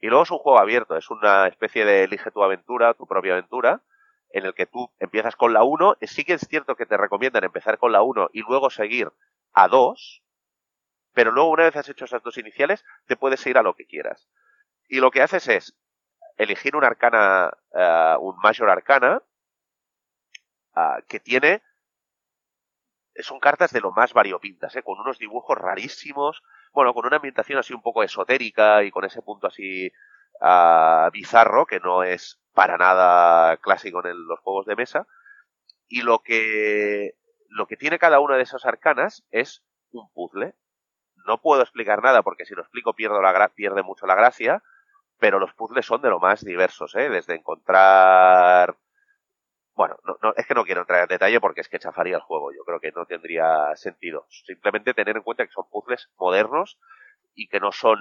[0.00, 3.34] Y luego es un juego abierto, es una especie de elige tu aventura, tu propia
[3.34, 3.82] aventura,
[4.36, 5.96] en el que tú empiezas con la 1.
[6.02, 9.10] Sí que es cierto que te recomiendan empezar con la 1 y luego seguir
[9.54, 10.22] a 2,
[11.14, 13.86] pero luego una vez has hecho esas dos iniciales, te puedes ir a lo que
[13.86, 14.28] quieras.
[14.88, 15.74] Y lo que haces es
[16.36, 19.22] elegir un arcana, uh, un mayor arcana,
[20.76, 21.62] uh, que tiene
[23.18, 24.82] son cartas de lo más variopintas, ¿eh?
[24.82, 26.42] con unos dibujos rarísimos,
[26.74, 29.90] bueno, con una ambientación así un poco esotérica y con ese punto así
[30.40, 35.06] uh, bizarro, que no es para nada clásico en los juegos de mesa.
[35.88, 37.14] Y lo que,
[37.48, 40.54] lo que tiene cada una de esas arcanas es un puzzle.
[41.26, 44.62] No puedo explicar nada porque si lo explico pierdo la pierde mucho la gracia,
[45.18, 47.08] pero los puzzles son de lo más diversos, ¿eh?
[47.08, 48.76] desde encontrar
[49.76, 52.22] bueno, no, no, es que no quiero entrar en detalle porque es que chafaría el
[52.22, 52.50] juego.
[52.50, 54.26] Yo creo que no tendría sentido.
[54.30, 56.78] Simplemente tener en cuenta que son puzzles modernos
[57.34, 57.98] y que no son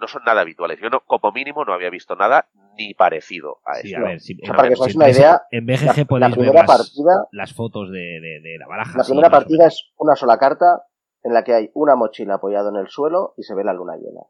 [0.00, 0.80] no son nada habituales.
[0.80, 3.96] Yo no, como mínimo no había visto nada ni parecido a eso.
[3.98, 7.54] a ver, si, para que os una idea, en BGG podéis ver las, partida, las,
[7.54, 8.98] fotos de, de, de, la baraja.
[8.98, 10.84] La primera partida es una sola carta
[11.22, 13.96] en la que hay una mochila apoyada en el suelo y se ve la luna
[13.96, 14.22] llena.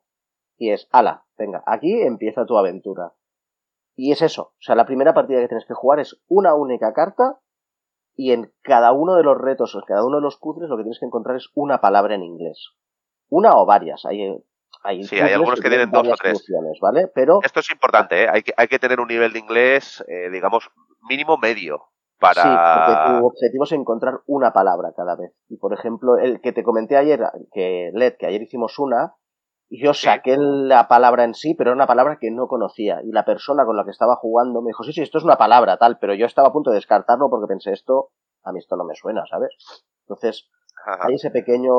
[0.56, 3.14] Y es, ala, venga, aquí empieza tu aventura.
[3.96, 4.42] Y es eso.
[4.42, 7.40] O sea, la primera partida que tienes que jugar es una única carta
[8.14, 10.76] y en cada uno de los retos o en cada uno de los puzzles lo
[10.76, 12.70] que tienes que encontrar es una palabra en inglés.
[13.28, 14.04] Una o varias.
[14.04, 14.42] Hay,
[14.82, 16.44] hay sí, hay algunos que, tienen dos o tres.
[16.80, 17.08] ¿vale?
[17.14, 18.28] Pero, Esto es importante, ¿eh?
[18.30, 20.70] hay, que, hay que tener un nivel de inglés, eh, digamos,
[21.08, 21.84] mínimo medio.
[22.18, 22.42] Para...
[22.42, 25.32] Sí, porque tu objetivo es encontrar una palabra cada vez.
[25.48, 27.20] Y por ejemplo, el que te comenté ayer,
[27.50, 29.14] que Led, que ayer hicimos una,
[29.70, 33.00] yo saqué la palabra en sí, pero era una palabra que no conocía.
[33.04, 35.36] Y la persona con la que estaba jugando me dijo, sí, sí, esto es una
[35.36, 38.10] palabra, tal, pero yo estaba a punto de descartarlo porque pensé, esto,
[38.42, 39.56] a mí esto no me suena, ¿sabes?
[40.02, 40.50] Entonces,
[40.84, 41.72] hay ese pequeño...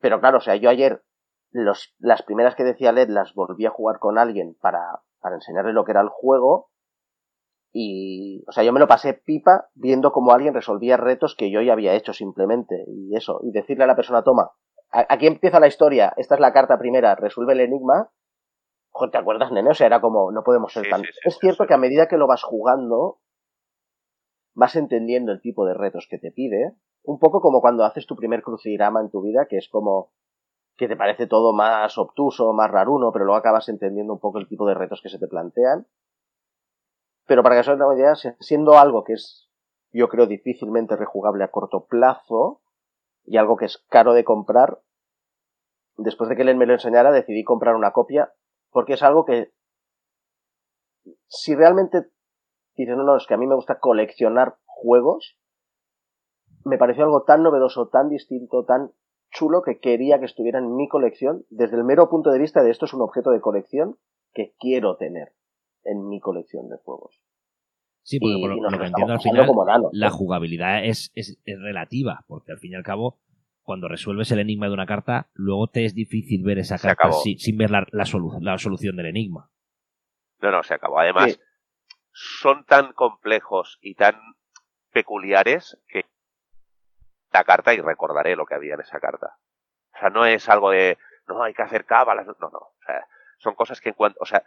[0.00, 1.02] Pero claro, o sea, yo ayer,
[1.50, 5.72] los, las primeras que decía Led las volví a jugar con alguien para, para enseñarle
[5.72, 6.70] lo que era el juego.
[7.72, 11.60] Y, o sea, yo me lo pasé pipa viendo cómo alguien resolvía retos que yo
[11.60, 12.84] ya había hecho simplemente.
[12.88, 14.52] Y eso, y decirle a la persona, toma,
[14.90, 18.10] aquí empieza la historia, esta es la carta primera, resuelve el enigma.
[18.90, 19.70] Joder, ¿te acuerdas, nene?
[19.70, 21.02] O sea, era como, no podemos ser tan...
[21.02, 23.18] es cierto que a medida que lo vas jugando,
[24.54, 26.76] vas entendiendo el tipo de retos que te pide.
[27.02, 30.12] Un poco como cuando haces tu primer crucigrama en tu vida, que es como
[30.76, 34.48] que te parece todo más obtuso, más raruno, pero luego acabas entendiendo un poco el
[34.48, 35.86] tipo de retos que se te plantean.
[37.26, 39.50] Pero para que os hagáis una idea, siendo algo que es,
[39.90, 42.60] yo creo, difícilmente rejugable a corto plazo,
[43.24, 44.80] y algo que es caro de comprar,
[45.96, 48.32] después de que él me lo enseñara, decidí comprar una copia,
[48.70, 49.52] porque es algo que,
[51.26, 52.10] si realmente
[52.76, 55.38] dices, no, no, es que a mí me gusta coleccionar juegos,
[56.64, 58.92] me pareció algo tan novedoso, tan distinto, tan
[59.38, 62.70] chulo que quería que estuviera en mi colección, desde el mero punto de vista de
[62.70, 63.96] esto es un objeto de colección
[64.32, 65.32] que quiero tener
[65.84, 67.20] en mi colección de juegos.
[68.02, 69.48] Sí, porque Y- por y lo, que entiendo al final,
[69.92, 70.14] la ¿no?
[70.14, 73.18] jugabilidad es, es, es relativa, porque al fin y al cabo,
[73.62, 77.10] cuando resuelves el enigma de una carta, luego te es difícil ver esa Se carta
[77.12, 79.50] sin, sin ver la, la, solu- la solución del enigma.
[80.40, 81.00] No, no, se acabó.
[81.00, 81.40] Además, Sí.
[82.12, 84.14] son tan complejos y tan
[84.92, 86.04] peculiares que
[87.36, 89.36] la carta y recordaré lo que había en esa carta.
[89.94, 92.26] O sea, no es algo de, no, hay que hacer cábalas.
[92.26, 92.58] No, no.
[92.58, 93.06] O sea,
[93.38, 94.42] son cosas que en cuanto, o sea,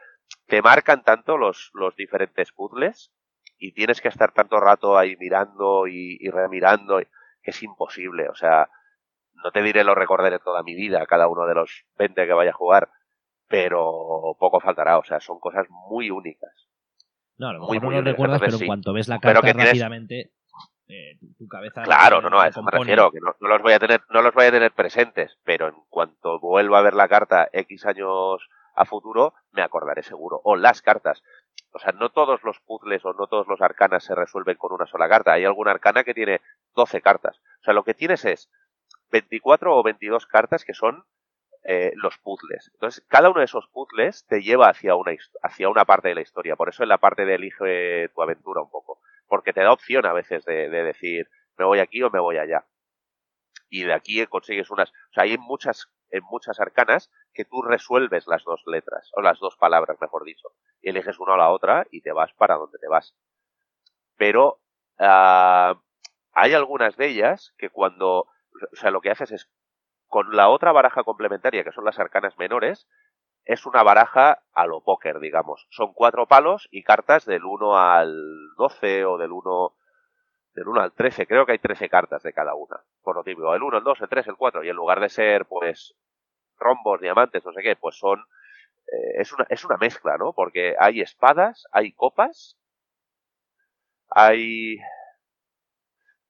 [0.47, 3.11] te marcan tanto los, los diferentes puzzles
[3.57, 6.99] y tienes que estar tanto rato ahí mirando y, y remirando
[7.41, 8.27] que es imposible.
[8.29, 8.69] O sea,
[9.43, 12.51] no te diré lo recordaré toda mi vida, cada uno de los 20 que vaya
[12.51, 12.89] a jugar,
[13.47, 14.97] pero poco faltará.
[14.97, 16.51] O sea, son cosas muy únicas.
[17.37, 18.65] No, a lo mejor no lo recuerdas, entonces pero en sí.
[18.65, 20.31] cuanto ves la carta rápidamente,
[20.89, 21.83] eh, tu, tu cabeza...
[21.83, 24.21] Claro, no, no, a eso me refiero, que no, no los voy a tener, no
[24.21, 28.49] los voy a tener presentes, pero en cuanto vuelva a ver la carta X años
[28.75, 30.41] a futuro, me acordaré seguro.
[30.43, 31.21] O las cartas.
[31.71, 34.87] O sea, no todos los puzzles o no todos los arcanas se resuelven con una
[34.87, 35.33] sola carta.
[35.33, 36.41] Hay alguna arcana que tiene
[36.75, 37.39] 12 cartas.
[37.61, 38.49] O sea, lo que tienes es
[39.11, 41.03] 24 o 22 cartas que son
[41.63, 42.71] eh, los puzzles.
[42.73, 45.11] Entonces, cada uno de esos puzzles te lleva hacia una,
[45.43, 46.55] hacia una parte de la historia.
[46.55, 49.01] Por eso en la parte de elige tu aventura un poco.
[49.29, 52.37] Porque te da opción a veces de, de decir, me voy aquí o me voy
[52.37, 52.65] allá.
[53.69, 54.89] Y de aquí consigues unas...
[54.89, 59.39] O sea, hay muchas, en muchas arcanas que tú resuelves las dos letras, o las
[59.39, 60.49] dos palabras, mejor dicho.
[60.81, 63.15] Y eliges una o la otra y te vas para donde te vas.
[64.17, 64.59] Pero
[64.97, 65.79] ah,
[66.33, 68.27] hay algunas de ellas que cuando...
[68.73, 69.49] O sea, lo que haces es
[70.07, 72.87] con la otra baraja complementaria, que son las arcanas menores,
[73.49, 75.65] es una baraja a lo póker, digamos.
[75.71, 78.13] Son cuatro palos y cartas del 1 al
[78.55, 79.73] 12 o del 1,
[80.53, 81.25] del 1 al 13.
[81.25, 82.79] Creo que hay 13 cartas de cada una.
[83.01, 84.63] Por lo típico, el 1, el 2, el 3, el 4.
[84.63, 85.95] Y en lugar de ser, pues,
[86.59, 88.19] rombos, diamantes, no sé qué, pues son...
[88.85, 90.33] eh, es, una, es una mezcla, ¿no?
[90.33, 92.55] Porque hay espadas, hay copas,
[94.11, 94.77] hay...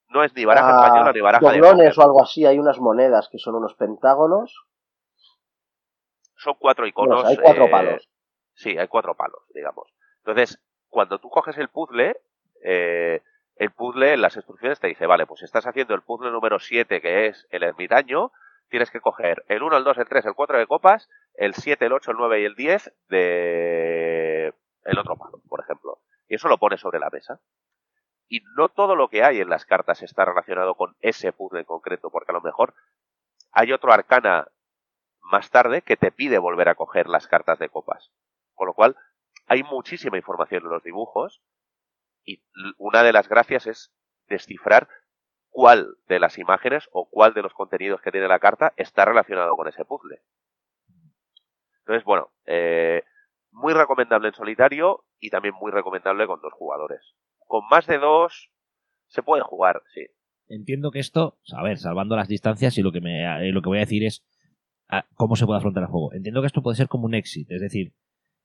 [0.07, 1.61] No es ni baraja Ah, española ni baraja de
[1.97, 4.68] o algo así, hay unas monedas que son unos pentágonos.
[6.39, 7.25] Son cuatro iconos.
[7.25, 8.09] Hay cuatro eh, palos.
[8.53, 9.93] Sí, hay cuatro palos, digamos.
[10.19, 12.15] Entonces, cuando tú coges el puzzle,
[12.63, 13.21] eh,
[13.57, 17.01] el puzzle en las instrucciones te dice, vale, pues estás haciendo el puzzle número 7,
[17.01, 18.31] que es el ermitaño,
[18.69, 21.85] tienes que coger el 1, el 2, el 3, el 4 de copas, el 7,
[21.85, 24.53] el 8, el 9 y el 10 de
[24.85, 25.99] el otro palo, por ejemplo.
[26.29, 27.41] Y eso lo pones sobre la mesa.
[28.29, 31.65] Y no todo lo que hay en las cartas está relacionado con ese puzzle en
[31.65, 32.73] concreto, porque a lo mejor
[33.51, 34.47] hay otro arcana
[35.21, 38.11] más tarde que te pide volver a coger las cartas de copas.
[38.53, 38.95] Con lo cual,
[39.47, 41.41] hay muchísima información en los dibujos
[42.23, 42.43] y
[42.77, 43.93] una de las gracias es
[44.27, 44.87] descifrar
[45.49, 49.55] cuál de las imágenes o cuál de los contenidos que tiene la carta está relacionado
[49.55, 50.21] con ese puzzle.
[51.79, 53.03] Entonces, bueno, eh,
[53.51, 57.15] muy recomendable en solitario y también muy recomendable con dos jugadores.
[57.39, 58.51] Con más de dos
[59.07, 60.05] se puede jugar, sí.
[60.47, 63.69] Entiendo que esto, a ver, salvando las distancias y lo que, me, eh, lo que
[63.69, 64.23] voy a decir es
[65.15, 66.13] cómo se puede afrontar el juego.
[66.13, 67.93] Entiendo que esto puede ser como un exit, es decir,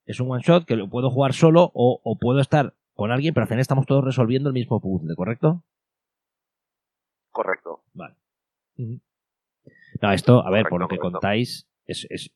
[0.07, 3.33] es un one shot que lo puedo jugar solo o, o puedo estar con alguien,
[3.35, 5.63] pero al final estamos todos resolviendo el mismo puzzle, ¿correcto?
[7.31, 7.83] Correcto.
[7.95, 8.15] Vale.
[8.77, 11.13] No, esto, a ver, por Correcto, lo que correcto.
[11.21, 12.31] contáis, es, es,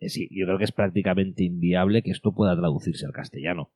[0.00, 3.70] es- sí, yo creo que es prácticamente inviable que esto pueda traducirse al castellano.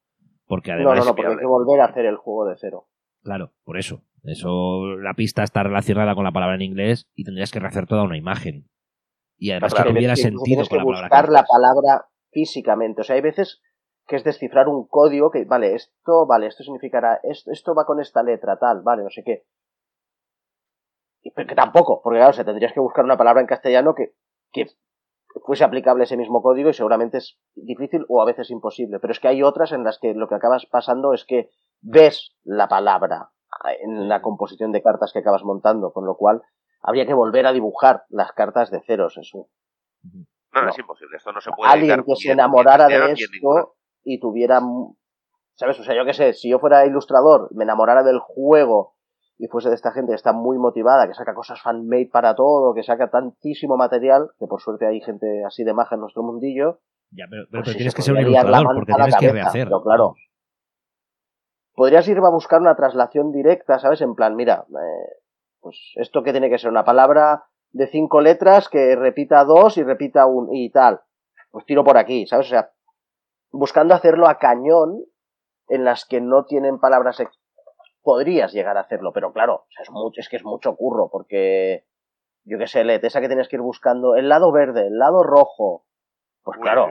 [0.47, 2.87] Porque No, además, no, no, porque hay que volver a hacer el juego de cero.
[3.23, 4.03] claro, por eso.
[4.25, 8.03] Eso, la pista está relacionada con la palabra en inglés y tendrías que rehacer toda
[8.03, 8.69] una imagen.
[9.39, 11.09] Y además Claro, que tuviera Tienes que- incluso sentido con la palabra.
[11.09, 13.01] buscar la palabra físicamente.
[13.01, 13.63] O sea, hay veces
[14.07, 18.01] que es descifrar un código que, vale, esto, vale, esto significará, esto, esto va con
[18.01, 19.45] esta letra, tal, vale, no sé qué.
[21.23, 23.95] Y, pero que tampoco, porque claro, o sea, tendrías que buscar una palabra en castellano
[23.95, 24.15] que,
[24.53, 24.67] que
[25.45, 28.99] fuese aplicable ese mismo código y seguramente es difícil o a veces imposible.
[28.99, 31.51] Pero es que hay otras en las que lo que acabas pasando es que
[31.83, 33.31] ves la palabra
[33.81, 36.43] en la composición de cartas que acabas montando, con lo cual
[36.83, 39.17] habría que volver a dibujar las cartas de ceros.
[39.19, 39.49] Eso.
[40.03, 40.69] No, no, No.
[40.71, 41.17] es imposible.
[41.17, 43.75] Esto no se puede Alguien que se enamorara de esto
[44.05, 44.61] y tuviera,
[45.55, 45.79] ¿sabes?
[45.81, 48.95] O sea, yo qué sé, si yo fuera ilustrador, me enamorara del juego
[49.39, 52.75] y fuese de esta gente que está muy motivada, que saca cosas fan-made para todo,
[52.75, 56.81] que saca tantísimo material, que por suerte hay gente así de maja en nuestro mundillo,
[57.13, 59.65] Ya, pero, pero- pues pero tienes se que ser un ilustrador porque tienes que rehacer.
[59.69, 60.15] pero claro.
[61.75, 64.01] Podrías ir a buscar una traslación directa, ¿sabes?
[64.01, 65.18] En plan, mira, eh,
[65.61, 69.83] pues esto que tiene que ser una palabra de cinco letras que repita dos y
[69.83, 71.01] repita un y tal.
[71.51, 72.47] Pues tiro por aquí, ¿sabes?
[72.47, 72.71] O sea,
[73.51, 75.05] buscando hacerlo a cañón
[75.69, 77.39] en las que no tienen palabras ex-
[78.03, 81.85] podrías llegar a hacerlo, pero claro, es, mucho, es que es mucho curro, porque
[82.45, 85.23] yo qué sé, Let, esa que tienes que ir buscando, el lado verde, el lado
[85.23, 85.85] rojo,
[86.43, 86.87] pues claro,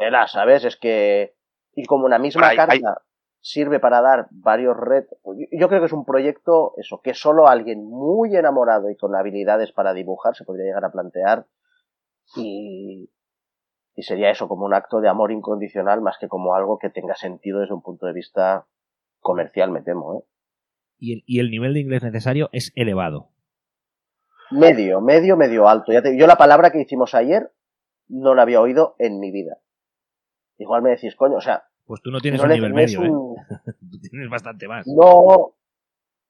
[0.00, 0.64] era, ¿sabes?
[0.64, 1.36] Es que,
[1.74, 3.02] y como una misma carta
[3.40, 5.18] sirve para dar varios retos,
[5.52, 9.72] yo creo que es un proyecto, eso, que solo alguien muy enamorado y con habilidades
[9.72, 11.46] para dibujar se podría llegar a plantear,
[12.36, 13.10] y,
[13.94, 17.14] y sería eso, como un acto de amor incondicional más que como algo que tenga
[17.14, 18.66] sentido desde un punto de vista
[19.20, 20.18] comercial, me temo.
[20.18, 20.24] ¿eh?
[20.98, 23.30] Y, el, y el nivel de inglés necesario es elevado.
[24.50, 25.92] Medio, medio, medio alto.
[25.92, 27.52] Ya te, yo la palabra que hicimos ayer
[28.08, 29.58] no la había oído en mi vida.
[30.58, 31.67] Igual me decís, coño, o sea...
[31.88, 33.08] Pues tú no tienes un nivel medio, ¿eh?
[33.90, 34.86] tú tienes bastante más.
[34.86, 35.54] No,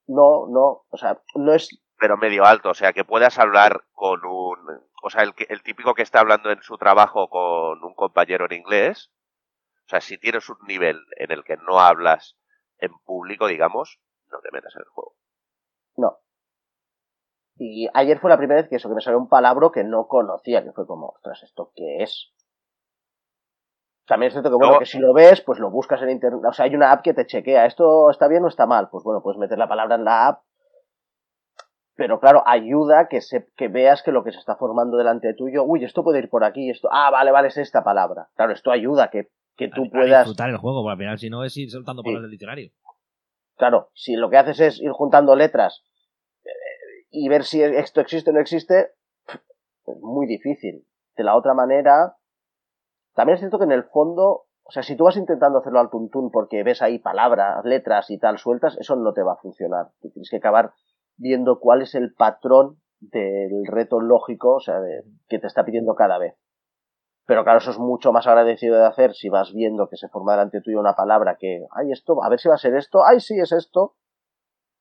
[0.06, 1.68] no, no, o sea, no es...
[1.98, 4.58] Pero medio alto, o sea, que puedas hablar con un
[5.02, 8.58] o sea, el, el típico que está hablando en su trabajo con un compañero en
[8.58, 9.12] inglés,
[9.86, 12.36] o sea, si tienes un nivel en el que no hablas
[12.78, 15.16] en público, digamos, no te metas en el juego.
[15.96, 16.18] No.
[17.56, 20.06] Y ayer fue la primera vez que eso, que me salió un palabra que no
[20.06, 22.32] conocía, que fue como, ostras, ¿esto qué es?
[24.08, 26.42] También es cierto que, bueno, que si lo ves, pues lo buscas en internet.
[26.48, 28.88] O sea, hay una app que te chequea, ¿esto está bien o está mal?
[28.90, 30.42] Pues bueno, puedes meter la palabra en la app
[31.98, 35.64] pero claro, ayuda que, se, que veas que lo que se está formando delante tuyo,
[35.64, 38.28] uy, esto puede ir por aquí, esto, ah, vale, vale, es esta palabra.
[38.36, 40.24] Claro, esto ayuda que, que tú puedas...
[40.24, 42.70] disfrutar el juego, porque al final si no es ir soltando palabras del diccionario.
[43.56, 45.84] Claro, si lo que haces es ir juntando letras
[46.44, 48.92] eh, y ver si esto existe o no existe,
[49.84, 50.86] es muy difícil.
[51.16, 52.14] De la otra manera,
[53.18, 55.90] también es cierto que en el fondo, o sea, si tú vas intentando hacerlo al
[55.90, 59.88] tuntún porque ves ahí palabras, letras y tal sueltas, eso no te va a funcionar.
[60.00, 60.72] Tú tienes que acabar
[61.16, 65.96] viendo cuál es el patrón del reto lógico, o sea, de, que te está pidiendo
[65.96, 66.36] cada vez.
[67.26, 70.34] Pero claro, eso es mucho más agradecido de hacer si vas viendo que se forma
[70.34, 73.18] delante tuyo una palabra que, ay, esto, a ver si va a ser esto, ay,
[73.18, 73.96] sí, es esto,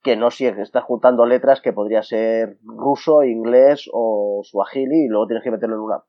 [0.04, 5.26] que no si estás juntando letras que podría ser ruso, inglés o suajili y luego
[5.26, 6.04] tienes que meterlo en una.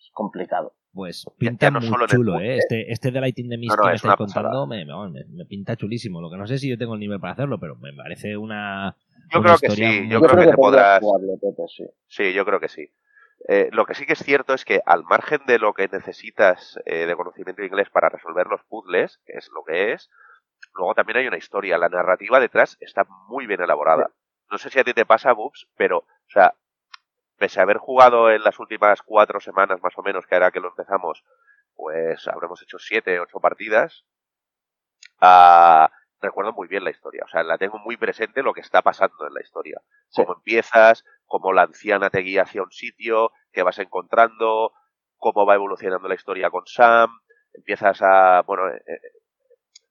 [0.00, 0.74] Es complicado.
[0.92, 2.56] Pues pinta muy chulo, ¿eh?
[2.58, 6.20] Este, este de Lighting de Mist que me estáis contando me, me, pinta chulísimo.
[6.20, 8.94] Lo que no sé si yo tengo el nivel para hacerlo, pero me parece una,
[9.32, 11.02] yo creo que sí, yo, creo, que, te podrás.
[12.08, 12.32] sí.
[12.34, 12.92] yo creo que sí.
[13.48, 16.78] Eh, lo que sí que es cierto es que al margen de lo que necesitas
[16.84, 20.10] eh, de conocimiento de inglés para resolver los puzzles, que es lo que es,
[20.74, 21.78] luego también hay una historia.
[21.78, 24.10] La narrativa detrás está muy bien elaborada.
[24.50, 26.54] No sé si a ti te pasa, Bubs, pero, o sea,
[27.42, 30.60] pese a haber jugado en las últimas cuatro semanas más o menos, que era que
[30.60, 31.24] lo empezamos,
[31.74, 34.04] pues habremos hecho siete, ocho partidas.
[35.20, 35.88] Uh,
[36.20, 37.24] recuerdo muy bien la historia.
[37.24, 39.82] O sea, la tengo muy presente lo que está pasando en la historia.
[40.14, 44.72] Cómo empiezas, cómo la anciana te guía hacia un sitio, qué vas encontrando,
[45.16, 47.10] cómo va evolucionando la historia con Sam.
[47.54, 48.42] Empiezas a.
[48.42, 49.00] Bueno, eh, eh,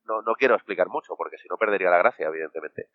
[0.05, 2.87] no, no quiero explicar mucho porque si no perdería la gracia, evidentemente.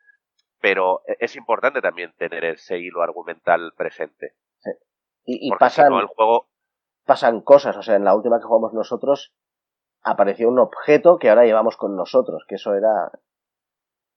[0.62, 4.32] Pero e, es importante también tener ese hilo argumental presente.
[5.26, 6.48] Y, pasan, el juego...
[7.04, 7.76] pasan cosas.
[7.76, 9.34] O sea, en la última que jugamos nosotros,
[10.02, 13.10] apareció un objeto que ahora llevamos con nosotros, que eso era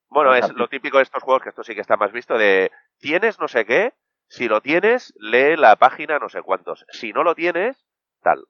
[0.10, 2.72] bueno, es lo típico de estos juegos, que esto sí que está más visto, de
[2.98, 3.94] tienes no sé qué,
[4.28, 6.86] si lo tienes, lee la página no sé cuántos.
[6.90, 7.86] Si no lo tienes,
[8.22, 8.46] tal.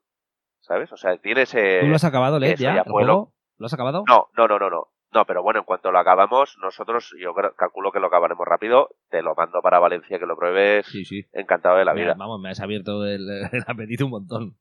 [0.62, 0.92] ¿Sabes?
[0.92, 1.54] O sea, tienes...
[1.56, 2.84] Eh, ¿Tú lo has acabado, leer ya?
[2.86, 4.04] ¿Lo has acabado?
[4.08, 4.88] No, no, no, no, no.
[5.12, 9.24] No, pero bueno, en cuanto lo acabamos, nosotros, yo calculo que lo acabaremos rápido, te
[9.24, 10.86] lo mando para Valencia que lo pruebes.
[10.86, 11.26] Sí, sí.
[11.34, 12.14] Encantado de la vida.
[12.16, 14.58] vamos, me has abierto el, el, apetito un montón.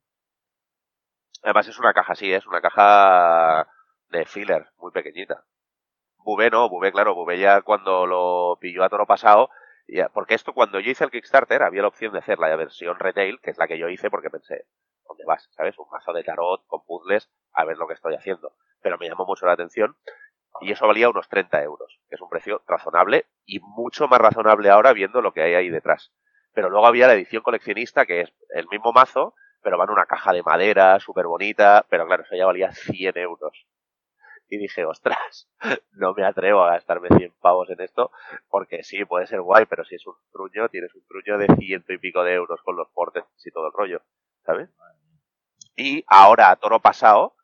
[1.43, 3.67] Además es una caja así, es una caja
[4.09, 5.45] de filler, muy pequeñita.
[6.17, 9.49] Bubé no, Bubé, claro, Bubé ya cuando lo pilló a toro pasado,
[9.87, 12.99] ya, porque esto cuando yo hice el Kickstarter había la opción de hacer la versión
[12.99, 14.65] retail, que es la que yo hice porque pensé,
[15.07, 15.47] ¿dónde vas?
[15.51, 15.77] ¿Sabes?
[15.79, 18.53] Un mazo de tarot con puzzles, a ver lo que estoy haciendo.
[18.81, 19.95] Pero me llamó mucho la atención
[20.61, 24.69] y eso valía unos 30 euros, que es un precio razonable y mucho más razonable
[24.69, 26.11] ahora viendo lo que hay ahí detrás.
[26.53, 30.05] Pero luego había la edición coleccionista, que es el mismo mazo, pero va en una
[30.05, 33.65] caja de madera, súper bonita, pero claro, eso ya valía 100 euros
[34.49, 35.47] y dije, ostras,
[35.91, 38.11] no me atrevo a gastarme 100 pavos en esto,
[38.49, 41.93] porque sí, puede ser guay, pero si es un truño, tienes un truño de ciento
[41.93, 44.01] y pico de euros con los portes y todo el rollo,
[44.45, 44.69] ¿sabes?
[45.75, 47.35] Y ahora, a toro pasado,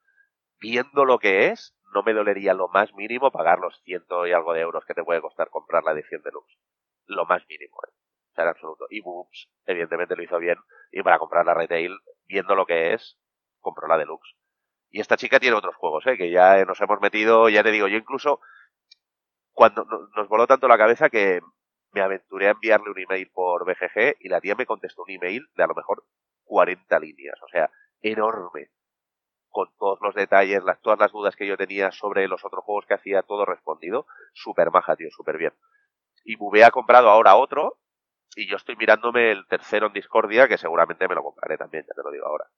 [0.59, 4.51] viendo lo que es, no me dolería lo más mínimo pagar los ciento y algo
[4.51, 6.57] de euros que te puede costar comprar la edición deluxe.
[7.05, 7.91] Lo más mínimo, ¿eh?
[8.31, 8.85] O sea, en absoluto.
[8.89, 10.57] Y Boops, evidentemente lo hizo bien,
[10.91, 13.17] y para comprar la retail, viendo lo que es,
[13.61, 14.35] compró la deluxe.
[14.89, 16.17] Y esta chica tiene otros juegos, ¿eh?
[16.17, 18.41] que ya nos hemos metido, ya te digo, yo incluso
[19.53, 21.39] cuando nos voló tanto la cabeza que
[21.93, 25.47] me aventuré a enviarle un email por BGG y la tía me contestó un email
[25.55, 26.03] de a lo mejor
[26.43, 28.69] 40 líneas, o sea, enorme,
[29.55, 32.85] con todos los detalles, las, todas las dudas que yo tenía sobre los otros juegos
[32.85, 34.05] que hacía, todo respondido.
[34.33, 35.53] Súper maja, tío, súper bien.
[36.25, 37.79] Y Bube ha comprado ahora otro,
[38.35, 41.93] y yo estoy mirándome el tercero en Discordia, que seguramente me lo compraré también, ya
[41.93, 42.49] te lo digo ahora.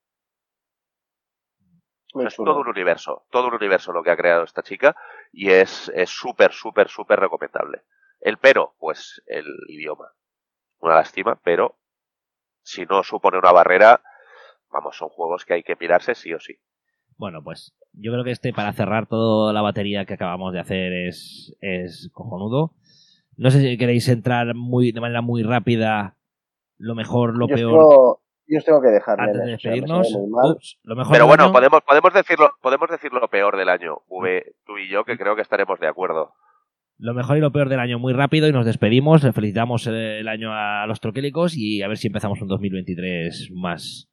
[2.25, 4.95] es todo un universo, todo un universo lo que ha creado esta chica,
[5.31, 7.83] y es súper, súper, súper recomendable.
[8.21, 10.11] El pero, pues el idioma.
[10.79, 11.77] Una lástima, pero
[12.63, 14.01] si no supone una barrera,
[14.71, 16.59] vamos, son juegos que hay que mirarse sí o sí.
[17.17, 20.93] Bueno, pues yo creo que este, para cerrar toda la batería que acabamos de hacer,
[20.93, 22.73] es, es cojonudo.
[23.35, 26.15] No sé si queréis entrar muy de manera muy rápida,
[26.77, 28.19] lo mejor, lo peor.
[28.47, 29.19] yo os tengo que dejar.
[29.19, 30.11] Antes de despedirnos.
[30.83, 34.77] lo mejor Pero bueno, podemos, podemos, decirlo, podemos decir lo peor del año, V, tú
[34.77, 36.33] y yo, que creo que estaremos de acuerdo.
[36.99, 39.21] Lo mejor y lo peor del año muy rápido y nos despedimos.
[39.21, 44.06] Felicitamos el año a los troquélicos y a ver si empezamos un 2023 más,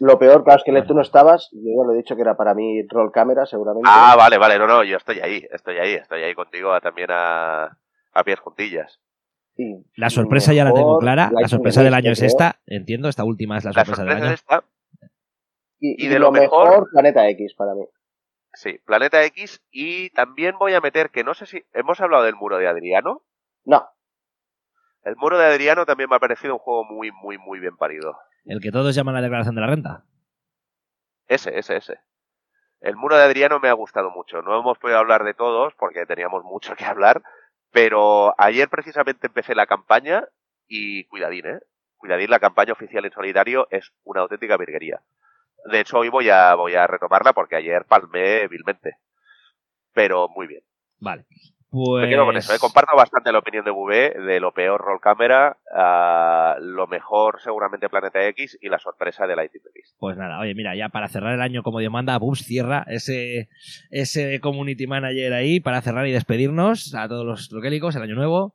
[0.00, 2.36] lo peor, claro, es que tú no estabas, yo ya lo he dicho que era
[2.36, 3.88] para mí roll cámara, seguramente.
[3.90, 7.78] Ah, vale, vale, no, no, yo estoy ahí, estoy ahí, estoy ahí contigo también a,
[8.12, 9.00] a pies juntillas.
[9.94, 13.58] la sorpresa ya la tengo clara, la sorpresa del año es esta, entiendo, esta última
[13.58, 14.36] es la sorpresa, del año.
[15.78, 17.84] Y, de, lo, mejor, Planeta X para mí.
[18.54, 22.34] Sí, Planeta X y también voy a meter que no sé si hemos hablado del
[22.34, 23.22] muro de Adriano.
[23.64, 23.86] No.
[25.02, 28.18] El muro de Adriano también me ha parecido un juego muy, muy, muy bien parido.
[28.46, 30.04] El que todos llaman la declaración de la renta.
[31.26, 31.98] Ese, ese, ese.
[32.80, 34.42] El muro de Adriano me ha gustado mucho.
[34.42, 37.22] No hemos podido hablar de todos porque teníamos mucho que hablar,
[37.72, 40.28] pero ayer precisamente empecé la campaña
[40.68, 41.60] y cuidadín, ¿eh?
[41.96, 45.02] Cuidadín, la campaña oficial en solidario es una auténtica virguería.
[45.64, 48.98] De hecho, hoy voy a, voy a retomarla porque ayer palmé vilmente.
[49.92, 50.62] Pero muy bien.
[51.00, 51.26] Vale.
[51.72, 52.58] Me quedo con eso, ¿eh?
[52.60, 57.88] comparto bastante la opinión de VV de lo peor Roll Camera, a lo mejor seguramente
[57.88, 59.96] Planeta X y la sorpresa de la Beast.
[59.98, 63.48] Pues nada, oye, mira, ya para cerrar el año como Dios manda, Bubs cierra ese,
[63.90, 68.54] ese community manager ahí para cerrar y despedirnos a todos los troquélicos el año nuevo.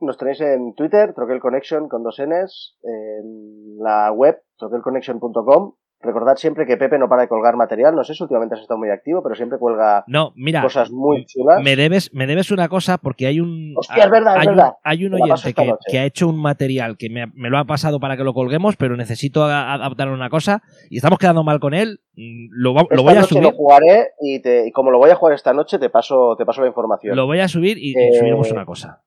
[0.00, 5.74] Nos tenéis en Twitter, Troquel Connection con dos Ns, en la web troquelconnection.com
[6.04, 7.94] Recordad siempre que Pepe no para de colgar material.
[7.94, 11.24] No sé si últimamente has estado muy activo, pero siempre cuelga no, mira, cosas muy
[11.24, 11.62] chulas.
[11.62, 13.74] Me debes, me debes una cosa porque hay un.
[13.76, 14.72] Hostia, es verdad, hay es verdad.
[14.82, 15.54] Hay un oyente
[15.88, 18.96] que, ha hecho un material que me, lo ha pasado para que lo colguemos, pero
[18.96, 22.00] necesito adaptar una cosa y estamos quedando mal con él.
[22.16, 23.42] Mm, lo, lo voy a subir.
[23.42, 26.44] Lo jugaré y, te, y, como lo voy a jugar esta noche, te paso, te
[26.44, 27.16] paso la información.
[27.16, 29.02] Lo voy a subir y, eh, subiremos una cosa.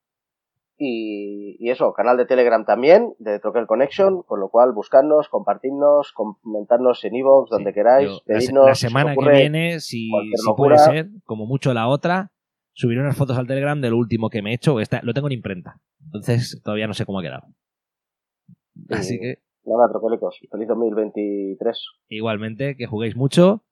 [0.80, 7.04] Y, eso, canal de Telegram también, de Troquel Connection, con lo cual buscadnos, compartidnos, comentarnos
[7.04, 10.12] en Evox, donde queráis, La, semana que viene, si,
[10.56, 12.32] puede ser, como mucho la otra,
[12.74, 14.80] subiré unas fotos al Telegram de lo último que me he hecho.
[14.80, 17.48] Está, lo tengo en imprenta, entonces todavía no sé cómo ha quedado.
[18.90, 19.40] Así que...
[19.66, 21.88] Nada, Troquelicos, feliz 2023.
[22.10, 23.66] Igualmente, que juguéis mucho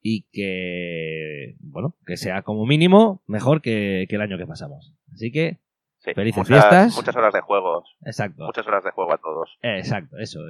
[0.00, 4.94] y que, bueno, que sea como mínimo mejor que, que el año que pasamos.
[5.12, 5.63] Así que
[6.12, 6.96] Felices fiestas.
[6.96, 7.96] Muchas horas de juegos.
[8.04, 8.44] Exacto.
[8.44, 9.56] Muchas horas de juego a todos.
[9.62, 10.40] Exacto, eso.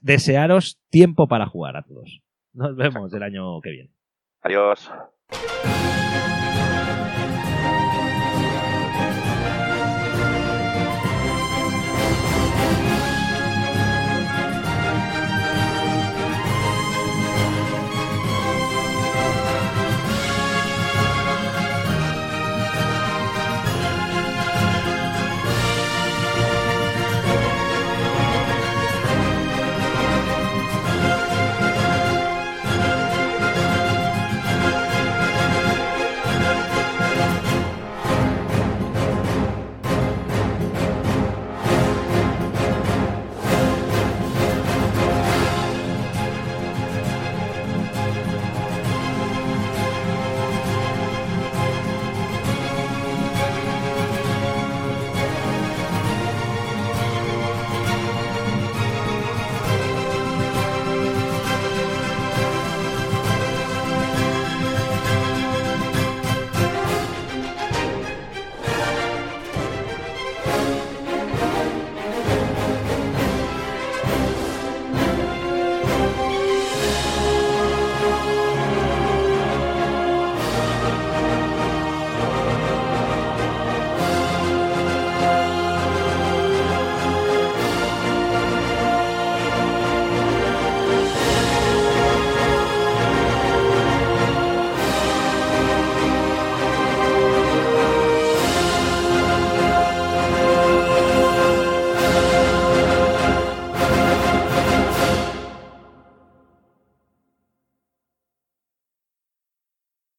[0.00, 2.20] desearos tiempo para jugar a todos.
[2.52, 3.90] Nos vemos el año que viene.
[4.42, 4.90] Adiós.